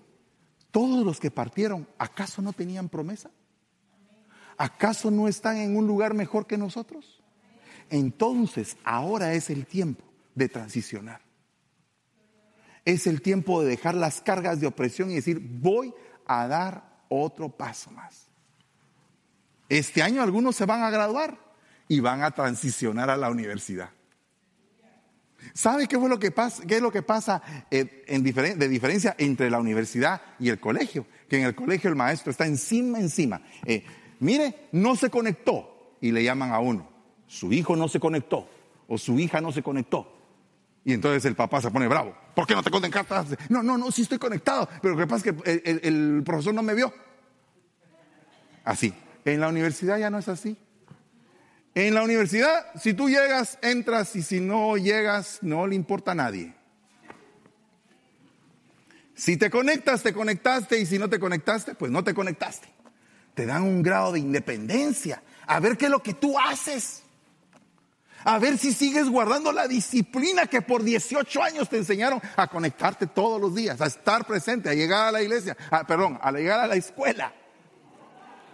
todos 0.71 1.06
los 1.06 1.21
que 1.21 1.32
partieron, 1.32 1.88
¿acaso 1.97 2.41
no 2.41 2.51
tenían 2.51 2.89
promesa? 2.89 3.32
¿Acaso 4.58 5.10
no 5.10 5.29
están 5.29 5.56
en 5.56 5.77
un 5.77 5.88
lugar 5.88 6.13
mejor 6.13 6.47
que 6.47 6.58
nosotros? 6.58 7.23
Entonces, 7.89 8.75
ahora 8.84 9.36
es 9.36 9.49
el 9.49 9.65
tiempo 9.65 10.03
de 10.36 10.50
transicionar. 10.50 11.22
Es 12.86 13.08
el 13.08 13.22
tiempo 13.22 13.62
de 13.62 13.69
dejar 13.69 13.96
las 13.96 14.22
cargas 14.22 14.60
de 14.60 14.67
opresión 14.67 15.10
y 15.12 15.15
decir, 15.15 15.39
voy 15.39 15.93
a 16.26 16.48
dar 16.48 17.06
otro 17.10 17.50
paso 17.50 17.91
más. 17.91 18.28
Este 19.69 20.02
año 20.02 20.22
algunos 20.22 20.56
se 20.56 20.65
van 20.65 20.84
a 20.84 20.89
graduar 20.89 21.38
y 21.88 22.00
van 22.00 22.24
a 22.24 22.32
transicionar 22.32 23.10
a 23.10 23.17
la 23.17 23.30
universidad. 23.30 23.89
¿Sabe 25.54 25.88
qué, 25.88 25.98
fue 26.00 26.10
lo 26.10 26.19
que 26.19 26.32
pasa, 26.32 26.63
qué 26.65 26.78
es 26.78 26.82
lo 26.82 26.91
que 26.91 27.02
pasa 27.02 27.41
eh, 27.69 28.06
de 28.08 28.67
diferencia 28.69 29.15
entre 29.17 29.50
la 29.50 29.60
universidad 29.60 30.22
y 30.39 30.50
el 30.50 30.60
colegio? 30.60 31.06
Que 31.28 31.38
en 31.38 31.46
el 31.46 31.56
colegio 31.56 31.89
el 31.89 31.96
maestro 31.96 32.32
está 32.32 32.46
encima, 32.46 33.00
encima. 33.00 33.41
Eh, 33.65 33.84
mire, 34.19 34.67
no 34.72 34.96
se 34.96 35.10
conectó 35.10 35.98
y 36.02 36.12
le 36.12 36.24
llaman 36.24 36.52
a 36.52 36.60
uno. 36.60 36.89
Su 37.28 37.52
hijo 37.52 37.76
no 37.76 37.88
se 37.88 38.00
conectó 38.00 38.48
o 38.88 38.98
su 38.98 39.19
hija 39.19 39.41
no 39.41 39.52
se 39.52 39.63
conectó. 39.63 40.12
Y 40.86 40.93
entonces 40.93 41.24
el 41.26 41.36
papá 41.36 41.62
se 41.62 41.72
pone 41.72 41.88
bravo. 41.88 42.15
¿Por 42.36 42.46
qué 42.46 42.56
no 42.56 42.63
te 42.63 42.72
conectas? 42.72 43.28
No, 43.50 43.63
no, 43.63 43.78
no, 43.78 43.91
sí 43.91 44.02
estoy 44.02 44.17
conectado. 44.17 44.67
Pero 44.82 44.96
lo 44.96 45.00
que 45.00 45.08
pasa 45.08 45.30
es 45.30 45.34
que 45.34 45.82
el 45.84 46.24
profesor 46.26 46.54
no 46.54 46.63
me 46.63 46.74
vio. 46.74 46.93
Así. 48.63 48.93
En 49.26 49.39
la 49.39 49.48
universidad 49.48 49.98
ya 49.98 50.10
no 50.10 50.17
es 50.17 50.28
así. 50.28 50.58
En 51.76 51.93
la 51.93 52.04
universidad, 52.04 52.65
si 52.76 52.93
tú 52.93 53.10
llegas, 53.10 53.58
entras 53.62 54.15
y 54.15 54.22
si 54.22 54.39
no 54.39 54.78
llegas, 54.78 55.39
no 55.41 55.65
le 55.65 55.76
importa 55.76 56.12
a 56.12 56.15
nadie. 56.15 56.54
Si 59.15 59.38
te 59.38 59.50
conectas, 59.50 60.04
te 60.04 60.13
conectaste 60.13 60.80
y 60.80 60.86
si 60.86 61.00
no 61.00 61.10
te 61.10 61.19
conectaste, 61.19 61.76
pues 61.76 61.91
no 61.91 62.04
te 62.04 62.13
conectaste. 62.13 62.67
Te 63.34 63.46
dan 63.46 63.63
un 63.63 63.82
grado 63.82 64.12
de 64.12 64.19
independencia, 64.19 65.24
a 65.48 65.60
ver 65.60 65.78
qué 65.78 65.86
es 65.86 65.91
lo 65.91 66.04
que 66.04 66.13
tú 66.13 66.38
haces. 66.38 67.03
A 68.25 68.39
ver 68.39 68.57
si 68.57 68.73
sigues 68.73 69.09
guardando 69.09 69.51
la 69.51 69.67
disciplina 69.67 70.47
que 70.47 70.62
por 70.62 70.83
18 70.83 71.43
años 71.43 71.69
te 71.69 71.77
enseñaron 71.77 72.21
a 72.36 72.47
conectarte 72.47 73.07
todos 73.07 73.39
los 73.39 73.53
días, 73.53 73.81
a 73.81 73.88
estar 73.88 74.25
presente, 74.25 74.69
a 74.69 74.73
llegar 74.73 75.07
a 75.07 75.12
la 75.12 75.21
iglesia, 75.21 75.57
perdón, 75.88 76.19
a 76.21 76.31
llegar 76.31 76.59
a 76.59 76.67
la 76.67 76.75
escuela, 76.75 77.33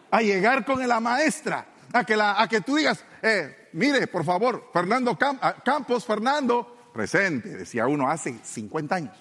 a 0.10 0.22
llegar 0.22 0.66
con 0.66 0.86
la 0.88 1.00
maestra, 1.00 1.68
a 1.94 2.04
que, 2.04 2.16
la, 2.16 2.42
a 2.42 2.48
que 2.48 2.62
tú 2.62 2.78
digas, 2.78 3.04
eh, 3.22 3.70
mire, 3.74 4.08
por 4.08 4.26
favor, 4.26 4.70
Fernando 4.74 5.18
Campos, 5.18 6.06
Fernando, 6.06 6.90
presente, 6.94 7.50
decía 7.50 7.88
uno 7.88 8.10
hace 8.10 8.40
50 8.44 8.96
años. 8.96 9.18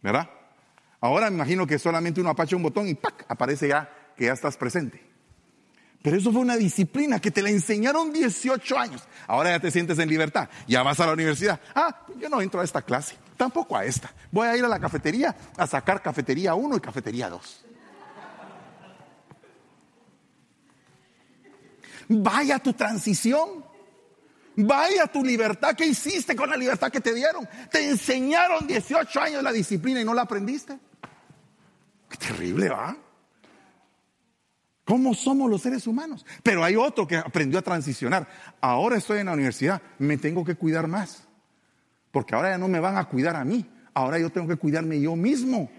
¿Verdad? 0.00 0.28
Ahora 1.00 1.28
me 1.28 1.36
imagino 1.36 1.66
que 1.66 1.78
solamente 1.78 2.20
uno 2.20 2.30
apacha 2.30 2.56
un 2.56 2.62
botón 2.62 2.88
y 2.88 2.94
¡pac! 2.94 3.26
aparece 3.28 3.68
ya 3.68 3.90
que 4.16 4.24
ya 4.24 4.32
estás 4.32 4.56
presente. 4.56 5.13
Pero 6.04 6.18
eso 6.18 6.30
fue 6.30 6.42
una 6.42 6.58
disciplina 6.58 7.18
que 7.18 7.30
te 7.30 7.40
la 7.40 7.48
enseñaron 7.48 8.12
18 8.12 8.78
años. 8.78 9.02
Ahora 9.26 9.52
ya 9.52 9.58
te 9.58 9.70
sientes 9.70 9.98
en 9.98 10.06
libertad. 10.06 10.50
Ya 10.68 10.82
vas 10.82 11.00
a 11.00 11.06
la 11.06 11.14
universidad. 11.14 11.58
Ah, 11.74 12.04
yo 12.20 12.28
no 12.28 12.42
entro 12.42 12.60
a 12.60 12.64
esta 12.64 12.82
clase, 12.82 13.16
tampoco 13.38 13.74
a 13.74 13.86
esta. 13.86 14.12
Voy 14.30 14.46
a 14.46 14.54
ir 14.54 14.62
a 14.66 14.68
la 14.68 14.78
cafetería 14.78 15.34
a 15.56 15.66
sacar 15.66 16.02
cafetería 16.02 16.54
1 16.54 16.76
y 16.76 16.80
cafetería 16.80 17.30
2. 17.30 17.64
Vaya 22.10 22.58
tu 22.58 22.74
transición. 22.74 23.64
Vaya 24.56 25.06
tu 25.06 25.24
libertad. 25.24 25.74
¿Qué 25.74 25.86
hiciste 25.86 26.36
con 26.36 26.50
la 26.50 26.56
libertad 26.58 26.92
que 26.92 27.00
te 27.00 27.14
dieron? 27.14 27.48
Te 27.72 27.88
enseñaron 27.88 28.66
18 28.66 29.20
años 29.22 29.42
la 29.42 29.52
disciplina 29.52 30.02
y 30.02 30.04
no 30.04 30.12
la 30.12 30.20
aprendiste. 30.20 30.78
Qué 32.10 32.18
terrible, 32.18 32.68
¿va? 32.68 32.94
¿Cómo 34.84 35.14
somos 35.14 35.50
los 35.50 35.62
seres 35.62 35.86
humanos? 35.86 36.26
Pero 36.42 36.62
hay 36.62 36.76
otro 36.76 37.06
que 37.06 37.16
aprendió 37.16 37.58
a 37.58 37.62
transicionar. 37.62 38.28
Ahora 38.60 38.96
estoy 38.96 39.20
en 39.20 39.26
la 39.26 39.32
universidad, 39.32 39.80
me 39.98 40.18
tengo 40.18 40.44
que 40.44 40.54
cuidar 40.54 40.86
más. 40.86 41.26
Porque 42.10 42.34
ahora 42.34 42.50
ya 42.50 42.58
no 42.58 42.68
me 42.68 42.80
van 42.80 42.96
a 42.96 43.08
cuidar 43.08 43.36
a 43.36 43.44
mí. 43.44 43.66
Ahora 43.94 44.18
yo 44.18 44.30
tengo 44.30 44.46
que 44.46 44.56
cuidarme 44.56 45.00
yo 45.00 45.16
mismo. 45.16 45.70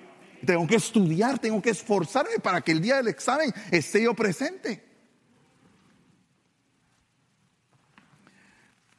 Tengo 0.46 0.66
que 0.68 0.76
estudiar, 0.76 1.40
tengo 1.40 1.62
que 1.62 1.70
esforzarme 1.70 2.40
para 2.42 2.62
que 2.62 2.72
el 2.72 2.82
día 2.82 2.98
del 2.98 3.08
examen 3.08 3.54
esté 3.72 4.04
yo 4.04 4.14
presente. 4.14 4.86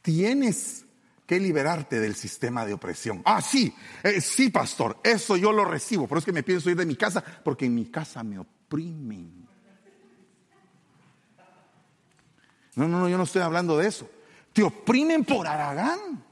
tienes 0.07 0.85
que 1.25 1.37
liberarte 1.37 1.99
del 1.99 2.15
sistema 2.15 2.65
de 2.65 2.71
opresión. 2.71 3.21
Ah, 3.25 3.41
sí, 3.41 3.75
eh, 4.03 4.21
sí, 4.21 4.49
pastor, 4.49 5.01
eso 5.03 5.35
yo 5.35 5.51
lo 5.51 5.65
recibo, 5.65 6.07
pero 6.07 6.19
es 6.19 6.23
que 6.23 6.31
me 6.31 6.43
pienso 6.43 6.69
ir 6.69 6.77
de 6.77 6.85
mi 6.85 6.95
casa 6.95 7.21
porque 7.43 7.65
en 7.65 7.75
mi 7.75 7.87
casa 7.87 8.23
me 8.23 8.39
oprimen. 8.39 9.36
No, 12.77 12.87
no, 12.87 12.99
no, 12.99 13.09
yo 13.09 13.17
no 13.17 13.23
estoy 13.23 13.41
hablando 13.41 13.75
de 13.75 13.87
eso. 13.87 14.07
Te 14.53 14.61
oprimen 14.61 15.25
por 15.25 15.47
Aragán. 15.47 16.23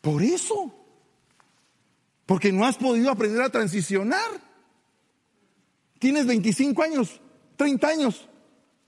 Por 0.00 0.22
eso. 0.22 0.72
Porque 2.24 2.52
no 2.52 2.64
has 2.64 2.76
podido 2.76 3.10
aprender 3.10 3.42
a 3.42 3.50
transicionar. 3.50 4.30
Tienes 5.98 6.24
25 6.24 6.82
años, 6.84 7.20
30 7.56 7.88
años, 7.88 8.28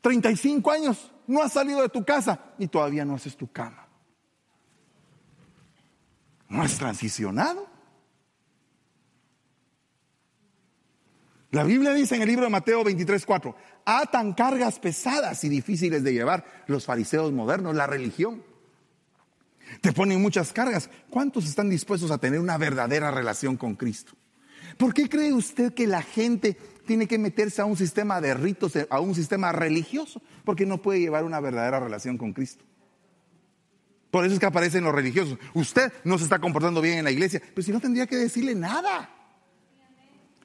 35 0.02 0.70
años, 0.70 1.10
no 1.26 1.42
has 1.42 1.52
salido 1.52 1.82
de 1.82 1.88
tu 1.88 2.04
casa 2.04 2.54
y 2.58 2.68
todavía 2.68 3.04
no 3.04 3.16
haces 3.16 3.36
tu 3.36 3.50
cama. 3.50 3.88
No 6.48 6.62
has 6.62 6.78
transicionado. 6.78 7.73
La 11.54 11.62
Biblia 11.62 11.94
dice 11.94 12.16
en 12.16 12.22
el 12.22 12.26
libro 12.26 12.46
de 12.46 12.50
Mateo 12.50 12.82
23, 12.82 13.24
4, 13.24 13.56
atan 13.84 14.32
cargas 14.32 14.80
pesadas 14.80 15.44
y 15.44 15.48
difíciles 15.48 16.02
de 16.02 16.12
llevar 16.12 16.44
los 16.66 16.84
fariseos 16.84 17.30
modernos, 17.30 17.76
la 17.76 17.86
religión. 17.86 18.42
Te 19.80 19.92
ponen 19.92 20.20
muchas 20.20 20.52
cargas. 20.52 20.90
¿Cuántos 21.08 21.46
están 21.46 21.70
dispuestos 21.70 22.10
a 22.10 22.18
tener 22.18 22.40
una 22.40 22.58
verdadera 22.58 23.12
relación 23.12 23.56
con 23.56 23.76
Cristo? 23.76 24.14
¿Por 24.76 24.92
qué 24.92 25.08
cree 25.08 25.32
usted 25.32 25.72
que 25.72 25.86
la 25.86 26.02
gente 26.02 26.56
tiene 26.86 27.06
que 27.06 27.18
meterse 27.18 27.62
a 27.62 27.66
un 27.66 27.76
sistema 27.76 28.20
de 28.20 28.34
ritos, 28.34 28.72
a 28.90 28.98
un 28.98 29.14
sistema 29.14 29.52
religioso, 29.52 30.20
porque 30.44 30.66
no 30.66 30.82
puede 30.82 30.98
llevar 30.98 31.22
una 31.22 31.38
verdadera 31.38 31.78
relación 31.78 32.18
con 32.18 32.32
Cristo. 32.32 32.64
Por 34.10 34.24
eso 34.24 34.34
es 34.34 34.40
que 34.40 34.46
aparecen 34.46 34.82
los 34.82 34.92
religiosos. 34.92 35.38
Usted 35.54 35.92
no 36.02 36.18
se 36.18 36.24
está 36.24 36.40
comportando 36.40 36.80
bien 36.80 36.98
en 36.98 37.04
la 37.04 37.12
iglesia, 37.12 37.40
pero 37.54 37.64
si 37.64 37.70
no 37.70 37.78
tendría 37.78 38.08
que 38.08 38.16
decirle 38.16 38.56
nada. 38.56 39.23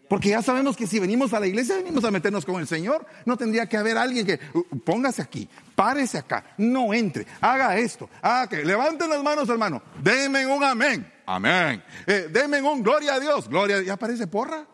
Porque 0.10 0.30
ya 0.30 0.42
sabemos 0.42 0.76
que 0.76 0.88
si 0.88 1.00
venimos 1.00 1.34
a 1.34 1.40
la 1.40 1.46
iglesia, 1.46 1.76
venimos 1.76 2.04
a 2.04 2.10
meternos 2.10 2.44
con 2.44 2.60
el 2.60 2.68
Señor. 2.68 3.06
No 3.26 3.38
tendría 3.38 3.70
que 3.70 3.78
haber 3.78 3.96
alguien 3.96 4.26
que 4.26 4.40
uh, 4.54 4.80
póngase 4.80 5.22
aquí, 5.22 5.48
párese 5.76 6.18
acá, 6.18 6.44
no 6.58 6.94
entre, 6.96 7.28
haga 7.40 7.78
esto, 7.78 8.10
haga 8.22 8.50
que, 8.50 8.66
levanten 8.66 9.08
las 9.08 9.22
manos, 9.22 9.48
hermano, 9.48 9.84
denme 10.02 10.48
un 10.48 10.64
amén, 10.64 11.14
amén, 11.28 11.84
eh, 12.08 12.28
denme 12.32 12.60
un 12.60 12.82
gloria 12.82 13.14
a 13.14 13.20
Dios, 13.20 13.48
gloria 13.48 13.76
a 13.76 13.80
Dios. 13.80 13.88
Ya 13.88 13.94
aparece 13.94 14.26
porra. 14.26 14.66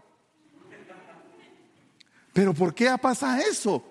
Pero 2.32 2.54
¿por 2.54 2.74
qué 2.74 2.90
pasa 3.02 3.42
eso? 3.42 3.84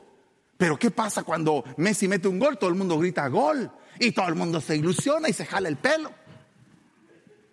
Pero 0.57 0.78
¿qué 0.78 0.90
pasa 0.90 1.24
cuando 1.24 1.62
Messi 1.76 2.09
mete 2.09 2.26
un 2.26 2.38
gol? 2.38 2.57
Todo 2.57 2.70
el 2.70 2.76
mundo 2.76 2.98
grita 2.98 3.28
gol 3.28 3.70
y 3.98 4.12
todo 4.12 4.28
el 4.28 4.35
mundo 4.35 4.62
se 4.62 4.76
ilusiona 4.76 5.28
y 5.28 5.35
se 5.35 5.44
jala 5.44 5.68
el 5.68 5.76
pelo. 5.76 6.11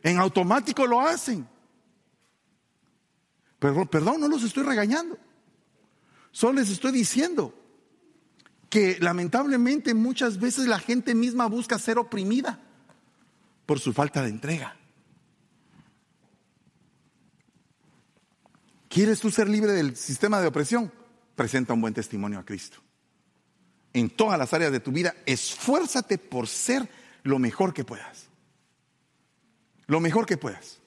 En 0.01 0.17
automático 0.17 0.87
lo 0.87 1.01
hacen. 1.01 1.47
Pero, 3.61 3.85
perdón, 3.85 4.19
no 4.19 4.27
los 4.27 4.41
estoy 4.41 4.63
regañando. 4.63 5.19
Solo 6.31 6.53
les 6.53 6.71
estoy 6.71 6.91
diciendo 6.91 7.53
que 8.71 8.97
lamentablemente 8.99 9.93
muchas 9.93 10.39
veces 10.39 10.65
la 10.65 10.79
gente 10.79 11.13
misma 11.13 11.45
busca 11.45 11.77
ser 11.77 11.99
oprimida 11.99 12.59
por 13.67 13.79
su 13.79 13.93
falta 13.93 14.23
de 14.23 14.29
entrega. 14.29 14.75
¿Quieres 18.89 19.19
tú 19.19 19.29
ser 19.29 19.47
libre 19.47 19.73
del 19.73 19.95
sistema 19.95 20.41
de 20.41 20.47
opresión? 20.47 20.91
Presenta 21.35 21.73
un 21.75 21.81
buen 21.81 21.93
testimonio 21.93 22.39
a 22.39 22.45
Cristo. 22.45 22.79
En 23.93 24.09
todas 24.09 24.39
las 24.39 24.55
áreas 24.55 24.71
de 24.71 24.79
tu 24.79 24.91
vida, 24.91 25.13
esfuérzate 25.27 26.17
por 26.17 26.47
ser 26.47 26.89
lo 27.21 27.37
mejor 27.37 27.75
que 27.75 27.85
puedas. 27.85 28.25
Lo 29.85 29.99
mejor 29.99 30.25
que 30.25 30.37
puedas. 30.37 30.80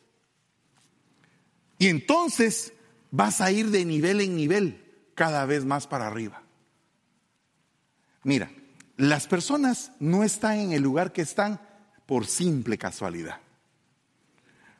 Y 1.85 1.88
entonces 1.88 2.73
vas 3.11 3.42
a 3.42 3.53
ir 3.53 3.68
de 3.68 3.85
nivel 3.85 4.23
en 4.23 4.37
nivel 4.37 4.83
cada 5.14 5.44
vez 5.44 5.66
más 5.66 5.87
para 5.87 6.07
arriba. 6.07 6.42
Mira, 8.23 8.51
las 8.97 9.27
personas 9.27 9.92
no 10.01 10.25
están 10.25 10.61
en 10.61 10.73
el 10.73 10.81
lugar 10.81 11.12
que 11.12 11.20
están 11.20 11.61
por 12.07 12.25
simple 12.27 12.79
casualidad. 12.79 13.38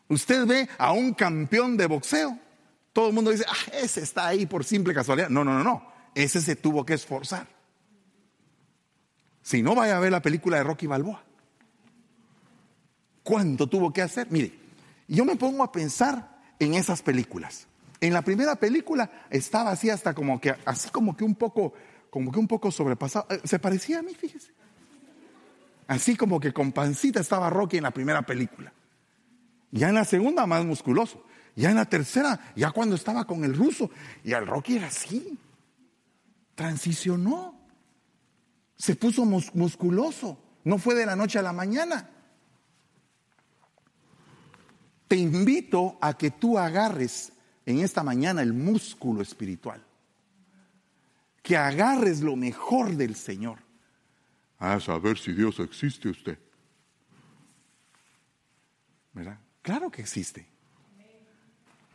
Usted 0.09 0.47
ve 0.47 0.67
a 0.79 0.93
un 0.93 1.13
campeón 1.13 1.77
de 1.77 1.85
boxeo 1.85 2.39
todo 2.95 3.09
el 3.09 3.13
mundo 3.13 3.33
dice, 3.33 3.45
ah, 3.47 3.71
ese 3.83 4.01
está 4.01 4.27
ahí 4.27 4.47
por 4.47 4.65
simple 4.65 4.95
casualidad. 4.95 5.29
No, 5.29 5.45
no, 5.45 5.53
no, 5.53 5.63
no. 5.63 5.87
Ese 6.15 6.41
se 6.41 6.57
tuvo 6.57 6.87
que 6.87 6.95
esforzar. 6.95 7.47
Si 9.43 9.63
no, 9.63 9.75
vaya 9.75 9.99
a 9.99 10.01
ver 10.01 10.11
la 10.11 10.23
película 10.23 10.57
de 10.57 10.63
Rocky 10.63 10.87
Balboa. 10.87 11.23
¿Cuánto 13.23 13.67
tuvo 13.67 13.93
que 13.93 14.01
hacer? 14.01 14.29
Mire, 14.31 14.59
yo 15.07 15.27
me 15.27 15.37
pongo 15.37 15.63
a 15.63 15.71
pensar 15.71 16.34
en 16.59 16.75
esas 16.75 17.03
películas. 17.03 17.67
En 18.01 18.13
la 18.13 18.23
primera 18.23 18.57
película 18.57 19.11
estaba 19.31 19.71
así 19.71 19.91
hasta 19.91 20.15
como 20.15 20.41
que, 20.41 20.55
así 20.65 20.91
como 20.91 21.17
que 21.17 21.25
un 21.25 21.35
poco, 21.35 21.75
como 22.11 22.31
que 22.31 22.39
un 22.39 22.49
poco 22.49 22.71
sobrepasado. 22.71 23.27
Eh, 23.31 23.41
se 23.45 23.59
parecía 23.59 24.01
a 24.01 24.03
mí, 24.03 24.15
fíjese. 24.15 24.53
Así 25.87 26.17
como 26.17 26.41
que 26.41 26.53
con 26.53 26.73
pancita 26.73 27.21
estaba 27.21 27.51
Rocky 27.51 27.79
en 27.79 27.83
la 27.83 27.91
primera 27.91 28.23
película. 28.23 28.73
Ya 29.71 29.89
en 29.89 29.95
la 29.95 30.05
segunda 30.05 30.47
más 30.47 30.65
musculoso. 30.65 31.25
Ya 31.57 31.71
en 31.71 31.77
la 31.77 31.85
tercera, 31.85 32.53
ya 32.57 32.73
cuando 32.73 32.97
estaba 32.97 33.27
con 33.27 33.45
el 33.45 33.55
ruso, 33.55 33.91
y 34.25 34.33
el 34.33 34.47
Rocky 34.47 34.77
era 34.77 34.89
así. 34.89 35.39
Transicionó. 36.55 37.61
Se 38.77 38.97
puso 38.97 39.25
musculoso. 39.25 40.39
No 40.65 40.79
fue 40.79 40.95
de 40.95 41.07
la 41.07 41.15
noche 41.15 41.39
a 41.39 41.43
la 41.43 41.53
mañana. 41.53 42.11
Te 45.09 45.17
invito 45.17 45.99
a 46.01 46.17
que 46.17 46.31
tú 46.31 46.59
agarres 46.59 47.33
en 47.67 47.81
esta 47.81 48.03
mañana 48.03 48.43
el 48.43 48.53
músculo 48.53 49.23
espiritual. 49.23 49.83
Que 51.43 51.57
agarres 51.57 52.21
lo 52.21 52.37
mejor 52.37 52.97
del 52.97 53.15
Señor. 53.15 53.59
A 54.59 54.81
saber 54.81 55.19
si 55.19 55.33
Dios 55.33 55.61
existe 55.61 56.09
usted. 56.09 56.39
¿Verdad? 59.13 59.39
Claro 59.63 59.91
que 59.91 60.03
existe. 60.03 60.47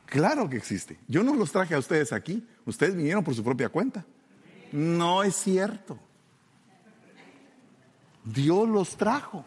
Claro 0.05 0.49
que 0.49 0.57
existe. 0.57 0.97
Yo 1.07 1.23
no 1.23 1.35
los 1.35 1.51
traje 1.51 1.75
a 1.75 1.79
ustedes 1.79 2.13
aquí. 2.13 2.47
Ustedes 2.65 2.95
vinieron 2.95 3.23
por 3.23 3.35
su 3.35 3.43
propia 3.43 3.69
cuenta. 3.69 4.05
No 4.71 5.23
es 5.23 5.35
cierto. 5.35 5.99
Dios 8.23 8.67
los 8.67 8.95
trajo. 8.97 9.45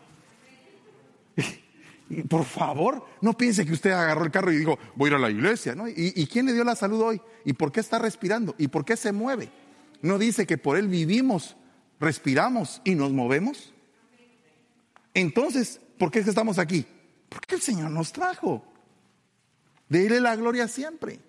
Por 2.28 2.44
favor, 2.44 3.06
no 3.20 3.36
piense 3.36 3.64
que 3.64 3.72
usted 3.72 3.90
agarró 3.90 4.24
el 4.24 4.30
carro 4.30 4.52
y 4.52 4.56
dijo, 4.56 4.78
voy 4.94 5.08
a 5.08 5.10
ir 5.10 5.14
a 5.16 5.18
la 5.18 5.30
iglesia, 5.30 5.74
¿no? 5.74 5.88
¿Y, 5.88 6.12
¿Y, 6.14 6.26
quién 6.26 6.46
le 6.46 6.52
dio 6.52 6.64
la 6.64 6.76
salud 6.76 7.00
hoy? 7.00 7.20
¿Y 7.44 7.54
por 7.54 7.72
qué 7.72 7.80
está 7.80 7.98
respirando? 7.98 8.54
¿Y 8.58 8.68
por 8.68 8.84
qué 8.84 8.96
se 8.96 9.12
mueve? 9.12 9.50
¿No 10.02 10.18
dice 10.18 10.46
que 10.46 10.58
por 10.58 10.76
él 10.76 10.88
vivimos, 10.88 11.56
respiramos 12.00 12.82
y 12.84 12.94
nos 12.94 13.12
movemos? 13.12 13.72
Entonces, 15.14 15.80
¿por 15.98 16.10
qué 16.10 16.18
es 16.18 16.24
que 16.24 16.30
estamos 16.30 16.58
aquí? 16.58 16.86
Porque 17.28 17.54
el 17.54 17.60
Señor 17.60 17.90
nos 17.90 18.12
trajo. 18.12 18.64
De 19.88 20.06
Él 20.06 20.22
la 20.22 20.36
gloria 20.36 20.68
siempre. 20.68 21.20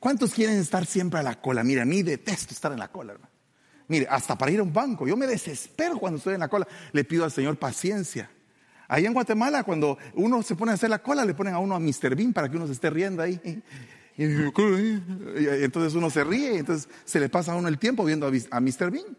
¿Cuántos 0.00 0.34
quieren 0.34 0.58
estar 0.58 0.84
siempre 0.84 1.20
a 1.20 1.22
la 1.22 1.40
cola? 1.40 1.64
Mira, 1.64 1.82
a 1.82 1.86
mí 1.86 2.02
detesto 2.02 2.52
estar 2.52 2.72
en 2.72 2.78
la 2.78 2.88
cola, 2.88 3.12
hermano. 3.12 3.32
Mire, 3.88 4.06
hasta 4.08 4.36
para 4.36 4.50
ir 4.50 4.60
a 4.60 4.62
un 4.62 4.72
banco, 4.72 5.06
yo 5.06 5.16
me 5.16 5.26
desespero 5.26 5.98
cuando 5.98 6.18
estoy 6.18 6.34
en 6.34 6.40
la 6.40 6.48
cola. 6.48 6.66
Le 6.92 7.04
pido 7.04 7.24
al 7.24 7.30
Señor 7.30 7.58
paciencia. 7.58 8.30
Ahí 8.88 9.06
en 9.06 9.14
Guatemala, 9.14 9.64
cuando 9.64 9.98
uno 10.14 10.42
se 10.42 10.56
pone 10.56 10.72
a 10.72 10.74
hacer 10.74 10.90
la 10.90 11.02
cola, 11.02 11.24
le 11.24 11.34
ponen 11.34 11.54
a 11.54 11.58
uno 11.58 11.74
a 11.74 11.80
Mr. 11.80 12.14
Bean 12.14 12.32
para 12.32 12.50
que 12.50 12.56
uno 12.56 12.66
se 12.66 12.72
esté 12.72 12.90
riendo 12.90 13.22
ahí. 13.22 13.40
Y 14.16 14.24
entonces 14.24 15.94
uno 15.94 16.10
se 16.10 16.22
ríe, 16.22 16.58
entonces 16.58 16.88
se 17.04 17.18
le 17.18 17.28
pasa 17.28 17.52
a 17.52 17.56
uno 17.56 17.68
el 17.68 17.78
tiempo 17.78 18.04
viendo 18.04 18.26
a 18.26 18.60
Mr. 18.60 18.90
Bean. 18.90 19.16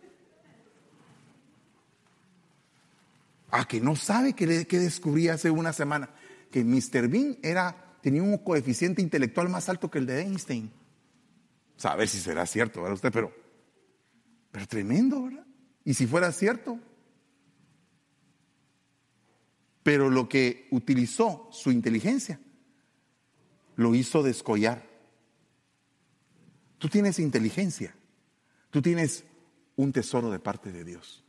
A 3.52 3.68
que 3.68 3.82
no 3.82 3.96
sabe 3.96 4.34
que, 4.34 4.46
descubrí 4.46 5.30
hace 5.30 5.50
una 5.50 5.74
semana 5.74 6.10
que 6.52 6.64
Mr. 6.64 7.08
Bean 7.08 7.38
era, 7.42 7.98
tenía 8.02 8.22
un 8.24 8.38
coeficiente 8.38 9.02
intelectual 9.02 9.50
más 9.50 9.68
alto 9.68 9.90
que 9.90 9.98
el 9.98 10.06
de 10.06 10.22
Einstein. 10.22 10.72
O 11.84 11.88
a 11.88 11.96
ver 11.96 12.08
si 12.08 12.20
será 12.20 12.46
cierto, 12.46 12.82
¿verdad 12.82 12.96
usted? 12.96 13.12
Pero, 13.12 13.34
pero 14.52 14.68
tremendo, 14.68 15.24
¿verdad? 15.24 15.46
Y 15.84 15.94
si 15.94 16.08
fuera 16.08 16.32
cierto, 16.32 16.80
pero 19.86 20.10
lo 20.10 20.28
que 20.28 20.68
utilizó 20.72 21.48
su 21.52 21.72
inteligencia 21.72 22.40
lo 23.76 23.94
hizo 23.94 24.24
descollar. 24.24 24.84
Tú 26.80 26.90
tienes 26.90 27.20
inteligencia, 27.20 27.96
tú 28.72 28.82
tienes 28.82 29.26
un 29.76 29.92
tesoro 29.92 30.32
de 30.32 30.40
parte 30.40 30.72
de 30.72 30.84
Dios. 30.84 31.24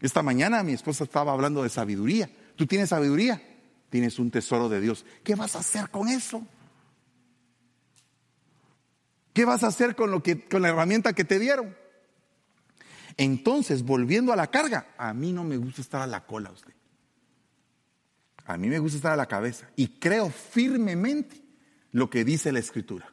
Esta 0.00 0.22
mañana 0.22 0.62
mi 0.62 0.72
esposa 0.72 1.02
estaba 1.02 1.32
hablando 1.32 1.64
de 1.64 1.68
sabiduría. 1.68 2.30
Tú 2.54 2.64
tienes 2.64 2.90
sabiduría, 2.90 3.42
tienes 3.90 4.20
un 4.20 4.30
tesoro 4.30 4.68
de 4.68 4.80
Dios. 4.80 5.04
¿Qué 5.24 5.34
vas 5.34 5.56
a 5.56 5.58
hacer 5.58 5.90
con 5.90 6.06
eso? 6.06 6.46
¿Qué 9.32 9.44
vas 9.44 9.64
a 9.64 9.66
hacer 9.66 9.96
con 9.96 10.12
lo 10.12 10.22
que 10.22 10.46
con 10.48 10.62
la 10.62 10.68
herramienta 10.68 11.12
que 11.12 11.24
te 11.24 11.40
dieron? 11.40 11.81
Entonces, 13.16 13.82
volviendo 13.82 14.32
a 14.32 14.36
la 14.36 14.48
carga, 14.48 14.94
a 14.96 15.12
mí 15.12 15.32
no 15.32 15.44
me 15.44 15.56
gusta 15.56 15.80
estar 15.80 16.02
a 16.02 16.06
la 16.06 16.24
cola 16.24 16.50
usted. 16.50 16.72
A 18.44 18.56
mí 18.56 18.68
me 18.68 18.78
gusta 18.78 18.96
estar 18.96 19.12
a 19.12 19.16
la 19.16 19.26
cabeza 19.26 19.68
y 19.76 19.98
creo 19.98 20.30
firmemente 20.30 21.42
lo 21.92 22.10
que 22.10 22.24
dice 22.24 22.52
la 22.52 22.58
escritura. 22.58 23.12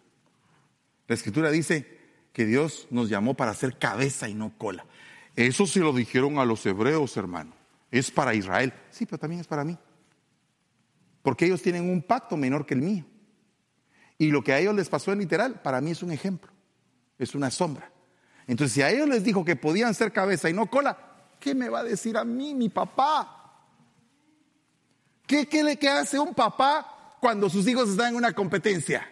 La 1.07 1.15
escritura 1.15 1.51
dice 1.51 1.99
que 2.33 2.45
Dios 2.45 2.88
nos 2.89 3.09
llamó 3.09 3.35
para 3.35 3.53
ser 3.53 3.77
cabeza 3.77 4.29
y 4.29 4.33
no 4.33 4.57
cola. 4.57 4.85
Eso 5.35 5.65
se 5.65 5.79
lo 5.79 5.93
dijeron 5.93 6.39
a 6.39 6.45
los 6.45 6.65
hebreos, 6.65 7.15
hermano. 7.17 7.53
Es 7.91 8.12
para 8.12 8.33
Israel. 8.33 8.73
Sí, 8.91 9.05
pero 9.05 9.17
también 9.17 9.41
es 9.41 9.47
para 9.47 9.63
mí. 9.63 9.77
Porque 11.21 11.45
ellos 11.45 11.62
tienen 11.62 11.89
un 11.89 12.01
pacto 12.01 12.38
menor 12.38 12.65
que 12.65 12.73
el 12.73 12.81
mío. 12.81 13.05
Y 14.17 14.31
lo 14.31 14.43
que 14.43 14.53
a 14.53 14.59
ellos 14.59 14.75
les 14.75 14.89
pasó 14.89 15.12
en 15.12 15.19
literal, 15.19 15.62
para 15.62 15.81
mí 15.81 15.91
es 15.91 16.03
un 16.03 16.12
ejemplo. 16.12 16.51
Es 17.17 17.35
una 17.35 17.51
sombra. 17.51 17.91
Entonces, 18.49 18.73
si 18.73 18.81
a 18.81 18.89
ellos 18.89 19.07
les 19.07 19.23
dijo 19.23 19.45
que 19.45 19.55
podían 19.55 19.93
ser 19.93 20.12
cabeza 20.12 20.49
y 20.49 20.53
no 20.53 20.65
cola, 20.65 20.97
¿qué 21.39 21.53
me 21.53 21.69
va 21.69 21.81
a 21.81 21.83
decir 21.83 22.17
a 22.17 22.23
mí, 22.23 22.55
mi 22.55 22.67
papá? 22.67 23.62
¿Qué, 25.27 25.47
qué 25.47 25.63
le 25.63 25.77
hace 25.88 26.17
un 26.17 26.33
papá 26.33 27.15
cuando 27.21 27.47
sus 27.47 27.67
hijos 27.67 27.89
están 27.89 28.07
en 28.07 28.15
una 28.15 28.33
competencia? 28.33 29.07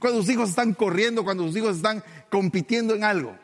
Cuando 0.00 0.20
sus 0.20 0.30
hijos 0.30 0.48
están 0.48 0.74
corriendo, 0.74 1.22
cuando 1.22 1.46
sus 1.46 1.56
hijos 1.56 1.76
están 1.76 2.02
compitiendo 2.28 2.96
en 2.96 3.04
algo. 3.04 3.38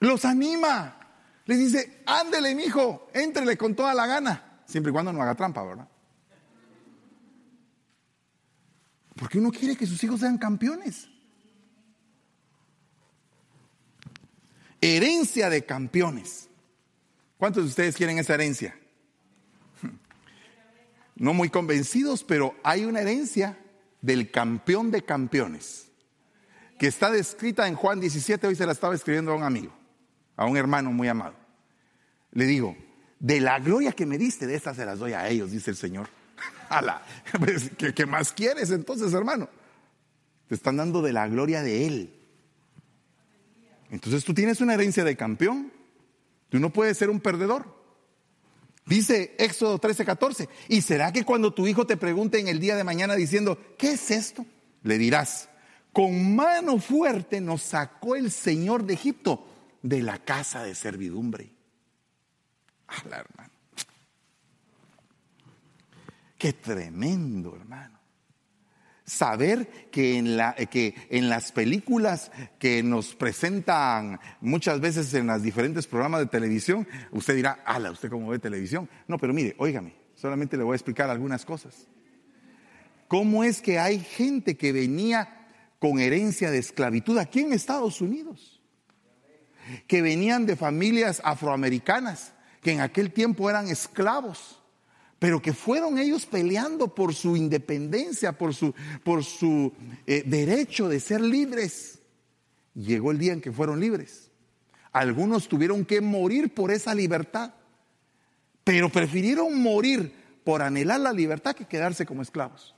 Los 0.00 0.24
anima. 0.24 0.96
Les 1.44 1.56
dice, 1.60 2.02
ándele, 2.04 2.50
hijo, 2.64 3.10
éntrele 3.14 3.56
con 3.56 3.76
toda 3.76 3.94
la 3.94 4.08
gana. 4.08 4.62
Siempre 4.66 4.90
y 4.90 4.92
cuando 4.92 5.12
no 5.12 5.22
haga 5.22 5.36
trampa, 5.36 5.62
¿verdad? 5.62 5.86
Porque 9.14 9.38
uno 9.38 9.52
quiere 9.52 9.76
que 9.76 9.86
sus 9.86 10.02
hijos 10.02 10.18
sean 10.18 10.36
campeones. 10.36 11.08
Herencia 14.80 15.50
de 15.50 15.64
campeones. 15.64 16.48
¿Cuántos 17.36 17.64
de 17.64 17.68
ustedes 17.68 17.96
quieren 17.96 18.18
esa 18.18 18.34
herencia? 18.34 18.76
No 21.16 21.34
muy 21.34 21.48
convencidos, 21.48 22.22
pero 22.22 22.54
hay 22.62 22.84
una 22.84 23.00
herencia 23.00 23.58
del 24.00 24.30
campeón 24.30 24.92
de 24.92 25.02
campeones 25.02 25.88
que 26.78 26.86
está 26.86 27.10
descrita 27.10 27.66
en 27.66 27.74
Juan 27.74 27.98
17, 27.98 28.46
hoy 28.46 28.54
se 28.54 28.64
la 28.64 28.72
estaba 28.72 28.94
escribiendo 28.94 29.32
a 29.32 29.34
un 29.34 29.42
amigo, 29.42 29.72
a 30.36 30.46
un 30.46 30.56
hermano 30.56 30.92
muy 30.92 31.08
amado. 31.08 31.34
Le 32.30 32.44
digo, 32.44 32.76
de 33.18 33.40
la 33.40 33.58
gloria 33.58 33.92
que 33.92 34.06
me 34.06 34.16
diste, 34.16 34.46
de 34.46 34.54
estas 34.54 34.76
se 34.76 34.86
las 34.86 35.00
doy 35.00 35.12
a 35.12 35.28
ellos, 35.28 35.50
dice 35.50 35.70
el 35.70 35.76
Señor. 35.76 36.08
Pues, 37.38 37.70
¿qué, 37.76 38.06
más 38.06 38.32
quieres 38.32 38.70
entonces, 38.70 39.12
hermano? 39.12 39.48
Te 40.48 40.54
están 40.54 40.76
dando 40.76 41.02
de 41.02 41.12
la 41.12 41.26
gloria 41.26 41.62
de 41.62 41.86
Él. 41.86 42.17
Entonces 43.90 44.24
tú 44.24 44.34
tienes 44.34 44.60
una 44.60 44.74
herencia 44.74 45.04
de 45.04 45.16
campeón. 45.16 45.72
Tú 46.48 46.58
no 46.58 46.72
puedes 46.72 46.96
ser 46.96 47.10
un 47.10 47.20
perdedor. 47.20 47.76
Dice 48.86 49.34
Éxodo 49.38 49.78
13, 49.78 50.04
14. 50.04 50.48
¿Y 50.68 50.80
será 50.80 51.12
que 51.12 51.24
cuando 51.24 51.52
tu 51.52 51.66
hijo 51.66 51.86
te 51.86 51.96
pregunte 51.96 52.38
en 52.38 52.48
el 52.48 52.60
día 52.60 52.76
de 52.76 52.84
mañana 52.84 53.14
diciendo, 53.14 53.58
¿qué 53.76 53.92
es 53.92 54.10
esto? 54.10 54.46
Le 54.82 54.96
dirás, 54.96 55.48
con 55.92 56.34
mano 56.34 56.78
fuerte 56.78 57.40
nos 57.40 57.62
sacó 57.62 58.16
el 58.16 58.30
Señor 58.30 58.84
de 58.84 58.94
Egipto 58.94 59.46
de 59.82 60.02
la 60.02 60.18
casa 60.18 60.62
de 60.62 60.74
servidumbre. 60.74 61.50
la 63.08 63.18
hermano. 63.18 63.52
Qué 66.38 66.52
tremendo, 66.52 67.56
hermano 67.56 67.97
saber 69.08 69.88
que 69.90 70.18
en, 70.18 70.36
la, 70.36 70.54
que 70.54 70.94
en 71.08 71.28
las 71.28 71.50
películas 71.50 72.30
que 72.58 72.82
nos 72.82 73.14
presentan 73.14 74.20
muchas 74.40 74.80
veces 74.80 75.12
en 75.14 75.26
los 75.26 75.42
diferentes 75.42 75.86
programas 75.86 76.20
de 76.20 76.26
televisión, 76.26 76.86
usted 77.10 77.34
dirá, 77.34 77.62
ala, 77.64 77.90
¿usted 77.90 78.10
cómo 78.10 78.28
ve 78.28 78.38
televisión? 78.38 78.88
No, 79.08 79.18
pero 79.18 79.32
mire, 79.32 79.54
óigame, 79.58 79.94
solamente 80.14 80.56
le 80.56 80.62
voy 80.62 80.74
a 80.74 80.76
explicar 80.76 81.08
algunas 81.08 81.44
cosas. 81.44 81.88
¿Cómo 83.08 83.42
es 83.44 83.62
que 83.62 83.78
hay 83.78 83.98
gente 83.98 84.58
que 84.58 84.72
venía 84.72 85.46
con 85.78 85.98
herencia 85.98 86.50
de 86.50 86.58
esclavitud 86.58 87.16
aquí 87.16 87.40
en 87.40 87.54
Estados 87.54 88.02
Unidos? 88.02 88.60
Que 89.86 90.02
venían 90.02 90.44
de 90.44 90.56
familias 90.56 91.22
afroamericanas, 91.24 92.34
que 92.60 92.72
en 92.72 92.80
aquel 92.80 93.10
tiempo 93.10 93.48
eran 93.48 93.68
esclavos 93.68 94.57
pero 95.18 95.42
que 95.42 95.52
fueron 95.52 95.98
ellos 95.98 96.26
peleando 96.26 96.94
por 96.94 97.14
su 97.14 97.36
independencia, 97.36 98.32
por 98.32 98.54
su, 98.54 98.74
por 99.02 99.24
su 99.24 99.72
eh, 100.06 100.22
derecho 100.24 100.88
de 100.88 101.00
ser 101.00 101.20
libres. 101.20 101.98
llegó 102.74 103.10
el 103.10 103.18
día 103.18 103.32
en 103.32 103.40
que 103.40 103.50
fueron 103.50 103.80
libres. 103.80 104.30
Algunos 104.92 105.48
tuvieron 105.48 105.84
que 105.84 106.00
morir 106.00 106.54
por 106.54 106.70
esa 106.70 106.94
libertad, 106.94 107.54
pero 108.64 108.88
prefirieron 108.88 109.60
morir 109.60 110.12
por 110.44 110.62
anhelar 110.62 111.00
la 111.00 111.12
libertad 111.12 111.54
que 111.54 111.66
quedarse 111.66 112.06
como 112.06 112.22
esclavos. 112.22 112.74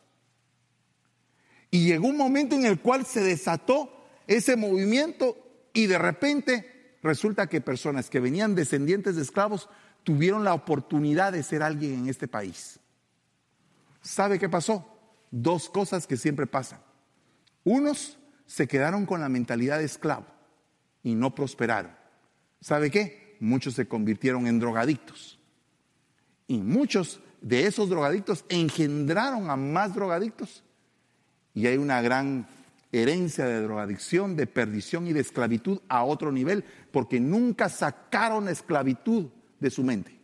Y 1.70 1.84
llegó 1.84 2.08
un 2.08 2.16
momento 2.16 2.56
en 2.56 2.64
el 2.64 2.80
cual 2.80 3.06
se 3.06 3.22
desató 3.22 4.04
ese 4.26 4.56
movimiento 4.56 5.36
y 5.72 5.86
de 5.86 5.98
repente 5.98 6.96
resulta 7.02 7.46
que 7.46 7.60
personas 7.60 8.10
que 8.10 8.18
venían 8.18 8.54
descendientes 8.54 9.16
de 9.16 9.22
esclavos 9.22 9.68
tuvieron 10.04 10.44
la 10.44 10.54
oportunidad 10.54 11.32
de 11.32 11.42
ser 11.42 11.62
alguien 11.62 11.94
en 11.94 12.08
este 12.08 12.28
país. 12.28 12.80
¿Sabe 14.02 14.38
qué 14.38 14.48
pasó? 14.48 14.86
Dos 15.30 15.68
cosas 15.68 16.06
que 16.06 16.16
siempre 16.16 16.46
pasan. 16.46 16.80
Unos 17.64 18.18
se 18.46 18.66
quedaron 18.66 19.06
con 19.06 19.20
la 19.20 19.28
mentalidad 19.28 19.78
de 19.78 19.84
esclavo 19.84 20.26
y 21.02 21.14
no 21.14 21.34
prosperaron. 21.34 21.92
¿Sabe 22.60 22.90
qué? 22.90 23.36
Muchos 23.40 23.74
se 23.74 23.86
convirtieron 23.86 24.46
en 24.46 24.58
drogadictos. 24.58 25.38
Y 26.46 26.58
muchos 26.58 27.20
de 27.40 27.66
esos 27.66 27.88
drogadictos 27.88 28.44
engendraron 28.48 29.50
a 29.50 29.56
más 29.56 29.94
drogadictos. 29.94 30.64
Y 31.54 31.66
hay 31.66 31.76
una 31.76 32.02
gran 32.02 32.48
herencia 32.92 33.44
de 33.44 33.62
drogadicción, 33.62 34.36
de 34.36 34.46
perdición 34.46 35.06
y 35.06 35.12
de 35.12 35.20
esclavitud 35.20 35.80
a 35.88 36.04
otro 36.04 36.32
nivel, 36.32 36.64
porque 36.90 37.20
nunca 37.20 37.68
sacaron 37.68 38.48
esclavitud 38.48 39.28
de 39.60 39.70
su 39.70 39.84
mente. 39.84 40.18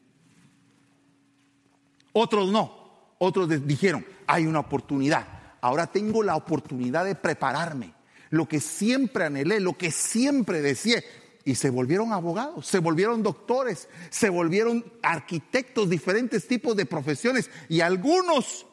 Otros 2.13 2.51
no, 2.51 3.15
otros 3.19 3.49
dijeron, 3.67 4.05
hay 4.27 4.47
una 4.47 4.61
oportunidad, 4.61 5.27
ahora 5.61 5.87
tengo 5.87 6.23
la 6.23 6.37
oportunidad 6.37 7.05
de 7.05 7.15
prepararme, 7.15 7.95
lo 8.31 8.49
que 8.49 8.61
siempre 8.61 9.25
anhelé, 9.25 9.61
lo 9.61 9.77
que 9.77 9.91
siempre 9.91 10.63
deseé. 10.63 11.05
Y 11.45 11.55
se 11.55 11.71
volvieron 11.71 12.13
abogados, 12.13 12.67
se 12.67 12.81
volvieron 12.81 13.23
doctores, 13.23 13.89
se 14.11 14.31
volvieron 14.31 14.85
arquitectos, 15.01 15.89
diferentes 15.89 16.49
tipos 16.49 16.75
de 16.75 16.87
profesiones. 16.87 17.51
Y 17.69 17.83
algunos 17.83 18.67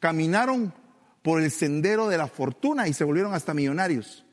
caminaron 0.00 0.72
por 1.20 1.42
el 1.42 1.50
sendero 1.50 2.08
de 2.08 2.16
la 2.16 2.26
fortuna 2.26 2.88
y 2.88 2.94
se 2.94 3.04
volvieron 3.04 3.34
hasta 3.34 3.52
millonarios 3.52 4.24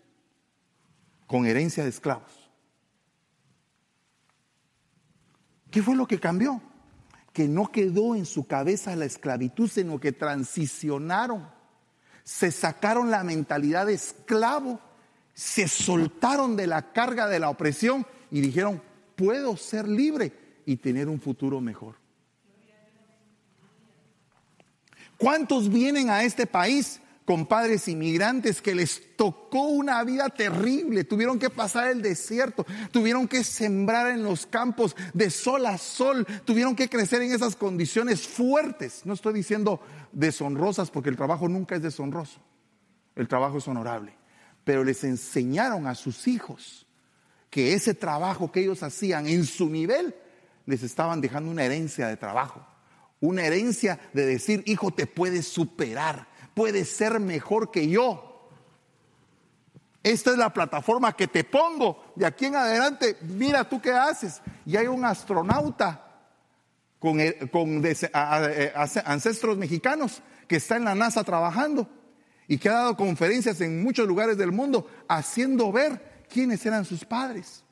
con 1.27 1.45
herencia 1.45 1.83
de 1.83 1.89
esclavos. 1.89 2.42
¿Qué 5.73 5.81
fue 5.81 5.95
lo 5.95 6.05
que 6.05 6.19
cambió? 6.19 6.61
Que 7.33 7.47
no 7.47 7.71
quedó 7.71 8.13
en 8.13 8.27
su 8.27 8.45
cabeza 8.45 8.95
la 8.95 9.05
esclavitud, 9.05 9.67
sino 9.67 9.99
que 9.99 10.11
transicionaron. 10.11 11.49
Se 12.23 12.51
sacaron 12.51 13.09
la 13.09 13.23
mentalidad 13.23 13.87
de 13.87 13.95
esclavo, 13.95 14.79
se 15.33 15.67
soltaron 15.67 16.55
de 16.55 16.67
la 16.67 16.93
carga 16.93 17.27
de 17.27 17.39
la 17.39 17.49
opresión 17.49 18.05
y 18.29 18.41
dijeron, 18.41 18.83
puedo 19.15 19.57
ser 19.57 19.87
libre 19.87 20.61
y 20.67 20.75
tener 20.75 21.09
un 21.09 21.19
futuro 21.19 21.59
mejor. 21.59 21.95
¿Cuántos 25.17 25.69
vienen 25.69 26.11
a 26.11 26.23
este 26.23 26.45
país 26.45 27.01
con 27.25 27.45
padres 27.45 27.87
inmigrantes 27.87 28.61
que 28.61 28.75
les 28.75 29.15
tocó 29.15 29.67
una 29.67 30.03
vida 30.03 30.29
terrible, 30.29 31.03
tuvieron 31.03 31.39
que 31.39 31.49
pasar 31.49 31.89
el 31.89 32.01
desierto, 32.01 32.65
tuvieron 32.91 33.27
que 33.27 33.43
sembrar 33.43 34.11
en 34.11 34.23
los 34.23 34.45
campos 34.45 34.95
de 35.13 35.29
sol 35.29 35.65
a 35.65 35.77
sol, 35.77 36.25
tuvieron 36.45 36.75
que 36.75 36.89
crecer 36.89 37.21
en 37.21 37.31
esas 37.31 37.55
condiciones 37.55 38.27
fuertes. 38.27 39.05
No 39.05 39.13
estoy 39.13 39.33
diciendo 39.33 39.79
deshonrosas 40.11 40.91
porque 40.91 41.09
el 41.09 41.17
trabajo 41.17 41.47
nunca 41.47 41.75
es 41.75 41.81
deshonroso, 41.81 42.41
el 43.15 43.27
trabajo 43.27 43.59
es 43.59 43.67
honorable, 43.67 44.13
pero 44.63 44.83
les 44.83 45.03
enseñaron 45.03 45.87
a 45.87 45.95
sus 45.95 46.27
hijos 46.27 46.85
que 47.49 47.73
ese 47.73 47.93
trabajo 47.93 48.51
que 48.51 48.61
ellos 48.61 48.83
hacían 48.83 49.27
en 49.27 49.45
su 49.45 49.69
nivel 49.69 50.15
les 50.65 50.83
estaban 50.83 51.21
dejando 51.21 51.51
una 51.51 51.63
herencia 51.63 52.07
de 52.07 52.17
trabajo, 52.17 52.65
una 53.21 53.45
herencia 53.45 53.99
de 54.11 54.25
decir, 54.25 54.63
hijo, 54.65 54.91
te 54.91 55.07
puedes 55.07 55.47
superar 55.47 56.32
puede 56.53 56.85
ser 56.85 57.19
mejor 57.19 57.71
que 57.71 57.87
yo. 57.87 58.49
Esta 60.03 60.31
es 60.31 60.37
la 60.37 60.51
plataforma 60.51 61.15
que 61.15 61.27
te 61.27 61.43
pongo. 61.43 62.13
De 62.15 62.25
aquí 62.25 62.45
en 62.45 62.55
adelante, 62.55 63.17
mira 63.21 63.67
tú 63.67 63.81
qué 63.81 63.91
haces. 63.91 64.41
Y 64.65 64.75
hay 64.75 64.87
un 64.87 65.05
astronauta 65.05 66.03
con, 66.99 67.19
ancestros 69.05 69.57
mexicanos 69.57 70.21
que 70.47 70.57
está 70.57 70.75
en 70.75 70.85
la 70.85 70.95
NASA 70.95 71.23
trabajando 71.23 71.89
y 72.47 72.57
que 72.57 72.69
ha 72.69 72.73
dado 72.73 72.97
conferencias 72.97 73.61
en 73.61 73.81
muchos 73.81 74.07
lugares 74.07 74.37
del 74.37 74.51
mundo 74.51 74.89
haciendo 75.07 75.71
ver 75.71 76.25
quiénes 76.29 76.65
eran 76.65 76.83
sus 76.83 77.05
padres, 77.05 77.63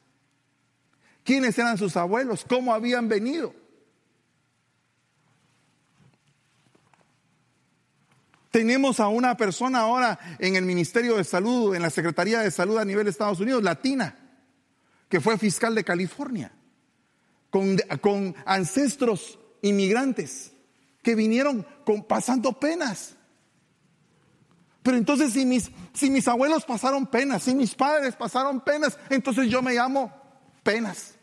quiénes 1.23 1.57
eran 1.57 1.77
sus 1.77 1.97
abuelos, 1.97 2.45
cómo 2.47 2.73
habían 2.73 3.09
venido. 3.09 3.53
Tenemos 8.51 8.99
a 8.99 9.07
una 9.07 9.37
persona 9.37 9.79
ahora 9.79 10.19
en 10.37 10.57
el 10.57 10.65
Ministerio 10.65 11.15
de 11.15 11.23
Salud, 11.23 11.73
en 11.73 11.81
la 11.81 11.89
Secretaría 11.89 12.41
de 12.41 12.51
Salud 12.51 12.77
a 12.77 12.85
nivel 12.85 13.05
de 13.05 13.11
Estados 13.11 13.39
Unidos, 13.39 13.63
latina, 13.63 14.13
que 15.07 15.21
fue 15.21 15.37
fiscal 15.37 15.73
de 15.73 15.85
California, 15.85 16.51
con, 17.49 18.35
ancestros 18.45 19.39
inmigrantes 19.61 20.51
que 21.01 21.15
vinieron 21.15 21.65
con, 21.85 22.03
pasando 22.03 22.59
penas. 22.59 23.15
Pero 24.83 24.97
entonces 24.97 25.31
si 25.31 25.45
mis, 25.45 25.71
si 25.93 26.09
mis 26.09 26.27
abuelos 26.27 26.65
pasaron 26.65 27.07
penas, 27.07 27.43
si 27.43 27.55
mis 27.55 27.73
padres 27.73 28.17
pasaron 28.17 28.59
penas, 28.59 28.99
entonces 29.09 29.47
yo 29.47 29.61
me 29.61 29.75
llamo 29.75 30.11
penas. 30.61 31.13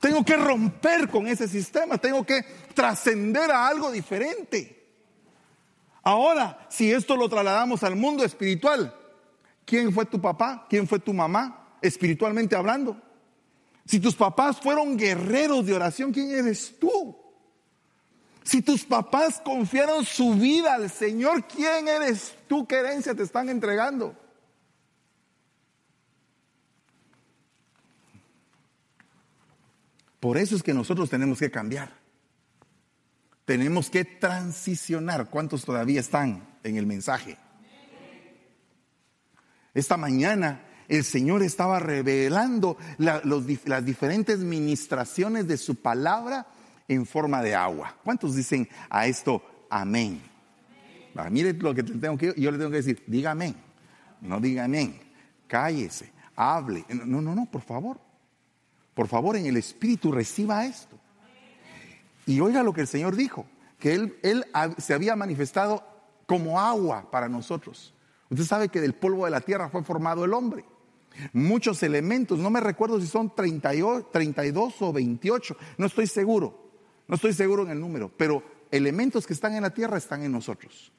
Tengo 0.00 0.24
que 0.24 0.36
romper 0.36 1.08
con 1.08 1.28
ese 1.28 1.46
sistema, 1.46 1.98
tengo 1.98 2.24
que 2.24 2.42
trascender 2.74 3.52
a 3.52 3.68
algo 3.68 3.92
diferente. 3.92 4.77
Ahora, 6.08 6.66
si 6.70 6.90
esto 6.90 7.18
lo 7.18 7.28
trasladamos 7.28 7.82
al 7.82 7.94
mundo 7.94 8.24
espiritual, 8.24 8.94
¿quién 9.66 9.92
fue 9.92 10.06
tu 10.06 10.18
papá? 10.18 10.64
¿Quién 10.66 10.88
fue 10.88 10.98
tu 10.98 11.12
mamá? 11.12 11.76
Espiritualmente 11.82 12.56
hablando. 12.56 12.98
Si 13.84 14.00
tus 14.00 14.16
papás 14.16 14.58
fueron 14.58 14.96
guerreros 14.96 15.66
de 15.66 15.74
oración, 15.74 16.10
¿quién 16.10 16.30
eres 16.30 16.78
tú? 16.80 17.14
Si 18.42 18.62
tus 18.62 18.86
papás 18.86 19.38
confiaron 19.44 20.02
su 20.02 20.32
vida 20.32 20.76
al 20.76 20.88
Señor, 20.88 21.44
¿quién 21.46 21.86
eres 21.88 22.34
tú? 22.48 22.66
¿Qué 22.66 22.76
herencia 22.76 23.14
te 23.14 23.24
están 23.24 23.50
entregando? 23.50 24.16
Por 30.20 30.38
eso 30.38 30.56
es 30.56 30.62
que 30.62 30.72
nosotros 30.72 31.10
tenemos 31.10 31.38
que 31.38 31.50
cambiar 31.50 31.97
tenemos 33.48 33.88
que 33.88 34.04
transicionar. 34.04 35.30
¿Cuántos 35.30 35.64
todavía 35.64 36.00
están 36.00 36.46
en 36.62 36.76
el 36.76 36.84
mensaje? 36.84 37.38
Esta 39.72 39.96
mañana 39.96 40.66
el 40.86 41.02
Señor 41.02 41.42
estaba 41.42 41.78
revelando 41.78 42.76
las 42.98 43.86
diferentes 43.86 44.40
ministraciones 44.40 45.48
de 45.48 45.56
su 45.56 45.76
palabra 45.76 46.46
en 46.88 47.06
forma 47.06 47.42
de 47.42 47.54
agua. 47.54 47.96
¿Cuántos 48.04 48.36
dicen 48.36 48.68
a 48.90 49.06
esto 49.06 49.42
amén? 49.70 50.20
Ah, 51.16 51.30
mire 51.30 51.54
lo 51.54 51.74
que 51.74 51.82
tengo 51.84 52.18
que 52.18 52.34
yo 52.36 52.50
le 52.50 52.58
tengo 52.58 52.70
que 52.70 52.76
decir, 52.76 53.02
diga 53.06 53.30
amén. 53.30 53.56
No 54.20 54.40
diga 54.40 54.64
amén. 54.64 55.00
Cállese, 55.46 56.12
hable. 56.36 56.84
No, 56.90 57.22
no, 57.22 57.34
no, 57.34 57.46
por 57.46 57.62
favor. 57.62 57.98
Por 58.92 59.08
favor, 59.08 59.36
en 59.36 59.46
el 59.46 59.56
Espíritu 59.56 60.12
reciba 60.12 60.66
esto. 60.66 61.00
Y 62.28 62.40
oiga 62.40 62.62
lo 62.62 62.74
que 62.74 62.82
el 62.82 62.86
Señor 62.86 63.16
dijo, 63.16 63.46
que 63.78 63.94
Él, 63.94 64.44
se 64.76 64.92
había 64.92 65.16
manifestado 65.16 65.82
como 66.26 66.60
agua 66.60 67.10
para 67.10 67.26
nosotros. 67.26 67.94
Usted 68.28 68.44
sabe 68.44 68.68
que 68.68 68.82
del 68.82 68.94
polvo 68.94 69.24
de 69.24 69.30
la 69.30 69.40
tierra 69.40 69.70
fue 69.70 69.82
formado 69.82 70.26
el 70.26 70.34
hombre. 70.34 70.66
Muchos 71.32 71.82
elementos, 71.82 72.38
no 72.38 72.50
me 72.50 72.60
recuerdo 72.60 73.00
si 73.00 73.06
son 73.06 73.34
32 73.34 74.82
o 74.82 74.92
28, 74.92 75.56
no 75.78 75.86
estoy 75.86 76.06
seguro, 76.06 76.70
no 77.08 77.14
estoy 77.14 77.32
seguro 77.32 77.62
en 77.62 77.70
el 77.70 77.80
número, 77.80 78.12
pero 78.14 78.42
elementos 78.70 79.26
que 79.26 79.32
están 79.32 79.54
en 79.54 79.62
la 79.62 79.70
tierra 79.70 79.96
están 79.96 80.22
en 80.22 80.30
nosotros. 80.30 80.92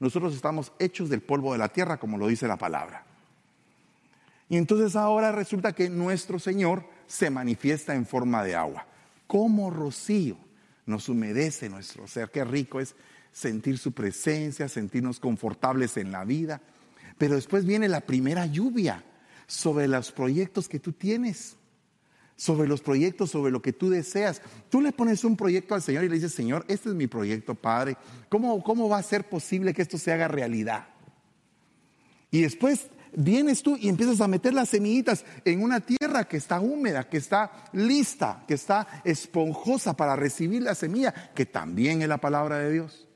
Nosotros 0.00 0.34
estamos 0.34 0.72
hechos 0.80 1.08
del 1.08 1.22
polvo 1.22 1.52
de 1.52 1.58
la 1.58 1.68
tierra, 1.68 2.00
como 2.00 2.18
lo 2.18 2.26
dice 2.26 2.48
la 2.48 2.58
palabra. 2.58 3.06
Y 4.48 4.56
entonces 4.56 4.96
ahora 4.96 5.30
resulta 5.30 5.74
que 5.74 5.88
nuestro 5.88 6.40
Señor 6.40 6.84
se 7.06 7.30
manifiesta 7.30 7.94
en 7.94 8.04
forma 8.04 8.42
de 8.42 8.56
agua, 8.56 8.84
como 9.28 9.70
rocío 9.70 10.36
nos 10.86 11.08
humedece 11.08 11.68
nuestro 11.68 12.06
ser. 12.06 12.30
Qué 12.30 12.44
rico 12.44 12.80
es 12.80 12.94
sentir 13.32 13.78
su 13.78 13.92
presencia, 13.92 14.68
sentirnos 14.68 15.20
confortables 15.20 15.96
en 15.96 16.12
la 16.12 16.24
vida. 16.24 16.60
Pero 17.18 17.34
después 17.34 17.64
viene 17.64 17.88
la 17.88 18.00
primera 18.00 18.46
lluvia 18.46 19.04
sobre 19.46 19.88
los 19.88 20.12
proyectos 20.12 20.68
que 20.68 20.80
tú 20.80 20.92
tienes, 20.92 21.56
sobre 22.36 22.68
los 22.68 22.80
proyectos, 22.80 23.30
sobre 23.30 23.52
lo 23.52 23.62
que 23.62 23.72
tú 23.72 23.90
deseas. 23.90 24.42
Tú 24.68 24.80
le 24.80 24.92
pones 24.92 25.24
un 25.24 25.36
proyecto 25.36 25.74
al 25.74 25.82
Señor 25.82 26.04
y 26.04 26.08
le 26.08 26.16
dices, 26.16 26.34
Señor, 26.34 26.64
este 26.68 26.88
es 26.88 26.94
mi 26.94 27.06
proyecto, 27.06 27.54
Padre. 27.54 27.96
¿Cómo, 28.28 28.62
cómo 28.62 28.88
va 28.88 28.98
a 28.98 29.02
ser 29.02 29.28
posible 29.28 29.74
que 29.74 29.82
esto 29.82 29.98
se 29.98 30.12
haga 30.12 30.28
realidad? 30.28 30.88
Y 32.30 32.40
después 32.40 32.88
vienes 33.14 33.62
tú 33.62 33.76
y 33.76 33.88
empiezas 33.88 34.20
a 34.20 34.28
meter 34.28 34.54
las 34.54 34.70
semillitas 34.70 35.24
en 35.44 35.62
una 35.62 35.80
tierra 35.80 36.24
que 36.24 36.36
está 36.36 36.60
húmeda, 36.60 37.08
que 37.08 37.18
está 37.18 37.50
lista, 37.72 38.44
que 38.46 38.54
está 38.54 38.86
esponjosa 39.04 39.94
para 39.94 40.16
recibir 40.16 40.62
la 40.62 40.74
semilla, 40.74 41.12
que 41.34 41.46
también 41.46 42.02
es 42.02 42.08
la 42.08 42.18
palabra 42.18 42.58
de 42.58 42.72
Dios. 42.72 43.08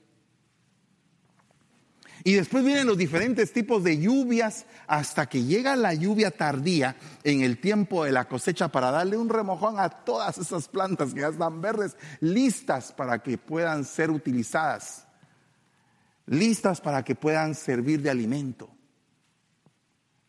Y 2.25 2.33
después 2.33 2.65
vienen 2.65 2.89
los 2.89 2.99
diferentes 2.99 3.53
tipos 3.53 3.85
de 3.85 3.99
lluvias 3.99 4.67
hasta 4.89 5.27
que 5.27 5.45
llega 5.45 5.77
la 5.77 5.95
lluvia 5.95 6.33
tardía 6.33 6.97
en 7.23 7.43
el 7.43 7.61
tiempo 7.61 8.05
de 8.05 8.11
la 8.11 8.27
cosecha 8.27 8.67
para 8.67 8.91
darle 8.91 9.17
un 9.17 9.29
remojón 9.29 9.79
a 9.79 9.89
todas 9.89 10.37
esas 10.37 10.67
plantas 10.67 11.15
que 11.15 11.21
ya 11.21 11.29
están 11.29 11.61
verdes, 11.61 11.97
listas 12.19 12.93
para 12.93 13.21
que 13.21 13.39
puedan 13.39 13.85
ser 13.85 14.11
utilizadas, 14.11 15.07
listas 16.27 16.81
para 16.81 17.05
que 17.05 17.15
puedan 17.15 17.55
servir 17.55 18.03
de 18.03 18.11
alimento. 18.11 18.76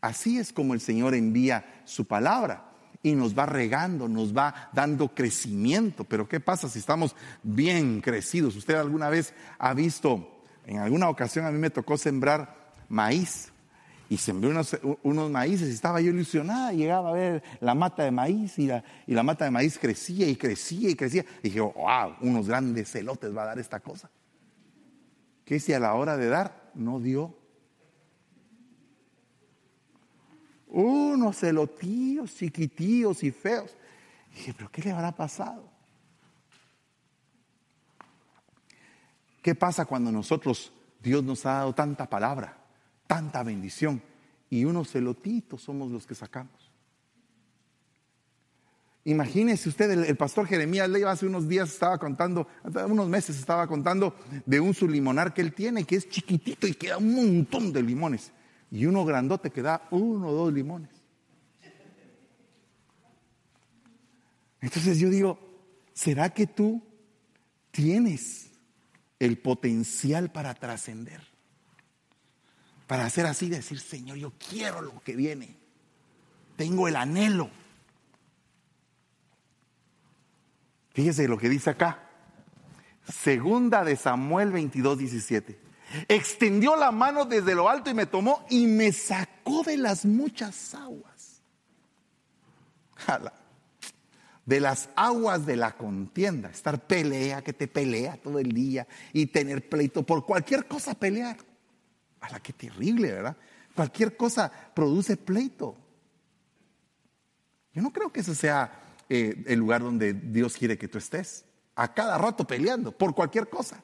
Así 0.07 0.39
es 0.39 0.53
como 0.53 0.73
el 0.73 0.79
Señor 0.79 1.13
envía 1.13 1.81
su 1.83 2.05
palabra 2.05 2.71
y 3.03 3.13
nos 3.13 3.37
va 3.37 3.45
regando, 3.45 4.07
nos 4.07 4.35
va 4.35 4.69
dando 4.71 5.13
crecimiento. 5.13 6.05
Pero 6.05 6.29
¿qué 6.29 6.39
pasa 6.39 6.69
si 6.69 6.79
estamos 6.79 7.13
bien 7.43 7.99
crecidos? 7.99 8.55
¿Usted 8.55 8.75
alguna 8.75 9.09
vez 9.09 9.33
ha 9.59 9.73
visto 9.73 10.43
en 10.65 10.77
alguna 10.79 11.09
ocasión 11.09 11.45
a 11.45 11.51
mí 11.51 11.57
me 11.57 11.69
tocó 11.69 11.97
sembrar 11.97 12.73
maíz 12.87 13.51
y 14.09 14.15
sembré 14.15 14.49
unos, 14.49 15.29
maíces 15.29 15.67
y 15.67 15.73
estaba 15.73 15.99
yo 15.99 16.11
ilusionada, 16.11 16.71
llegaba 16.71 17.09
a 17.09 17.13
ver 17.13 17.43
la 17.59 17.75
mata 17.75 18.03
de 18.03 18.11
maíz 18.11 18.57
y 18.59 18.67
la, 18.67 18.85
y 19.05 19.13
la 19.13 19.23
mata 19.23 19.43
de 19.43 19.51
maíz 19.51 19.77
crecía 19.77 20.25
y 20.25 20.37
crecía 20.37 20.89
y 20.89 20.95
crecía. 20.95 21.25
Y 21.43 21.49
dije, 21.49 21.59
wow, 21.59 22.15
unos 22.21 22.47
grandes 22.47 22.89
celotes 22.89 23.35
va 23.35 23.43
a 23.43 23.47
dar 23.47 23.59
esta 23.59 23.81
cosa. 23.81 24.09
¿Qué 25.43 25.59
si 25.59 25.73
a 25.73 25.79
la 25.79 25.93
hora 25.95 26.15
de 26.15 26.29
dar 26.29 26.71
no 26.75 27.01
dio? 27.01 27.46
Unos 30.80 31.39
celotíos 31.39 32.36
chiquitíos 32.36 33.23
y 33.23 33.32
feos. 33.32 33.75
dije, 34.32 34.53
pero 34.53 34.69
¿qué 34.71 34.84
le 34.84 34.91
habrá 34.91 35.11
pasado? 35.11 35.67
¿Qué 39.41 39.55
pasa 39.55 39.86
cuando 39.86 40.11
nosotros, 40.11 40.71
Dios 41.01 41.23
nos 41.23 41.47
ha 41.47 41.53
dado 41.53 41.73
tanta 41.73 42.07
palabra, 42.07 42.55
tanta 43.07 43.41
bendición, 43.41 44.03
y 44.51 44.65
unos 44.65 44.91
celotitos 44.91 45.63
somos 45.63 45.89
los 45.89 46.05
que 46.05 46.13
sacamos? 46.13 46.71
Imagínese 49.03 49.69
usted, 49.69 49.89
el, 49.89 50.15
pastor 50.15 50.45
Jeremías 50.45 50.88
Leiva 50.89 51.09
hace 51.09 51.25
unos 51.25 51.47
días 51.47 51.69
estaba 51.69 51.97
contando, 51.97 52.47
hace 52.63 52.86
unos 52.86 53.09
meses 53.09 53.39
estaba 53.39 53.65
contando 53.65 54.15
de 54.45 54.59
un 54.59 54.75
limonar 54.91 55.34
que 55.34 55.41
él 55.41 55.53
tiene, 55.53 55.86
que 55.86 55.95
es 55.95 56.07
chiquitito 56.07 56.67
y 56.67 56.75
queda 56.75 56.99
un 56.99 57.15
montón 57.15 57.73
de 57.73 57.82
limones. 57.82 58.32
Y 58.72 58.86
uno 58.86 59.05
grandote 59.05 59.51
que 59.51 59.61
da 59.61 59.88
uno 59.91 60.28
o 60.28 60.34
dos 60.34 60.53
limones. 60.53 60.91
Entonces 64.59 64.97
yo 64.99 65.09
digo, 65.09 65.39
¿será 65.93 66.34
que 66.34 66.47
tú 66.47 66.84
tienes 67.72 68.47
el 69.20 69.38
potencial 69.38 70.32
para 70.32 70.53
trascender. 70.53 71.22
Para 72.86 73.05
hacer 73.05 73.26
así, 73.26 73.49
decir, 73.49 73.80
Señor, 73.80 74.18
yo 74.18 74.34
quiero 74.49 74.82
lo 74.82 74.99
que 75.01 75.15
viene. 75.15 75.55
Tengo 76.55 76.88
el 76.88 76.95
anhelo. 76.95 77.49
Fíjese 80.93 81.28
lo 81.28 81.38
que 81.38 81.49
dice 81.49 81.70
acá. 81.70 82.09
Segunda 83.07 83.84
de 83.84 83.95
Samuel 83.95 84.51
22, 84.51 84.97
17. 84.97 85.66
Extendió 86.07 86.75
la 86.75 86.91
mano 86.91 87.25
desde 87.25 87.55
lo 87.55 87.69
alto 87.69 87.89
y 87.89 87.93
me 87.93 88.05
tomó 88.05 88.45
y 88.49 88.67
me 88.67 88.91
sacó 88.91 89.63
de 89.63 89.77
las 89.77 90.05
muchas 90.05 90.73
aguas. 90.73 91.41
Jala 92.95 93.33
de 94.47 94.61
las 94.61 94.89
aguas 94.95 95.45
de 95.45 95.57
la 95.57 95.75
contienda, 95.75 96.49
estar 96.49 96.88
pelea, 96.88 97.41
que 97.41 97.51
te 97.51 97.67
pelea 97.67 98.15
todo 98.15 98.39
el 98.39 98.53
día 98.53 98.88
y 99.11 99.25
tener 99.25 99.67
pleito 99.67 100.03
por 100.03 100.25
cualquier 100.25 100.67
cosa 100.67 100.93
pelear. 100.93 101.35
A 102.21 102.29
la 102.29 102.39
que 102.39 102.53
terrible, 102.53 103.11
¿verdad? 103.11 103.35
Cualquier 103.75 104.15
cosa 104.15 104.49
produce 104.73 105.17
pleito. 105.17 105.75
Yo 107.73 107.81
no 107.81 107.91
creo 107.91 108.11
que 108.13 108.21
ese 108.21 108.35
sea 108.35 108.71
eh, 109.09 109.43
el 109.47 109.59
lugar 109.59 109.81
donde 109.81 110.13
Dios 110.13 110.55
quiere 110.55 110.77
que 110.77 110.88
tú 110.88 110.97
estés. 110.97 111.43
A 111.75 111.93
cada 111.93 112.17
rato 112.17 112.47
peleando 112.47 112.97
por 112.97 113.13
cualquier 113.13 113.49
cosa. 113.49 113.83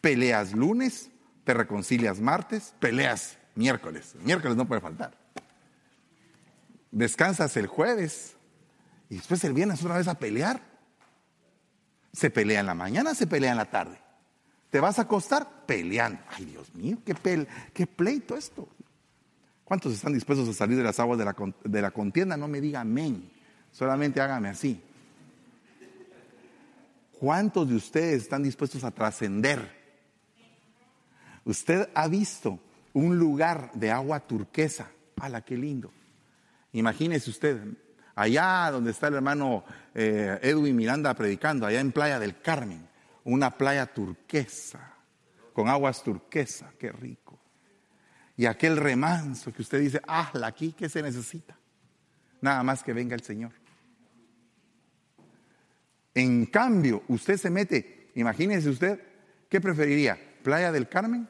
Peleas 0.00 0.54
lunes, 0.54 1.10
te 1.44 1.54
reconcilias 1.54 2.20
martes, 2.20 2.74
peleas 2.80 3.36
miércoles. 3.54 4.14
Miércoles 4.22 4.56
no 4.56 4.66
puede 4.66 4.80
faltar. 4.80 5.12
Descansas 6.90 7.56
el 7.56 7.66
jueves, 7.66 8.36
y 9.10 9.16
después 9.16 9.44
el 9.44 9.52
viernes 9.52 9.82
otra 9.82 9.98
vez 9.98 10.08
a 10.08 10.18
pelear. 10.18 10.60
Se 12.12 12.30
pelea 12.30 12.60
en 12.60 12.66
la 12.66 12.74
mañana, 12.74 13.14
se 13.14 13.26
pelea 13.26 13.50
en 13.50 13.56
la 13.56 13.70
tarde. 13.70 13.98
Te 14.70 14.80
vas 14.80 14.98
a 14.98 15.02
acostar 15.02 15.66
peleando. 15.66 16.20
Ay, 16.30 16.46
Dios 16.46 16.74
mío, 16.74 16.98
qué, 17.04 17.46
qué 17.72 17.86
pleito 17.86 18.36
esto. 18.36 18.68
¿Cuántos 19.64 19.92
están 19.92 20.12
dispuestos 20.12 20.48
a 20.48 20.52
salir 20.52 20.76
de 20.76 20.84
las 20.84 21.00
aguas 21.00 21.18
de 21.18 21.24
la, 21.24 21.34
de 21.64 21.82
la 21.82 21.90
contienda? 21.90 22.36
No 22.36 22.48
me 22.48 22.60
diga 22.60 22.80
amén. 22.80 23.30
Solamente 23.72 24.20
hágame 24.20 24.48
así. 24.48 24.80
¿Cuántos 27.18 27.68
de 27.68 27.76
ustedes 27.76 28.22
están 28.22 28.42
dispuestos 28.42 28.84
a 28.84 28.90
trascender? 28.90 29.83
Usted 31.44 31.88
ha 31.94 32.08
visto 32.08 32.58
un 32.92 33.18
lugar 33.18 33.70
de 33.74 33.90
agua 33.90 34.20
turquesa. 34.20 34.90
¡Hala, 35.16 35.42
qué 35.42 35.56
lindo! 35.56 35.92
Imagínese 36.72 37.30
usted, 37.30 37.60
allá 38.14 38.70
donde 38.70 38.90
está 38.90 39.08
el 39.08 39.14
hermano 39.14 39.64
eh, 39.94 40.38
Edwin 40.42 40.74
Miranda 40.74 41.14
predicando, 41.14 41.66
allá 41.66 41.80
en 41.80 41.92
Playa 41.92 42.18
del 42.18 42.40
Carmen, 42.40 42.86
una 43.24 43.56
playa 43.56 43.86
turquesa, 43.86 44.94
con 45.52 45.68
aguas 45.68 46.02
turquesa, 46.02 46.72
qué 46.78 46.90
rico. 46.90 47.38
Y 48.36 48.46
aquel 48.46 48.76
remanso 48.76 49.52
que 49.52 49.62
usted 49.62 49.80
dice, 49.80 50.00
ah, 50.08 50.32
aquí 50.44 50.72
que 50.72 50.88
se 50.88 51.00
necesita. 51.00 51.56
Nada 52.40 52.62
más 52.62 52.82
que 52.82 52.92
venga 52.92 53.14
el 53.14 53.22
Señor. 53.22 53.52
En 56.12 56.46
cambio, 56.46 57.02
usted 57.08 57.36
se 57.36 57.50
mete, 57.50 58.10
imagínese 58.16 58.68
usted, 58.68 59.00
¿qué 59.48 59.60
preferiría? 59.60 60.18
¿Playa 60.42 60.72
del 60.72 60.88
Carmen? 60.88 61.28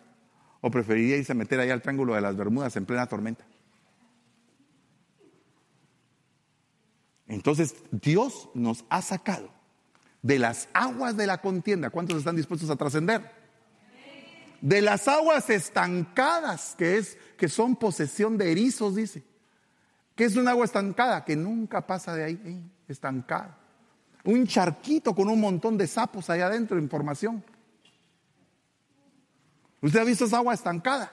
¿O 0.66 0.70
preferiría 0.70 1.18
irse 1.18 1.32
a 1.32 1.34
meter 1.34 1.60
allá 1.60 1.74
al 1.74 1.82
Triángulo 1.82 2.14
de 2.14 2.22
las 2.22 2.34
Bermudas 2.38 2.74
en 2.76 2.86
plena 2.86 3.06
tormenta? 3.06 3.44
Entonces 7.26 7.74
Dios 7.90 8.48
nos 8.54 8.86
ha 8.88 9.02
sacado 9.02 9.50
de 10.22 10.38
las 10.38 10.70
aguas 10.72 11.18
de 11.18 11.26
la 11.26 11.42
contienda. 11.42 11.90
¿Cuántos 11.90 12.16
están 12.16 12.36
dispuestos 12.36 12.70
a 12.70 12.76
trascender? 12.76 13.30
De 14.62 14.80
las 14.80 15.06
aguas 15.06 15.50
estancadas, 15.50 16.74
que 16.78 16.96
es 16.96 17.18
que 17.36 17.50
son 17.50 17.76
posesión 17.76 18.38
de 18.38 18.50
erizos, 18.50 18.94
dice. 18.94 19.22
¿Qué 20.14 20.24
es 20.24 20.34
un 20.34 20.48
agua 20.48 20.64
estancada? 20.64 21.26
Que 21.26 21.36
nunca 21.36 21.86
pasa 21.86 22.14
de 22.14 22.24
ahí, 22.24 22.70
estancada. 22.88 23.58
Un 24.24 24.46
charquito 24.46 25.14
con 25.14 25.28
un 25.28 25.42
montón 25.42 25.76
de 25.76 25.86
sapos 25.86 26.30
allá 26.30 26.46
adentro 26.46 26.78
en 26.78 26.88
formación. 26.88 27.44
¿Usted 29.84 30.00
ha 30.00 30.04
visto 30.04 30.24
esa 30.24 30.38
agua 30.38 30.54
estancada? 30.54 31.12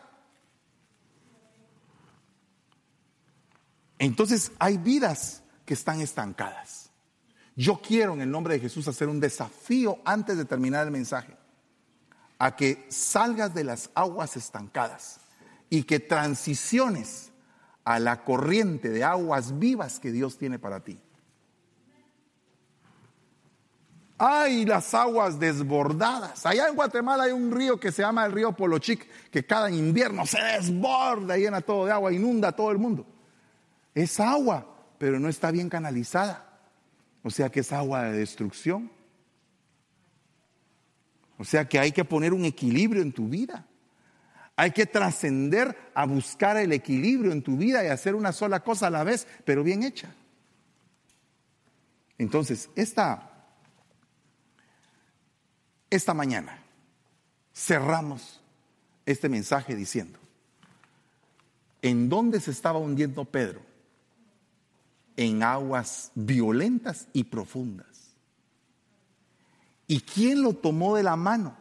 Entonces 3.99 4.53
hay 4.59 4.77
vidas 4.77 5.43
que 5.65 5.73
están 5.73 5.99
estancadas. 5.99 6.89
Yo 7.57 7.81
quiero 7.81 8.13
en 8.13 8.21
el 8.21 8.31
nombre 8.31 8.53
de 8.53 8.61
Jesús 8.61 8.87
hacer 8.87 9.09
un 9.09 9.19
desafío 9.19 9.99
antes 10.05 10.37
de 10.37 10.45
terminar 10.45 10.85
el 10.85 10.91
mensaje, 10.93 11.35
a 12.39 12.55
que 12.55 12.87
salgas 12.87 13.53
de 13.53 13.65
las 13.65 13.89
aguas 13.93 14.37
estancadas 14.37 15.19
y 15.69 15.83
que 15.83 15.99
transiciones 15.99 17.33
a 17.83 17.99
la 17.99 18.23
corriente 18.23 18.87
de 18.87 19.03
aguas 19.03 19.59
vivas 19.59 19.99
que 19.99 20.13
Dios 20.13 20.37
tiene 20.37 20.59
para 20.59 20.79
ti. 20.79 20.97
Hay 24.23 24.65
las 24.65 24.93
aguas 24.93 25.39
desbordadas. 25.39 26.45
Allá 26.45 26.67
en 26.67 26.75
Guatemala 26.75 27.23
hay 27.23 27.31
un 27.31 27.51
río 27.51 27.79
que 27.79 27.91
se 27.91 28.03
llama 28.03 28.25
el 28.25 28.31
río 28.31 28.51
Polochic, 28.51 29.07
que 29.31 29.45
cada 29.45 29.71
invierno 29.71 30.25
se 30.27 30.41
desborda, 30.41 31.37
llena 31.37 31.61
todo 31.61 31.85
de 31.85 31.91
agua, 31.91 32.13
inunda 32.13 32.49
a 32.49 32.51
todo 32.51 32.71
el 32.71 32.77
mundo. 32.77 33.05
Es 33.95 34.19
agua 34.19 34.67
pero 35.01 35.19
no 35.19 35.29
está 35.29 35.49
bien 35.49 35.67
canalizada. 35.67 36.47
O 37.23 37.31
sea 37.31 37.49
que 37.49 37.61
es 37.61 37.71
agua 37.71 38.03
de 38.03 38.19
destrucción. 38.19 38.91
O 41.39 41.43
sea 41.43 41.67
que 41.67 41.79
hay 41.79 41.91
que 41.91 42.05
poner 42.05 42.33
un 42.33 42.45
equilibrio 42.45 43.01
en 43.01 43.11
tu 43.11 43.27
vida. 43.27 43.65
Hay 44.55 44.69
que 44.69 44.85
trascender 44.85 45.75
a 45.95 46.05
buscar 46.05 46.55
el 46.57 46.71
equilibrio 46.71 47.31
en 47.31 47.41
tu 47.41 47.57
vida 47.57 47.83
y 47.83 47.87
hacer 47.87 48.13
una 48.13 48.31
sola 48.31 48.59
cosa 48.59 48.87
a 48.87 48.89
la 48.91 49.03
vez, 49.03 49.25
pero 49.43 49.63
bien 49.63 49.81
hecha. 49.81 50.13
Entonces, 52.19 52.69
esta, 52.75 53.30
esta 55.91 56.15
mañana 56.15 56.63
cerramos 57.53 58.41
este 59.05 59.29
mensaje 59.29 59.75
diciendo, 59.75 60.17
¿En 61.81 62.09
dónde 62.09 62.39
se 62.39 62.51
estaba 62.51 62.79
hundiendo 62.79 63.25
Pedro? 63.25 63.61
En 65.17 65.43
aguas 65.43 66.11
violentas 66.15 67.07
y 67.13 67.23
profundas. 67.23 67.87
¿Y 69.87 70.01
quién 70.01 70.41
lo 70.41 70.53
tomó 70.53 70.95
de 70.95 71.03
la 71.03 71.15
mano 71.15 71.57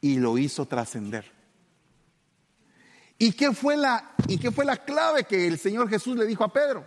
y 0.00 0.16
lo 0.18 0.36
hizo 0.38 0.66
trascender? 0.66 1.32
¿Y 3.16 3.32
qué, 3.32 3.52
fue 3.52 3.76
la, 3.76 4.14
¿Y 4.26 4.38
qué 4.38 4.50
fue 4.50 4.64
la 4.64 4.76
clave 4.76 5.24
que 5.24 5.46
el 5.46 5.58
Señor 5.58 5.88
Jesús 5.88 6.16
le 6.16 6.26
dijo 6.26 6.44
a 6.44 6.52
Pedro 6.52 6.84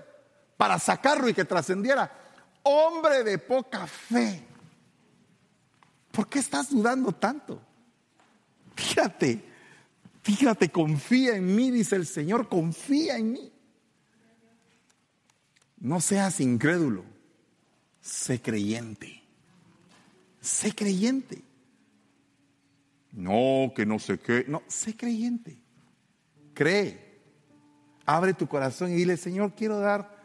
para 0.57 0.77
sacarlo 0.77 1.29
y 1.29 1.33
que 1.33 1.45
trascendiera? 1.45 2.11
Hombre 2.63 3.23
de 3.23 3.37
poca 3.37 3.87
fe. 3.87 4.45
¿Por 6.17 6.27
qué 6.27 6.39
estás 6.39 6.71
dudando 6.71 7.11
tanto? 7.11 7.61
Fíjate, 8.75 9.39
fíjate, 10.23 10.71
confía 10.71 11.35
en 11.35 11.55
mí, 11.55 11.69
dice 11.69 11.95
el 11.95 12.07
Señor, 12.07 12.49
confía 12.49 13.17
en 13.17 13.33
mí. 13.33 13.53
No 15.77 16.01
seas 16.01 16.39
incrédulo, 16.39 17.03
sé 18.01 18.41
creyente. 18.41 19.21
Sé 20.41 20.73
creyente. 20.73 21.43
No, 23.11 23.71
que 23.75 23.85
no 23.85 23.99
sé 23.99 24.17
qué. 24.17 24.43
No, 24.47 24.63
sé 24.65 24.97
creyente. 24.97 25.55
Cree. 26.55 27.21
Abre 28.07 28.33
tu 28.33 28.47
corazón 28.47 28.89
y 28.89 28.95
dile, 28.95 29.17
Señor, 29.17 29.53
quiero 29.53 29.77
dar 29.77 30.17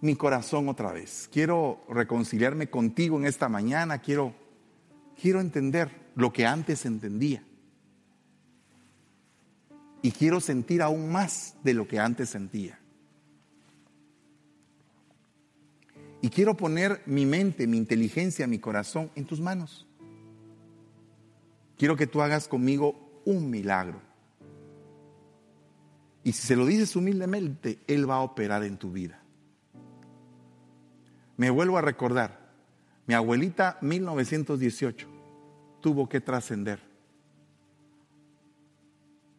mi 0.00 0.14
corazón 0.14 0.68
otra 0.68 0.92
vez. 0.92 1.28
Quiero 1.32 1.84
reconciliarme 1.88 2.70
contigo 2.70 3.18
en 3.18 3.26
esta 3.26 3.48
mañana. 3.48 3.98
Quiero, 3.98 4.43
quiero 5.20 5.40
entender 5.40 5.90
lo 6.14 6.32
que 6.32 6.46
antes 6.46 6.84
entendía. 6.86 7.42
Y 10.02 10.10
quiero 10.10 10.40
sentir 10.40 10.82
aún 10.82 11.10
más 11.10 11.54
de 11.62 11.74
lo 11.74 11.88
que 11.88 11.98
antes 11.98 12.28
sentía. 12.28 12.78
Y 16.20 16.30
quiero 16.30 16.56
poner 16.56 17.02
mi 17.06 17.26
mente, 17.26 17.66
mi 17.66 17.76
inteligencia, 17.76 18.46
mi 18.46 18.58
corazón 18.58 19.10
en 19.14 19.26
tus 19.26 19.40
manos. 19.40 19.86
Quiero 21.76 21.96
que 21.96 22.06
tú 22.06 22.22
hagas 22.22 22.48
conmigo 22.48 23.20
un 23.24 23.50
milagro. 23.50 24.00
Y 26.22 26.32
si 26.32 26.46
se 26.46 26.56
lo 26.56 26.64
dices 26.64 26.96
humildemente, 26.96 27.78
Él 27.86 28.08
va 28.08 28.16
a 28.16 28.20
operar 28.22 28.64
en 28.64 28.78
tu 28.78 28.90
vida. 28.92 29.20
Me 31.36 31.50
vuelvo 31.50 31.76
a 31.76 31.82
recordar, 31.82 32.43
mi 33.06 33.14
abuelita 33.14 33.78
1918 33.82 35.06
tuvo 35.80 36.08
que 36.08 36.20
trascender, 36.20 36.80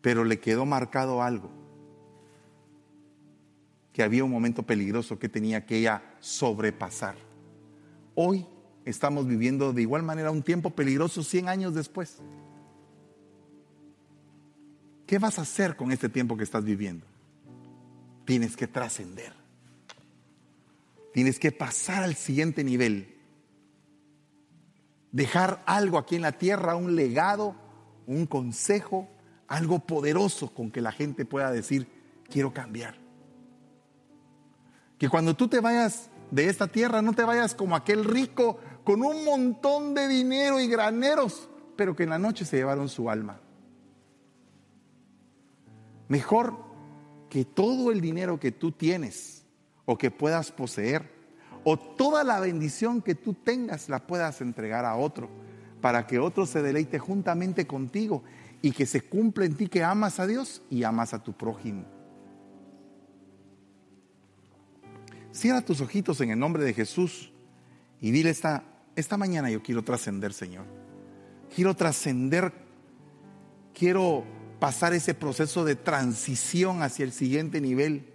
pero 0.01 0.23
le 0.23 0.39
quedó 0.39 0.65
marcado 0.65 1.23
algo, 1.23 1.49
que 3.91 4.03
había 4.03 4.23
un 4.23 4.31
momento 4.31 4.63
peligroso 4.63 5.17
que 5.17 5.29
tenía 5.29 5.65
que 5.65 5.77
ella 5.77 6.03
sobrepasar. 6.19 7.15
Hoy 8.13 8.45
estamos 8.85 9.25
viviendo 9.25 9.73
de 9.73 9.81
igual 9.81 10.03
manera 10.03 10.29
un 10.29 10.43
tiempo 10.43 10.69
peligroso 10.69 11.23
100 11.23 11.49
años 11.49 11.73
después. 11.73 12.21
¿Qué 15.07 15.17
vas 15.19 15.39
a 15.39 15.43
hacer 15.43 15.75
con 15.75 15.91
este 15.91 16.09
tiempo 16.09 16.37
que 16.37 16.43
estás 16.43 16.63
viviendo? 16.63 17.05
Tienes 18.25 18.55
que 18.55 18.67
trascender. 18.67 19.33
Tienes 21.13 21.39
que 21.39 21.51
pasar 21.51 22.03
al 22.03 22.15
siguiente 22.15 22.63
nivel. 22.63 23.14
Dejar 25.15 25.63
algo 25.65 25.97
aquí 25.97 26.17
en 26.17 26.23
la 26.23 26.33
tierra, 26.33 26.75
un 26.75 26.97
legado, 26.97 27.55
un 28.05 28.25
consejo, 28.25 29.07
algo 29.47 29.79
poderoso 29.79 30.53
con 30.53 30.71
que 30.71 30.81
la 30.81 30.91
gente 30.91 31.23
pueda 31.23 31.51
decir, 31.51 31.87
quiero 32.29 32.53
cambiar. 32.53 32.97
Que 34.97 35.07
cuando 35.07 35.33
tú 35.33 35.47
te 35.47 35.61
vayas 35.61 36.09
de 36.31 36.49
esta 36.49 36.67
tierra, 36.67 37.01
no 37.01 37.13
te 37.13 37.23
vayas 37.23 37.55
como 37.55 37.77
aquel 37.77 38.03
rico 38.03 38.59
con 38.83 39.03
un 39.03 39.23
montón 39.23 39.93
de 39.93 40.09
dinero 40.09 40.59
y 40.59 40.67
graneros, 40.67 41.47
pero 41.77 41.95
que 41.95 42.03
en 42.03 42.09
la 42.09 42.19
noche 42.19 42.43
se 42.43 42.57
llevaron 42.57 42.89
su 42.89 43.09
alma. 43.09 43.39
Mejor 46.09 46.57
que 47.29 47.45
todo 47.45 47.93
el 47.93 48.01
dinero 48.01 48.37
que 48.37 48.51
tú 48.51 48.73
tienes 48.73 49.45
o 49.85 49.97
que 49.97 50.11
puedas 50.11 50.51
poseer 50.51 51.14
o 51.65 51.77
toda 51.77 52.23
la 52.23 52.39
bendición 52.39 53.01
que 53.01 53.15
tú 53.15 53.33
tengas 53.33 53.89
la 53.89 54.05
puedas 54.07 54.39
entregar 54.39 54.85
a 54.85 54.95
otro 54.95 55.29
para 55.81 56.07
que 56.07 56.19
otro 56.19 56.45
se 56.45 56.61
deleite 56.61 56.99
juntamente 56.99 57.67
contigo 57.67 58.23
y 58.61 58.71
que 58.71 58.85
se 58.85 59.01
cumpla 59.01 59.45
en 59.45 59.55
ti 59.55 59.67
que 59.67 59.83
amas 59.83 60.19
a 60.19 60.27
Dios 60.27 60.61
y 60.69 60.83
amas 60.83 61.13
a 61.13 61.23
tu 61.23 61.33
prójimo. 61.33 61.85
Cierra 65.31 65.61
tus 65.61 65.81
ojitos 65.81 66.21
en 66.21 66.29
el 66.29 66.39
nombre 66.39 66.63
de 66.63 66.73
Jesús 66.73 67.33
y 67.99 68.11
dile 68.11 68.29
esta, 68.29 68.63
esta 68.95 69.17
mañana 69.17 69.49
yo 69.49 69.61
quiero 69.61 69.83
trascender, 69.83 70.33
Señor. 70.33 70.65
Quiero 71.53 71.75
trascender, 71.75 72.53
quiero 73.73 74.23
pasar 74.59 74.93
ese 74.93 75.13
proceso 75.13 75.65
de 75.65 75.75
transición 75.75 76.83
hacia 76.83 77.05
el 77.05 77.11
siguiente 77.11 77.59
nivel. 77.59 78.14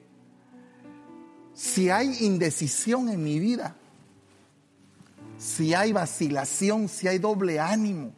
Si 1.61 1.91
hay 1.91 2.25
indecisión 2.25 3.11
en 3.11 3.23
mi 3.23 3.39
vida, 3.39 3.77
si 5.37 5.75
hay 5.75 5.93
vacilación, 5.93 6.89
si 6.89 7.07
hay 7.07 7.19
doble 7.19 7.61
ánimo, 7.61 8.15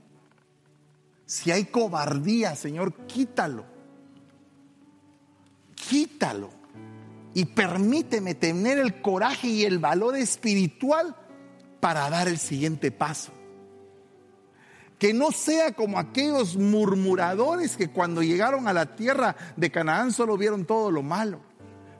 si 1.26 1.51
hay 1.51 1.64
cobardía, 1.64 2.55
Señor, 2.55 2.95
quítalo. 3.09 3.64
Quítalo. 5.74 6.51
Y 7.34 7.47
permíteme 7.47 8.36
tener 8.36 8.78
el 8.78 9.03
coraje 9.03 9.49
y 9.49 9.64
el 9.64 9.80
valor 9.80 10.14
espiritual 10.14 11.16
para 11.80 12.09
dar 12.11 12.28
el 12.28 12.38
siguiente 12.38 12.93
paso 12.93 13.32
que 15.01 15.12
no 15.12 15.32
sea 15.32 15.72
como 15.72 15.99
aquellos 15.99 16.57
murmuradores 16.57 17.76
que 17.76 17.90
cuando 17.90 18.22
llegaron 18.22 18.68
a 18.68 18.72
la 18.72 18.95
tierra 18.95 19.34
de 19.57 19.68
Canaán 19.68 20.12
solo 20.12 20.38
vieron 20.38 20.64
todo 20.64 20.93
lo 20.93 21.03
malo. 21.03 21.40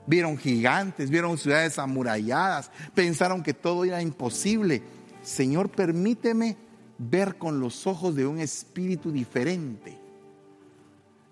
Vieron 0.05 0.37
gigantes, 0.37 1.09
vieron 1.09 1.37
ciudades 1.37 1.79
amuralladas, 1.79 2.71
pensaron 2.93 3.41
que 3.41 3.53
todo 3.53 3.85
era 3.85 4.01
imposible. 4.01 4.81
Señor, 5.21 5.69
permíteme 5.69 6.57
ver 6.97 7.37
con 7.37 7.59
los 7.59 7.87
ojos 7.87 8.15
de 8.15 8.25
un 8.25 8.39
espíritu 8.39 9.11
diferente 9.11 9.97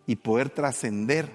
y 0.07 0.15
poder 0.15 0.49
trascender. 0.49 1.29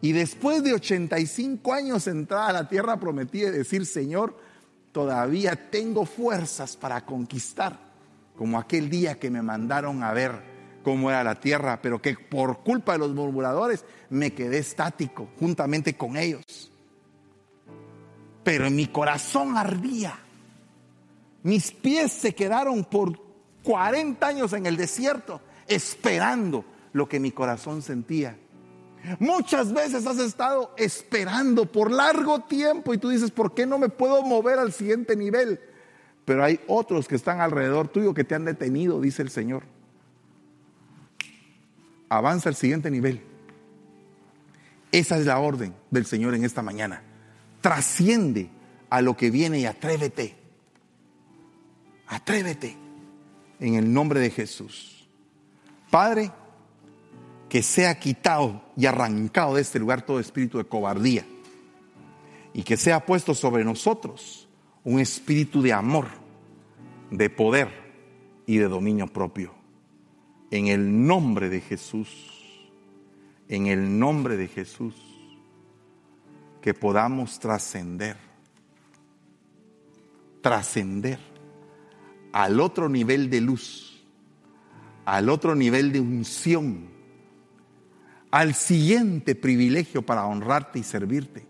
Y 0.00 0.12
después 0.12 0.62
de 0.62 0.74
85 0.74 1.72
años 1.72 2.06
entrar 2.06 2.50
a 2.50 2.52
la 2.52 2.68
tierra 2.68 2.98
prometida 2.98 3.50
decir, 3.50 3.86
Señor, 3.86 4.36
todavía 4.92 5.70
tengo 5.70 6.04
fuerzas 6.04 6.76
para 6.76 7.04
conquistar 7.04 7.78
como 8.36 8.58
aquel 8.58 8.90
día 8.90 9.18
que 9.18 9.30
me 9.30 9.42
mandaron 9.42 10.02
a 10.02 10.12
ver 10.12 10.54
cómo 10.82 11.10
era 11.10 11.24
la 11.24 11.40
tierra, 11.40 11.80
pero 11.80 12.02
que 12.02 12.14
por 12.14 12.60
culpa 12.60 12.92
de 12.92 12.98
los 12.98 13.14
murmuradores 13.14 13.84
me 14.10 14.34
quedé 14.34 14.58
estático 14.58 15.28
juntamente 15.38 15.96
con 15.96 16.16
ellos. 16.16 16.70
Pero 18.44 18.70
mi 18.70 18.86
corazón 18.86 19.56
ardía. 19.56 20.18
Mis 21.42 21.72
pies 21.72 22.12
se 22.12 22.34
quedaron 22.34 22.84
por 22.84 23.18
40 23.62 24.26
años 24.26 24.52
en 24.52 24.66
el 24.66 24.76
desierto 24.76 25.40
esperando 25.66 26.64
lo 26.92 27.08
que 27.08 27.18
mi 27.18 27.32
corazón 27.32 27.82
sentía. 27.82 28.36
Muchas 29.18 29.72
veces 29.72 30.06
has 30.06 30.18
estado 30.18 30.74
esperando 30.78 31.66
por 31.66 31.90
largo 31.90 32.40
tiempo 32.40 32.94
y 32.94 32.98
tú 32.98 33.10
dices, 33.10 33.30
¿por 33.30 33.54
qué 33.54 33.66
no 33.66 33.78
me 33.78 33.90
puedo 33.90 34.22
mover 34.22 34.58
al 34.58 34.72
siguiente 34.72 35.16
nivel? 35.16 35.60
Pero 36.24 36.42
hay 36.42 36.60
otros 36.68 37.06
que 37.06 37.16
están 37.16 37.40
alrededor 37.40 37.88
tuyo 37.88 38.14
que 38.14 38.24
te 38.24 38.34
han 38.34 38.46
detenido, 38.46 39.00
dice 39.00 39.20
el 39.20 39.30
Señor. 39.30 39.64
Avanza 42.08 42.48
al 42.48 42.54
siguiente 42.54 42.90
nivel. 42.90 43.22
Esa 44.90 45.18
es 45.18 45.26
la 45.26 45.38
orden 45.38 45.74
del 45.90 46.06
Señor 46.06 46.34
en 46.34 46.44
esta 46.44 46.62
mañana. 46.62 47.02
Trasciende 47.64 48.50
a 48.90 49.00
lo 49.00 49.16
que 49.16 49.30
viene 49.30 49.58
y 49.58 49.64
atrévete. 49.64 50.36
Atrévete 52.08 52.76
en 53.58 53.76
el 53.76 53.90
nombre 53.90 54.20
de 54.20 54.28
Jesús. 54.28 55.08
Padre, 55.90 56.30
que 57.48 57.62
sea 57.62 57.98
quitado 57.98 58.60
y 58.76 58.84
arrancado 58.84 59.54
de 59.54 59.62
este 59.62 59.78
lugar 59.78 60.04
todo 60.04 60.20
espíritu 60.20 60.58
de 60.58 60.64
cobardía 60.64 61.24
y 62.52 62.64
que 62.64 62.76
sea 62.76 63.06
puesto 63.06 63.34
sobre 63.34 63.64
nosotros 63.64 64.46
un 64.84 65.00
espíritu 65.00 65.62
de 65.62 65.72
amor, 65.72 66.08
de 67.10 67.30
poder 67.30 67.70
y 68.44 68.58
de 68.58 68.68
dominio 68.68 69.06
propio. 69.06 69.54
En 70.50 70.66
el 70.66 71.06
nombre 71.06 71.48
de 71.48 71.62
Jesús, 71.62 72.60
en 73.48 73.68
el 73.68 73.98
nombre 73.98 74.36
de 74.36 74.48
Jesús, 74.48 75.13
que 76.64 76.72
podamos 76.72 77.38
trascender, 77.40 78.16
trascender 80.40 81.18
al 82.32 82.58
otro 82.58 82.88
nivel 82.88 83.28
de 83.28 83.42
luz, 83.42 84.02
al 85.04 85.28
otro 85.28 85.54
nivel 85.54 85.92
de 85.92 86.00
unción, 86.00 86.88
al 88.30 88.54
siguiente 88.54 89.34
privilegio 89.34 90.00
para 90.06 90.24
honrarte 90.24 90.78
y 90.78 90.84
servirte, 90.84 91.46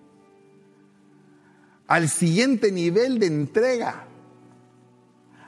al 1.87 2.09
siguiente 2.09 2.73
nivel 2.73 3.21
de 3.21 3.27
entrega, 3.27 4.09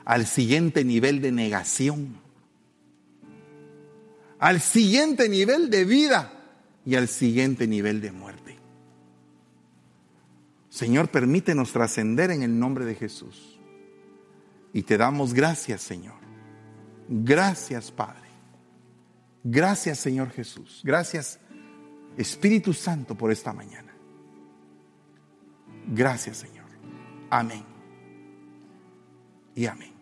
al 0.05 0.27
siguiente 0.27 0.85
nivel 0.85 1.21
de 1.21 1.33
negación, 1.33 2.15
al 4.39 4.61
siguiente 4.61 5.27
nivel 5.27 5.69
de 5.69 5.83
vida 5.83 6.31
y 6.85 6.95
al 6.95 7.09
siguiente 7.09 7.67
nivel 7.67 7.99
de 7.99 8.13
muerte. 8.13 8.46
Señor, 10.77 11.09
permítenos 11.09 11.73
trascender 11.73 12.29
en 12.29 12.43
el 12.43 12.59
nombre 12.59 12.85
de 12.85 12.93
Jesús. 12.93 13.59
Y 14.73 14.83
te 14.83 14.95
damos 14.95 15.33
gracias, 15.33 15.81
Señor. 15.81 16.19
Gracias, 17.09 17.91
Padre. 17.91 18.27
Gracias, 19.43 19.97
Señor 19.97 20.29
Jesús. 20.29 20.81
Gracias, 20.83 21.39
Espíritu 22.15 22.73
Santo, 22.73 23.15
por 23.15 23.31
esta 23.31 23.53
mañana. 23.53 23.91
Gracias, 25.87 26.37
Señor. 26.37 26.67
Amén. 27.31 27.65
Y 29.55 29.65
amén. 29.65 29.93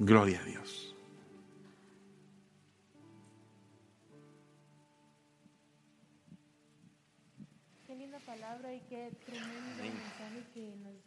Gloria 0.00 0.40
a 0.40 0.44
Dios. 0.44 0.55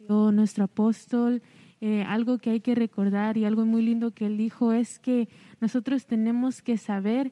Nuestro 0.10 0.66
apóstol, 0.66 1.42
eh, 1.82 2.04
algo 2.04 2.40
que 2.40 2.50
hay 2.50 2.60
que 2.60 2.76
recordar 2.76 3.38
y 3.38 3.46
algo 3.46 3.66
muy 3.66 3.82
lindo 3.82 4.12
que 4.12 4.26
él 4.26 4.38
dijo 4.38 4.74
es 4.74 5.00
que 5.00 5.30
nosotros 5.62 6.08
tenemos 6.08 6.62
que 6.62 6.78
saber 6.78 7.32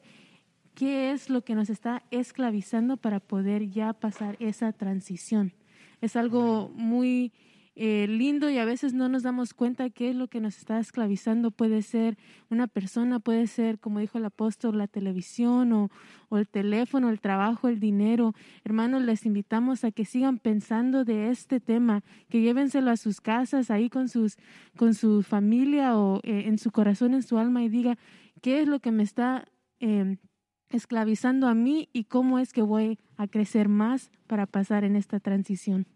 qué 0.74 1.10
es 1.10 1.28
lo 1.28 1.42
que 1.42 1.54
nos 1.54 1.70
está 1.70 2.04
esclavizando 2.10 2.96
para 2.96 3.20
poder 3.20 3.68
ya 3.68 3.92
pasar 3.92 4.36
esa 4.38 4.72
transición. 4.72 5.52
Es 6.00 6.14
algo 6.14 6.70
muy 6.74 7.32
eh, 7.80 8.08
lindo 8.08 8.50
y 8.50 8.58
a 8.58 8.64
veces 8.64 8.92
no 8.92 9.08
nos 9.08 9.22
damos 9.22 9.54
cuenta 9.54 9.88
qué 9.88 10.10
es 10.10 10.16
lo 10.16 10.26
que 10.26 10.40
nos 10.40 10.58
está 10.58 10.80
esclavizando. 10.80 11.52
Puede 11.52 11.82
ser 11.82 12.18
una 12.50 12.66
persona, 12.66 13.20
puede 13.20 13.46
ser, 13.46 13.78
como 13.78 14.00
dijo 14.00 14.18
el 14.18 14.24
apóstol, 14.24 14.78
la 14.78 14.88
televisión 14.88 15.72
o, 15.72 15.88
el 16.32 16.48
teléfono, 16.48 17.08
el 17.08 17.20
trabajo, 17.20 17.68
el 17.68 17.78
dinero. 17.78 18.34
Hermanos, 18.64 19.02
les 19.02 19.24
invitamos 19.26 19.84
a 19.84 19.92
que 19.92 20.04
sigan 20.04 20.38
pensando 20.38 21.04
de 21.04 21.30
este 21.30 21.60
tema, 21.60 22.02
que 22.28 22.40
llévenselo 22.42 22.90
a 22.90 22.96
sus 22.96 23.20
casas, 23.20 23.70
ahí 23.70 23.88
con, 23.88 24.08
sus, 24.08 24.38
con 24.76 24.94
su 24.94 25.22
familia 25.22 25.96
o 25.96 26.18
eh, 26.24 26.46
en 26.46 26.58
su 26.58 26.72
corazón, 26.72 27.14
en 27.14 27.22
su 27.22 27.38
alma 27.38 27.62
y 27.62 27.68
diga, 27.68 27.96
¿qué 28.42 28.60
es 28.60 28.66
lo 28.66 28.80
que 28.80 28.90
me 28.90 29.04
está... 29.04 29.44
Em, 29.78 30.18
esclavizando 30.70 31.48
a 31.48 31.54
mí 31.54 31.88
y 31.94 32.04
cómo 32.04 32.38
es 32.38 32.52
que 32.52 32.60
voy 32.60 32.98
a 33.16 33.26
crecer 33.26 33.70
más 33.70 34.10
para 34.26 34.44
pasar 34.44 34.84
en 34.84 34.96
esta 34.96 35.18
transición. 35.18 35.86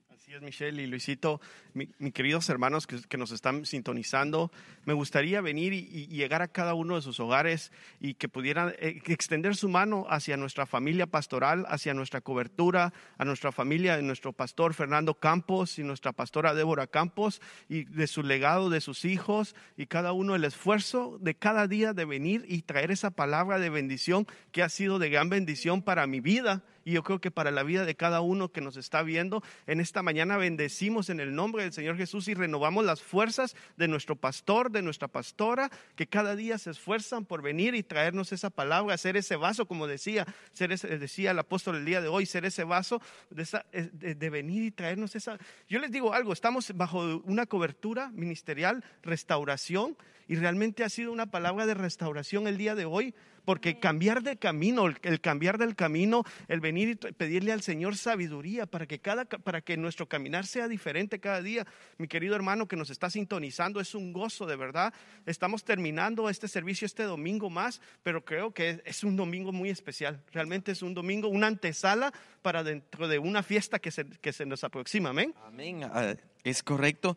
Michelle 0.41 0.83
y 0.83 0.87
Luisito, 0.87 1.41
mis 1.74 1.89
queridos 2.14 2.49
hermanos 2.49 2.87
que, 2.87 3.18
nos 3.18 3.33
están 3.33 3.66
sintonizando. 3.66 4.51
Me 4.85 4.95
gustaría 4.95 5.41
venir 5.41 5.72
y, 5.74 6.07
llegar 6.07 6.41
a 6.41 6.49
cada 6.49 6.74
uno 6.74 6.97
de 6.97 7.03
sus 7.03 7.20
hogares 7.20 7.70
y 8.01 8.14
que 8.14 8.28
pudieran 8.28 8.70
eh, 8.78 9.03
extender 9.07 9.57
su 9.57 9.68
mano 9.68 10.07
hacia 10.09 10.37
nuestra 10.37 10.64
familia 10.64 11.07
pastoral, 11.07 11.66
hacia 11.68 11.93
nuestra 11.93 12.22
cobertura, 12.22 12.95
a 13.18 13.24
nuestra 13.24 13.53
familia 13.53 13.97
de 13.97 14.03
nuestro 14.03 14.33
pastor 14.33 14.72
Fernando 14.74 15.14
Campos 15.14 15.78
y 15.78 15.83
nuestra 15.83 16.12
pastora 16.12 16.55
Débora 16.55 16.87
Campos 16.87 17.43
y 17.68 17.85
de 17.85 18.07
su 18.07 18.22
legado, 18.22 18.70
de 18.70 18.80
sus 18.80 19.05
hijos 19.05 19.55
y 19.76 19.87
cada 19.87 20.12
uno 20.12 20.35
el 20.35 20.45
esfuerzo 20.45 21.18
de 21.20 21.35
cada 21.35 21.66
día 21.66 21.93
de 21.93 22.05
venir 22.05 22.45
y 22.49 22.62
traer 22.62 22.91
esa 22.91 23.11
palabra 23.11 23.59
de 23.59 23.70
bendición 23.70 24.26
que 24.51 24.62
ha 24.62 24.68
sido 24.68 24.99
de 24.99 25.11
gran 25.11 25.28
bendición 25.28 25.83
para 25.83 26.07
mi 26.07 26.20
vida 26.20 26.64
y 26.85 26.93
yo 26.93 27.03
creo 27.03 27.20
que 27.20 27.30
para 27.30 27.51
la 27.51 27.62
vida 27.62 27.85
de 27.85 27.95
cada 27.95 28.20
uno 28.20 28.51
que 28.51 28.61
nos 28.61 28.76
está 28.76 29.03
viendo, 29.03 29.43
en 29.66 29.80
esta 29.80 30.03
mañana 30.03 30.37
bendecimos 30.37 31.11
en 31.11 31.20
el 31.20 31.35
nombre 31.35 31.62
del 31.62 31.72
Señor 31.72 31.97
Jesús 31.97 32.28
y 32.28 32.35
renovamos 32.35 32.85
las 32.85 33.03
fuerzas 33.03 33.57
de 33.76 33.89
nuestro 33.89 34.16
pastor, 34.16 34.70
de 34.70 34.83
nuestra 34.83 35.09
pastora, 35.09 35.70
que 35.97 36.07
cada 36.07 36.37
día 36.37 36.59
se 36.59 36.70
esfuerzan 36.70 37.24
por 37.24 37.43
venir 37.43 37.74
y 37.74 37.83
traernos 37.83 38.33
esa 38.33 38.51
palabra, 38.51 38.97
ser 38.99 39.16
ese 39.16 39.37
vaso, 39.37 39.66
como 39.66 39.87
decía, 39.87 40.26
ser 40.53 40.72
ese, 40.72 40.99
decía 40.99 41.33
el 41.33 41.39
apóstol 41.39 41.76
el 41.76 41.85
día 41.85 42.01
de 42.01 42.09
hoy, 42.09 42.26
ser 42.26 42.45
ese 42.45 42.64
vaso 42.64 43.01
de, 43.30 44.14
de 44.14 44.30
venir 44.30 44.64
y 44.64 44.70
traernos 44.70 45.14
esa. 45.16 45.39
Yo 45.68 45.78
les 45.78 45.91
digo 45.91 46.14
algo, 46.14 46.33
estamos 46.33 46.72
bajo 46.76 47.22
una 47.24 47.47
cobertura 47.47 48.11
ministerial, 48.12 48.85
restauración, 49.03 49.97
y 50.28 50.37
realmente 50.37 50.85
ha 50.85 50.89
sido 50.89 51.12
una 51.12 51.26
palabra 51.26 51.66
de 51.66 51.74
restauración 51.74 52.47
el 52.47 52.57
día 52.57 52.74
de 52.74 52.85
hoy 52.85 53.14
porque 53.45 53.78
cambiar 53.78 54.22
de 54.22 54.36
camino, 54.36 54.86
el, 54.86 55.20
cambiar 55.20 55.59
del 55.59 55.74
camino, 55.74 56.24
el 56.49 56.61
venir 56.61 56.88
y 56.88 56.95
pedirle 56.95 57.53
al 57.53 57.62
Señor 57.62 57.97
sabiduría 57.97 58.66
para 58.66 58.86
que, 58.86 58.99
cada, 58.99 59.24
para 59.24 59.61
que 59.61 59.76
nuestro 59.76 60.09
caminar 60.09 60.47
sea 60.47 60.68
diferente 60.68 61.18
cada 61.18 61.43
día. 61.43 61.66
Mi 61.99 62.09
querido 62.09 62.34
hermano 62.34 62.68
que 62.68 62.76
nos 62.76 62.90
está 62.90 63.11
sintonizando, 63.11 63.80
es 63.80 63.95
un 63.95 64.12
gozo 64.12 64.47
de 64.47 64.57
verdad. 64.57 64.95
Estamos 65.26 65.64
terminando 65.64 66.28
este 66.28 66.49
servicio 66.49 66.86
este 66.86 67.05
domingo 67.05 67.51
más, 67.51 67.80
pero 68.03 68.24
creo 68.24 68.53
que 68.53 68.82
es 68.84 69.05
un 69.05 69.16
domingo 69.16 69.53
muy 69.53 69.70
especial. 69.70 70.22
Realmente 70.32 70.72
es 70.72 70.82
un 70.82 70.95
domingo, 70.95 71.28
una 71.28 71.47
antesala 71.47 72.12
para 72.43 72.62
dentro 72.62 73.09
de 73.09 73.18
una 73.18 73.43
fiesta 73.43 73.78
que 73.78 73.90
se, 73.90 74.05
que 74.05 74.32
se 74.32 74.47
nos 74.47 74.64
aproxima. 74.64 75.11
Amén. 75.11 75.34
Amén. 75.45 75.84
Ah, 75.84 76.14
es 76.45 76.62
correcto. 76.62 77.16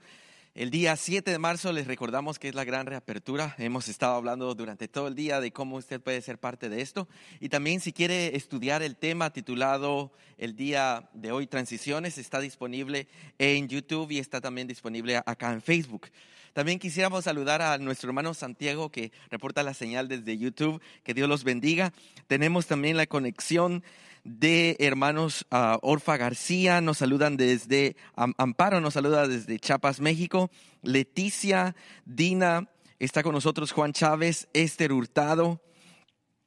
El 0.55 0.71
día 0.71 0.95
7 0.95 1.31
de 1.31 1.37
marzo 1.37 1.73
les 1.73 1.85
recordamos 1.85 2.39
que 2.39 2.47
es 2.47 2.55
la 2.55 2.63
gran 2.63 2.85
reapertura. 2.85 3.53
Hemos 3.57 3.89
estado 3.89 4.15
hablando 4.15 4.55
durante 4.55 4.87
todo 4.87 5.09
el 5.09 5.13
día 5.13 5.41
de 5.41 5.51
cómo 5.51 5.75
usted 5.75 5.99
puede 5.99 6.21
ser 6.21 6.37
parte 6.37 6.69
de 6.69 6.79
esto. 6.79 7.09
Y 7.41 7.49
también 7.49 7.81
si 7.81 7.91
quiere 7.91 8.37
estudiar 8.37 8.81
el 8.81 8.95
tema 8.95 9.33
titulado 9.33 10.13
el 10.37 10.55
día 10.55 11.09
de 11.13 11.33
hoy, 11.33 11.45
Transiciones, 11.45 12.17
está 12.17 12.39
disponible 12.39 13.09
en 13.37 13.67
YouTube 13.67 14.11
y 14.11 14.19
está 14.19 14.39
también 14.39 14.69
disponible 14.69 15.17
acá 15.25 15.51
en 15.51 15.61
Facebook. 15.61 16.07
También 16.53 16.79
quisiéramos 16.79 17.25
saludar 17.25 17.61
a 17.61 17.77
nuestro 17.77 18.07
hermano 18.07 18.33
Santiago 18.33 18.89
que 18.89 19.11
reporta 19.29 19.61
la 19.61 19.73
señal 19.73 20.07
desde 20.07 20.37
YouTube. 20.37 20.81
Que 21.03 21.13
Dios 21.13 21.27
los 21.27 21.43
bendiga. 21.43 21.91
Tenemos 22.27 22.65
también 22.65 22.95
la 22.95 23.07
conexión 23.07 23.83
de 24.25 24.75
hermanos 24.79 25.45
uh, 25.51 25.77
Orfa 25.83 26.17
García, 26.17 26.81
nos 26.81 26.97
saludan 26.97 27.37
desde 27.37 27.95
Amparo, 28.15 28.81
nos 28.81 28.95
saluda 28.95 29.27
desde 29.27 29.59
Chiapas, 29.59 30.01
México. 30.01 30.51
Leticia, 30.81 31.75
Dina, 32.05 32.67
está 32.99 33.23
con 33.23 33.33
nosotros 33.33 33.71
Juan 33.71 33.93
Chávez, 33.93 34.49
Esther 34.53 34.91
Hurtado, 34.91 35.61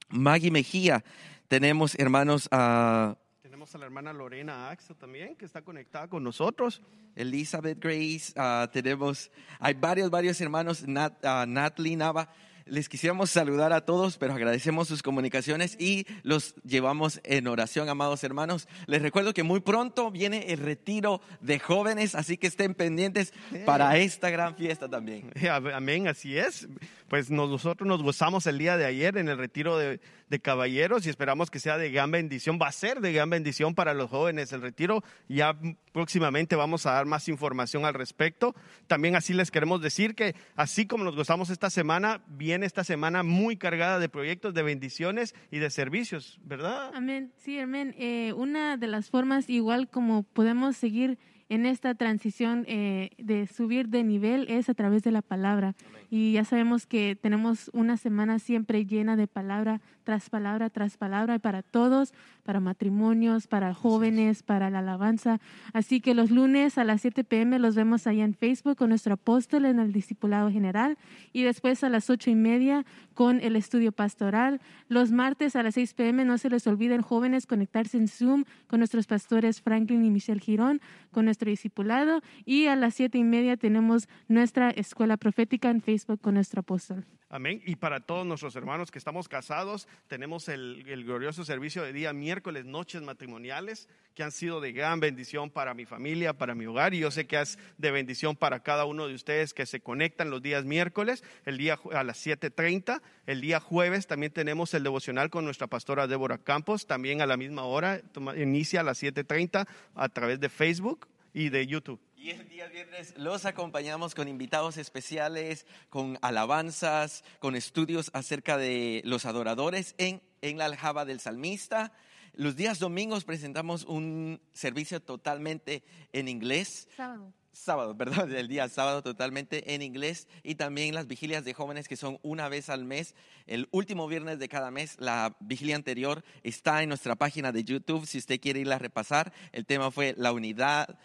Maggie 0.08 0.50
Mejía. 0.50 1.04
Tenemos 1.46 1.94
hermanos 1.94 2.46
uh, 2.52 3.14
tenemos 3.42 3.74
a 3.74 3.78
la 3.78 3.86
hermana 3.86 4.12
Lorena 4.12 4.70
Axo 4.70 4.94
también, 4.94 5.36
que 5.36 5.44
está 5.44 5.62
conectada 5.62 6.08
con 6.08 6.24
nosotros. 6.24 6.82
Elizabeth 7.14 7.78
Grace, 7.80 8.32
uh, 8.36 8.68
tenemos, 8.68 9.30
hay 9.60 9.74
varios, 9.74 10.10
varios 10.10 10.40
hermanos, 10.40 10.86
Nat, 10.86 11.24
Natalie 11.46 11.96
Nava 11.96 12.28
les 12.68 12.88
quisiéramos 12.88 13.30
saludar 13.30 13.72
a 13.72 13.84
todos, 13.84 14.16
pero 14.18 14.34
agradecemos 14.34 14.88
sus 14.88 15.02
comunicaciones 15.02 15.76
y 15.80 16.06
los 16.22 16.54
llevamos 16.64 17.20
en 17.24 17.46
oración, 17.46 17.88
amados 17.88 18.24
hermanos. 18.24 18.68
Les 18.86 19.02
recuerdo 19.02 19.34
que 19.34 19.42
muy 19.42 19.60
pronto 19.60 20.10
viene 20.10 20.52
el 20.52 20.58
retiro 20.58 21.20
de 21.40 21.58
jóvenes, 21.58 22.14
así 22.14 22.36
que 22.36 22.46
estén 22.46 22.74
pendientes 22.74 23.32
para 23.64 23.96
esta 23.96 24.30
gran 24.30 24.56
fiesta 24.56 24.88
también. 24.88 25.30
Amén, 25.74 26.08
así 26.08 26.36
es. 26.36 26.68
Pues 27.08 27.30
nosotros 27.30 27.88
nos 27.88 28.02
gozamos 28.02 28.46
el 28.46 28.58
día 28.58 28.76
de 28.76 28.84
ayer 28.84 29.16
en 29.16 29.28
el 29.28 29.38
retiro 29.38 29.78
de, 29.78 30.00
de 30.30 30.40
caballeros 30.40 31.06
y 31.06 31.10
esperamos 31.10 31.50
que 31.50 31.60
sea 31.60 31.78
de 31.78 31.90
gran 31.90 32.10
bendición. 32.10 32.58
Va 32.60 32.68
a 32.68 32.72
ser 32.72 33.00
de 33.00 33.12
gran 33.12 33.30
bendición 33.30 33.74
para 33.74 33.94
los 33.94 34.10
jóvenes 34.10 34.52
el 34.52 34.62
retiro. 34.62 35.02
Ya 35.28 35.56
próximamente 35.92 36.56
vamos 36.56 36.86
a 36.86 36.92
dar 36.92 37.06
más 37.06 37.28
información 37.28 37.84
al 37.84 37.94
respecto. 37.94 38.54
También 38.86 39.16
así 39.16 39.34
les 39.34 39.50
queremos 39.50 39.80
decir 39.80 40.14
que 40.14 40.34
así 40.56 40.86
como 40.86 41.04
nos 41.04 41.16
gozamos 41.16 41.50
esta 41.50 41.70
semana, 41.70 42.22
viene 42.28 42.66
esta 42.66 42.84
semana 42.84 43.22
muy 43.22 43.56
cargada 43.56 43.98
de 43.98 44.08
proyectos, 44.08 44.54
de 44.54 44.62
bendiciones 44.62 45.34
y 45.50 45.58
de 45.58 45.70
servicios, 45.70 46.38
¿verdad? 46.44 46.90
Amén, 46.94 47.32
sí, 47.36 47.58
amén. 47.58 47.94
Eh, 47.98 48.32
una 48.34 48.76
de 48.76 48.86
las 48.86 49.10
formas 49.10 49.48
igual 49.48 49.88
como 49.88 50.22
podemos 50.22 50.76
seguir 50.76 51.18
en 51.48 51.66
esta 51.66 51.94
transición 51.94 52.64
eh, 52.68 53.10
de 53.18 53.46
subir 53.46 53.88
de 53.88 54.04
nivel 54.04 54.46
es 54.48 54.68
a 54.68 54.74
través 54.74 55.02
de 55.02 55.12
la 55.12 55.22
palabra. 55.22 55.74
Y 56.10 56.32
ya 56.32 56.44
sabemos 56.44 56.86
que 56.86 57.16
tenemos 57.20 57.70
una 57.72 57.96
semana 57.96 58.38
siempre 58.38 58.84
llena 58.84 59.16
de 59.16 59.26
palabra 59.26 59.80
tras 60.09 60.30
palabra 60.30 60.70
tras 60.70 60.96
palabra 60.96 61.38
para 61.38 61.62
todos, 61.62 62.14
para 62.42 62.61
matrimonios, 62.61 63.46
para 63.46 63.74
jóvenes, 63.74 64.42
para 64.42 64.70
la 64.70 64.78
alabanza. 64.78 65.38
Así 65.74 66.00
que 66.00 66.14
los 66.14 66.30
lunes 66.30 66.78
a 66.78 66.84
las 66.84 67.02
7 67.02 67.24
pm 67.24 67.59
los 67.59 67.74
vemos 67.74 68.06
allá 68.06 68.24
en 68.24 68.32
Facebook 68.32 68.78
con 68.78 68.88
nuestro 68.88 69.12
apóstol 69.12 69.66
en 69.66 69.78
el 69.78 69.92
discipulado 69.92 70.50
general 70.50 70.96
y 71.34 71.42
después 71.42 71.84
a 71.84 71.90
las 71.90 72.09
ocho 72.09 72.30
y 72.30 72.34
media 72.36 72.86
con 73.12 73.42
el 73.42 73.54
estudio 73.54 73.92
pastoral. 73.92 74.62
Los 74.88 75.12
martes 75.12 75.56
a 75.56 75.62
las 75.62 75.74
6 75.74 75.92
pm 75.92 76.24
no 76.24 76.38
se 76.38 76.48
les 76.48 76.66
olviden 76.66 77.02
jóvenes 77.02 77.44
conectarse 77.44 77.98
en 77.98 78.09
Zoom 78.09 78.44
con 78.66 78.80
nuestros 78.80 79.06
pastores 79.06 79.61
Franklin 79.61 80.06
y 80.06 80.11
Michelle 80.11 80.40
Girón, 80.40 80.80
con 81.11 81.26
nuestro 81.26 81.50
discipulado 81.50 82.22
y 82.46 82.68
a 82.68 82.76
las 82.76 82.94
siete 82.94 83.18
y 83.18 83.24
media 83.24 83.59
tenemos 83.59 84.09
nuestra 84.26 84.70
escuela 84.70 85.18
profética 85.18 85.68
en 85.68 85.82
Facebook 85.82 86.22
con 86.22 86.32
nuestro 86.32 86.61
apóstol. 86.61 87.04
Amén. 87.30 87.61
Y 87.66 87.76
para 87.76 88.00
todos 88.00 88.26
nuestros 88.26 88.56
hermanos 88.56 88.90
que 88.90 88.98
estamos 88.98 89.28
casados, 89.28 89.86
tenemos 90.07 90.49
el, 90.49 90.84
glorioso 91.05 91.44
servicio 91.44 91.82
de 91.82 91.92
día 91.92 92.12
miércoles, 92.12 92.64
noches 92.64 93.03
matrimoniales, 93.03 93.88
que 94.14 94.22
han 94.22 94.32
sido 94.32 94.61
de 94.61 94.72
gran 94.72 95.01
bendición 95.01 95.51
para 95.51 95.74
mi 95.74 95.84
familia, 95.84 96.32
para 96.32 96.55
mi 96.55 96.66
hogar. 96.66 96.94
Y 96.94 97.01
yo 97.01 97.11
sé 97.11 97.26
que 97.26 97.40
es 97.40 97.59
de 97.76 97.90
bendición 97.90 98.36
para 98.36 98.62
cada 98.62 98.84
uno 98.84 99.07
de 99.07 99.14
ustedes 99.14 99.55
que 99.55 99.66
se 99.66 99.80
conectan 99.80 100.30
los 100.30 100.42
días 100.42 100.64
miércoles, 100.64 101.22
el 101.44 101.59
día 101.59 101.78
a 101.92 102.05
las 102.05 102.26
7.30. 102.26 103.01
El 103.26 103.40
día 103.40 103.61
jueves 103.61 104.07
también 104.07 104.32
tenemos 104.32 104.72
el 104.74 104.82
devocional 104.82 105.30
con 105.30 105.44
nuestra 105.44 105.66
pastora 105.66 106.07
Débora 106.07 106.38
Campos, 106.38 106.86
también 106.86 107.20
a 107.20 107.26
la 107.26 107.36
misma 107.36 107.64
hora, 107.64 108.01
inicia 108.36 108.80
a 108.80 108.84
las 108.84 109.03
7.30 109.03 109.66
a 109.94 110.09
través 110.09 110.40
de 110.40 110.49
Facebook 110.49 111.07
y 111.32 111.51
de 111.51 111.66
YouTube. 111.66 112.01
Y 112.20 112.30
el 112.30 112.48
día 112.48 112.66
viernes 112.66 113.14
los 113.16 113.44
acompañamos 113.44 114.16
con 114.16 114.26
invitados 114.26 114.76
especiales, 114.76 115.66
con 115.88 116.18
alabanzas, 116.20 117.22
con 117.38 117.54
estudios 117.54 118.10
acerca 118.12 118.56
de 118.56 119.02
los 119.04 119.24
adoradores 119.24 119.94
en, 119.98 120.20
en 120.42 120.58
la 120.58 120.64
aljaba 120.64 121.04
del 121.04 121.20
salmista. 121.20 121.92
Los 122.32 122.56
días 122.56 122.80
domingos 122.80 123.24
presentamos 123.24 123.84
un 123.84 124.40
servicio 124.52 125.00
totalmente 125.00 125.84
en 126.12 126.26
inglés. 126.26 126.88
Sábado. 126.96 127.32
Sábado, 127.52 127.96
perdón, 127.96 128.34
el 128.34 128.46
día 128.46 128.68
sábado 128.68 129.02
totalmente 129.02 129.74
en 129.74 129.82
inglés 129.82 130.28
y 130.44 130.54
también 130.54 130.94
las 130.94 131.08
vigilias 131.08 131.44
de 131.44 131.54
jóvenes 131.54 131.88
que 131.88 131.96
son 131.96 132.20
una 132.22 132.48
vez 132.48 132.68
al 132.68 132.84
mes, 132.84 133.16
el 133.46 133.68
último 133.72 134.06
viernes 134.06 134.38
de 134.38 134.48
cada 134.48 134.70
mes. 134.70 134.96
La 135.00 135.36
vigilia 135.40 135.74
anterior 135.74 136.24
está 136.44 136.82
en 136.82 136.88
nuestra 136.88 137.16
página 137.16 137.50
de 137.50 137.64
YouTube 137.64 138.06
si 138.06 138.18
usted 138.18 138.40
quiere 138.40 138.60
irla 138.60 138.76
a 138.76 138.80
repasar. 138.80 139.32
El 139.50 139.66
tema 139.66 139.90
fue 139.90 140.14
la 140.16 140.30
unidad, 140.30 140.98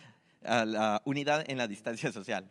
a 0.45 0.65
la 0.65 1.01
unidad 1.05 1.43
en 1.47 1.57
la 1.57 1.67
distancia 1.67 2.11
social. 2.11 2.49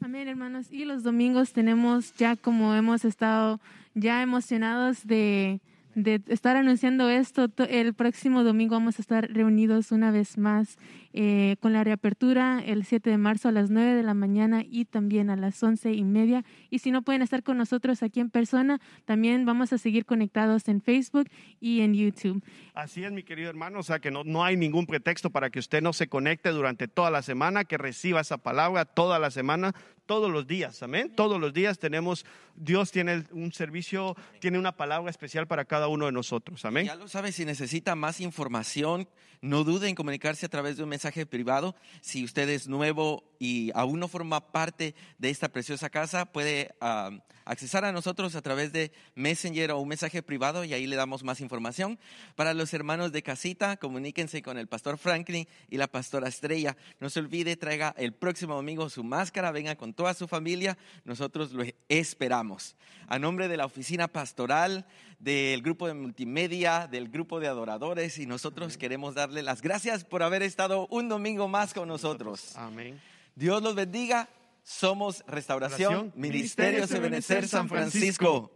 Amén, 0.00 0.28
hermanos. 0.28 0.70
Y 0.70 0.84
los 0.84 1.02
domingos 1.02 1.52
tenemos 1.52 2.14
ya 2.16 2.36
como 2.36 2.74
hemos 2.74 3.04
estado 3.04 3.60
ya 3.94 4.22
emocionados 4.22 5.06
de, 5.06 5.60
de 6.02 6.22
estar 6.28 6.56
anunciando 6.56 7.08
esto. 7.08 7.48
El 7.68 7.94
próximo 7.94 8.44
domingo 8.44 8.74
vamos 8.76 8.98
a 8.98 9.02
estar 9.02 9.28
reunidos 9.30 9.90
una 9.92 10.10
vez 10.10 10.38
más 10.38 10.78
eh, 11.12 11.56
con 11.60 11.72
la 11.72 11.82
reapertura 11.82 12.62
el 12.64 12.84
7 12.84 13.10
de 13.10 13.18
marzo 13.18 13.48
a 13.48 13.52
las 13.52 13.70
9 13.70 13.94
de 13.94 14.02
la 14.02 14.14
mañana 14.14 14.62
y 14.64 14.84
también 14.84 15.30
a 15.30 15.36
las 15.36 15.60
11 15.62 15.92
y 15.92 16.04
media. 16.04 16.44
Y 16.70 16.78
si 16.78 16.90
no 16.90 17.02
pueden 17.02 17.22
estar 17.22 17.42
con 17.42 17.58
nosotros 17.58 18.02
aquí 18.02 18.20
en 18.20 18.30
persona, 18.30 18.80
también 19.04 19.44
vamos 19.44 19.72
a 19.72 19.78
seguir 19.78 20.04
conectados 20.04 20.68
en 20.68 20.80
Facebook 20.80 21.28
y 21.60 21.80
en 21.80 21.94
YouTube. 21.94 22.42
Así 22.74 23.02
es, 23.02 23.10
mi 23.10 23.24
querido 23.24 23.50
hermano, 23.50 23.80
o 23.80 23.82
sea 23.82 23.98
que 23.98 24.10
no, 24.10 24.22
no 24.22 24.44
hay 24.44 24.56
ningún 24.56 24.86
pretexto 24.86 25.30
para 25.30 25.50
que 25.50 25.58
usted 25.58 25.82
no 25.82 25.92
se 25.92 26.08
conecte 26.08 26.50
durante 26.50 26.86
toda 26.86 27.10
la 27.10 27.22
semana, 27.22 27.64
que 27.64 27.78
reciba 27.78 28.20
esa 28.20 28.38
palabra 28.38 28.84
toda 28.84 29.18
la 29.18 29.30
semana, 29.30 29.74
todos 30.08 30.30
los 30.30 30.46
días, 30.46 30.82
amén. 30.82 31.12
Todos 31.14 31.38
los 31.38 31.52
días 31.52 31.78
tenemos, 31.78 32.24
Dios 32.56 32.90
tiene 32.90 33.24
un 33.30 33.52
servicio, 33.52 34.16
tiene 34.40 34.58
una 34.58 34.72
palabra 34.72 35.10
especial 35.10 35.46
para 35.46 35.66
cada 35.66 35.86
uno 35.88 36.06
de 36.06 36.12
nosotros, 36.12 36.64
amén. 36.64 36.86
Ya 36.86 36.94
lo 36.94 37.08
sabe, 37.08 37.30
si 37.30 37.44
necesita 37.44 37.94
más 37.94 38.18
información, 38.20 39.06
no 39.42 39.64
dude 39.64 39.86
en 39.86 39.94
comunicarse 39.94 40.46
a 40.46 40.48
través 40.48 40.78
de 40.78 40.82
un 40.82 40.88
mensaje 40.88 41.26
privado. 41.26 41.76
Si 42.00 42.24
usted 42.24 42.48
es 42.48 42.68
nuevo 42.68 43.22
y 43.38 43.70
aún 43.74 44.00
no 44.00 44.08
forma 44.08 44.50
parte 44.50 44.94
de 45.18 45.28
esta 45.28 45.50
preciosa 45.50 45.90
casa, 45.90 46.24
puede 46.24 46.74
uh, 46.80 47.18
accesar 47.44 47.84
a 47.84 47.92
nosotros 47.92 48.34
a 48.34 48.42
través 48.42 48.72
de 48.72 48.92
Messenger 49.14 49.72
o 49.72 49.78
un 49.78 49.88
mensaje 49.88 50.22
privado 50.22 50.64
y 50.64 50.74
ahí 50.74 50.86
le 50.86 50.96
damos 50.96 51.22
más 51.22 51.40
información. 51.40 51.98
Para 52.34 52.54
los 52.54 52.74
hermanos 52.74 53.12
de 53.12 53.22
casita, 53.22 53.76
comuníquense 53.76 54.42
con 54.42 54.58
el 54.58 54.68
pastor 54.68 54.98
Franklin 54.98 55.46
y 55.68 55.76
la 55.76 55.86
pastora 55.86 56.28
Estrella. 56.28 56.76
No 56.98 57.10
se 57.10 57.20
olvide, 57.20 57.56
traiga 57.56 57.94
el 57.96 58.12
próximo 58.12 58.54
domingo 58.54 58.88
su 58.90 59.04
máscara, 59.04 59.52
venga 59.52 59.76
con 59.76 59.94
toda 59.98 60.14
su 60.14 60.28
familia. 60.28 60.78
Nosotros 61.04 61.52
lo 61.52 61.64
esperamos. 61.88 62.76
A 63.08 63.18
nombre 63.18 63.48
de 63.48 63.56
la 63.56 63.66
oficina 63.66 64.06
pastoral, 64.06 64.86
del 65.18 65.60
grupo 65.60 65.88
de 65.88 65.94
multimedia, 65.94 66.86
del 66.86 67.08
grupo 67.08 67.40
de 67.40 67.48
adoradores 67.48 68.18
y 68.18 68.26
nosotros 68.26 68.78
queremos 68.78 69.16
darle 69.16 69.42
las 69.42 69.60
gracias 69.60 70.04
por 70.04 70.22
haber 70.22 70.44
estado 70.44 70.86
un 70.92 71.08
domingo 71.08 71.48
más 71.48 71.74
con 71.74 71.88
nosotros. 71.88 72.54
Amén. 72.54 73.00
Dios 73.34 73.60
los 73.60 73.74
bendiga. 73.74 74.28
Somos 74.62 75.24
Restauración, 75.26 76.12
Ministerio 76.14 76.84
Ebenecer 76.84 77.48
San 77.48 77.68
Francisco. 77.68 78.52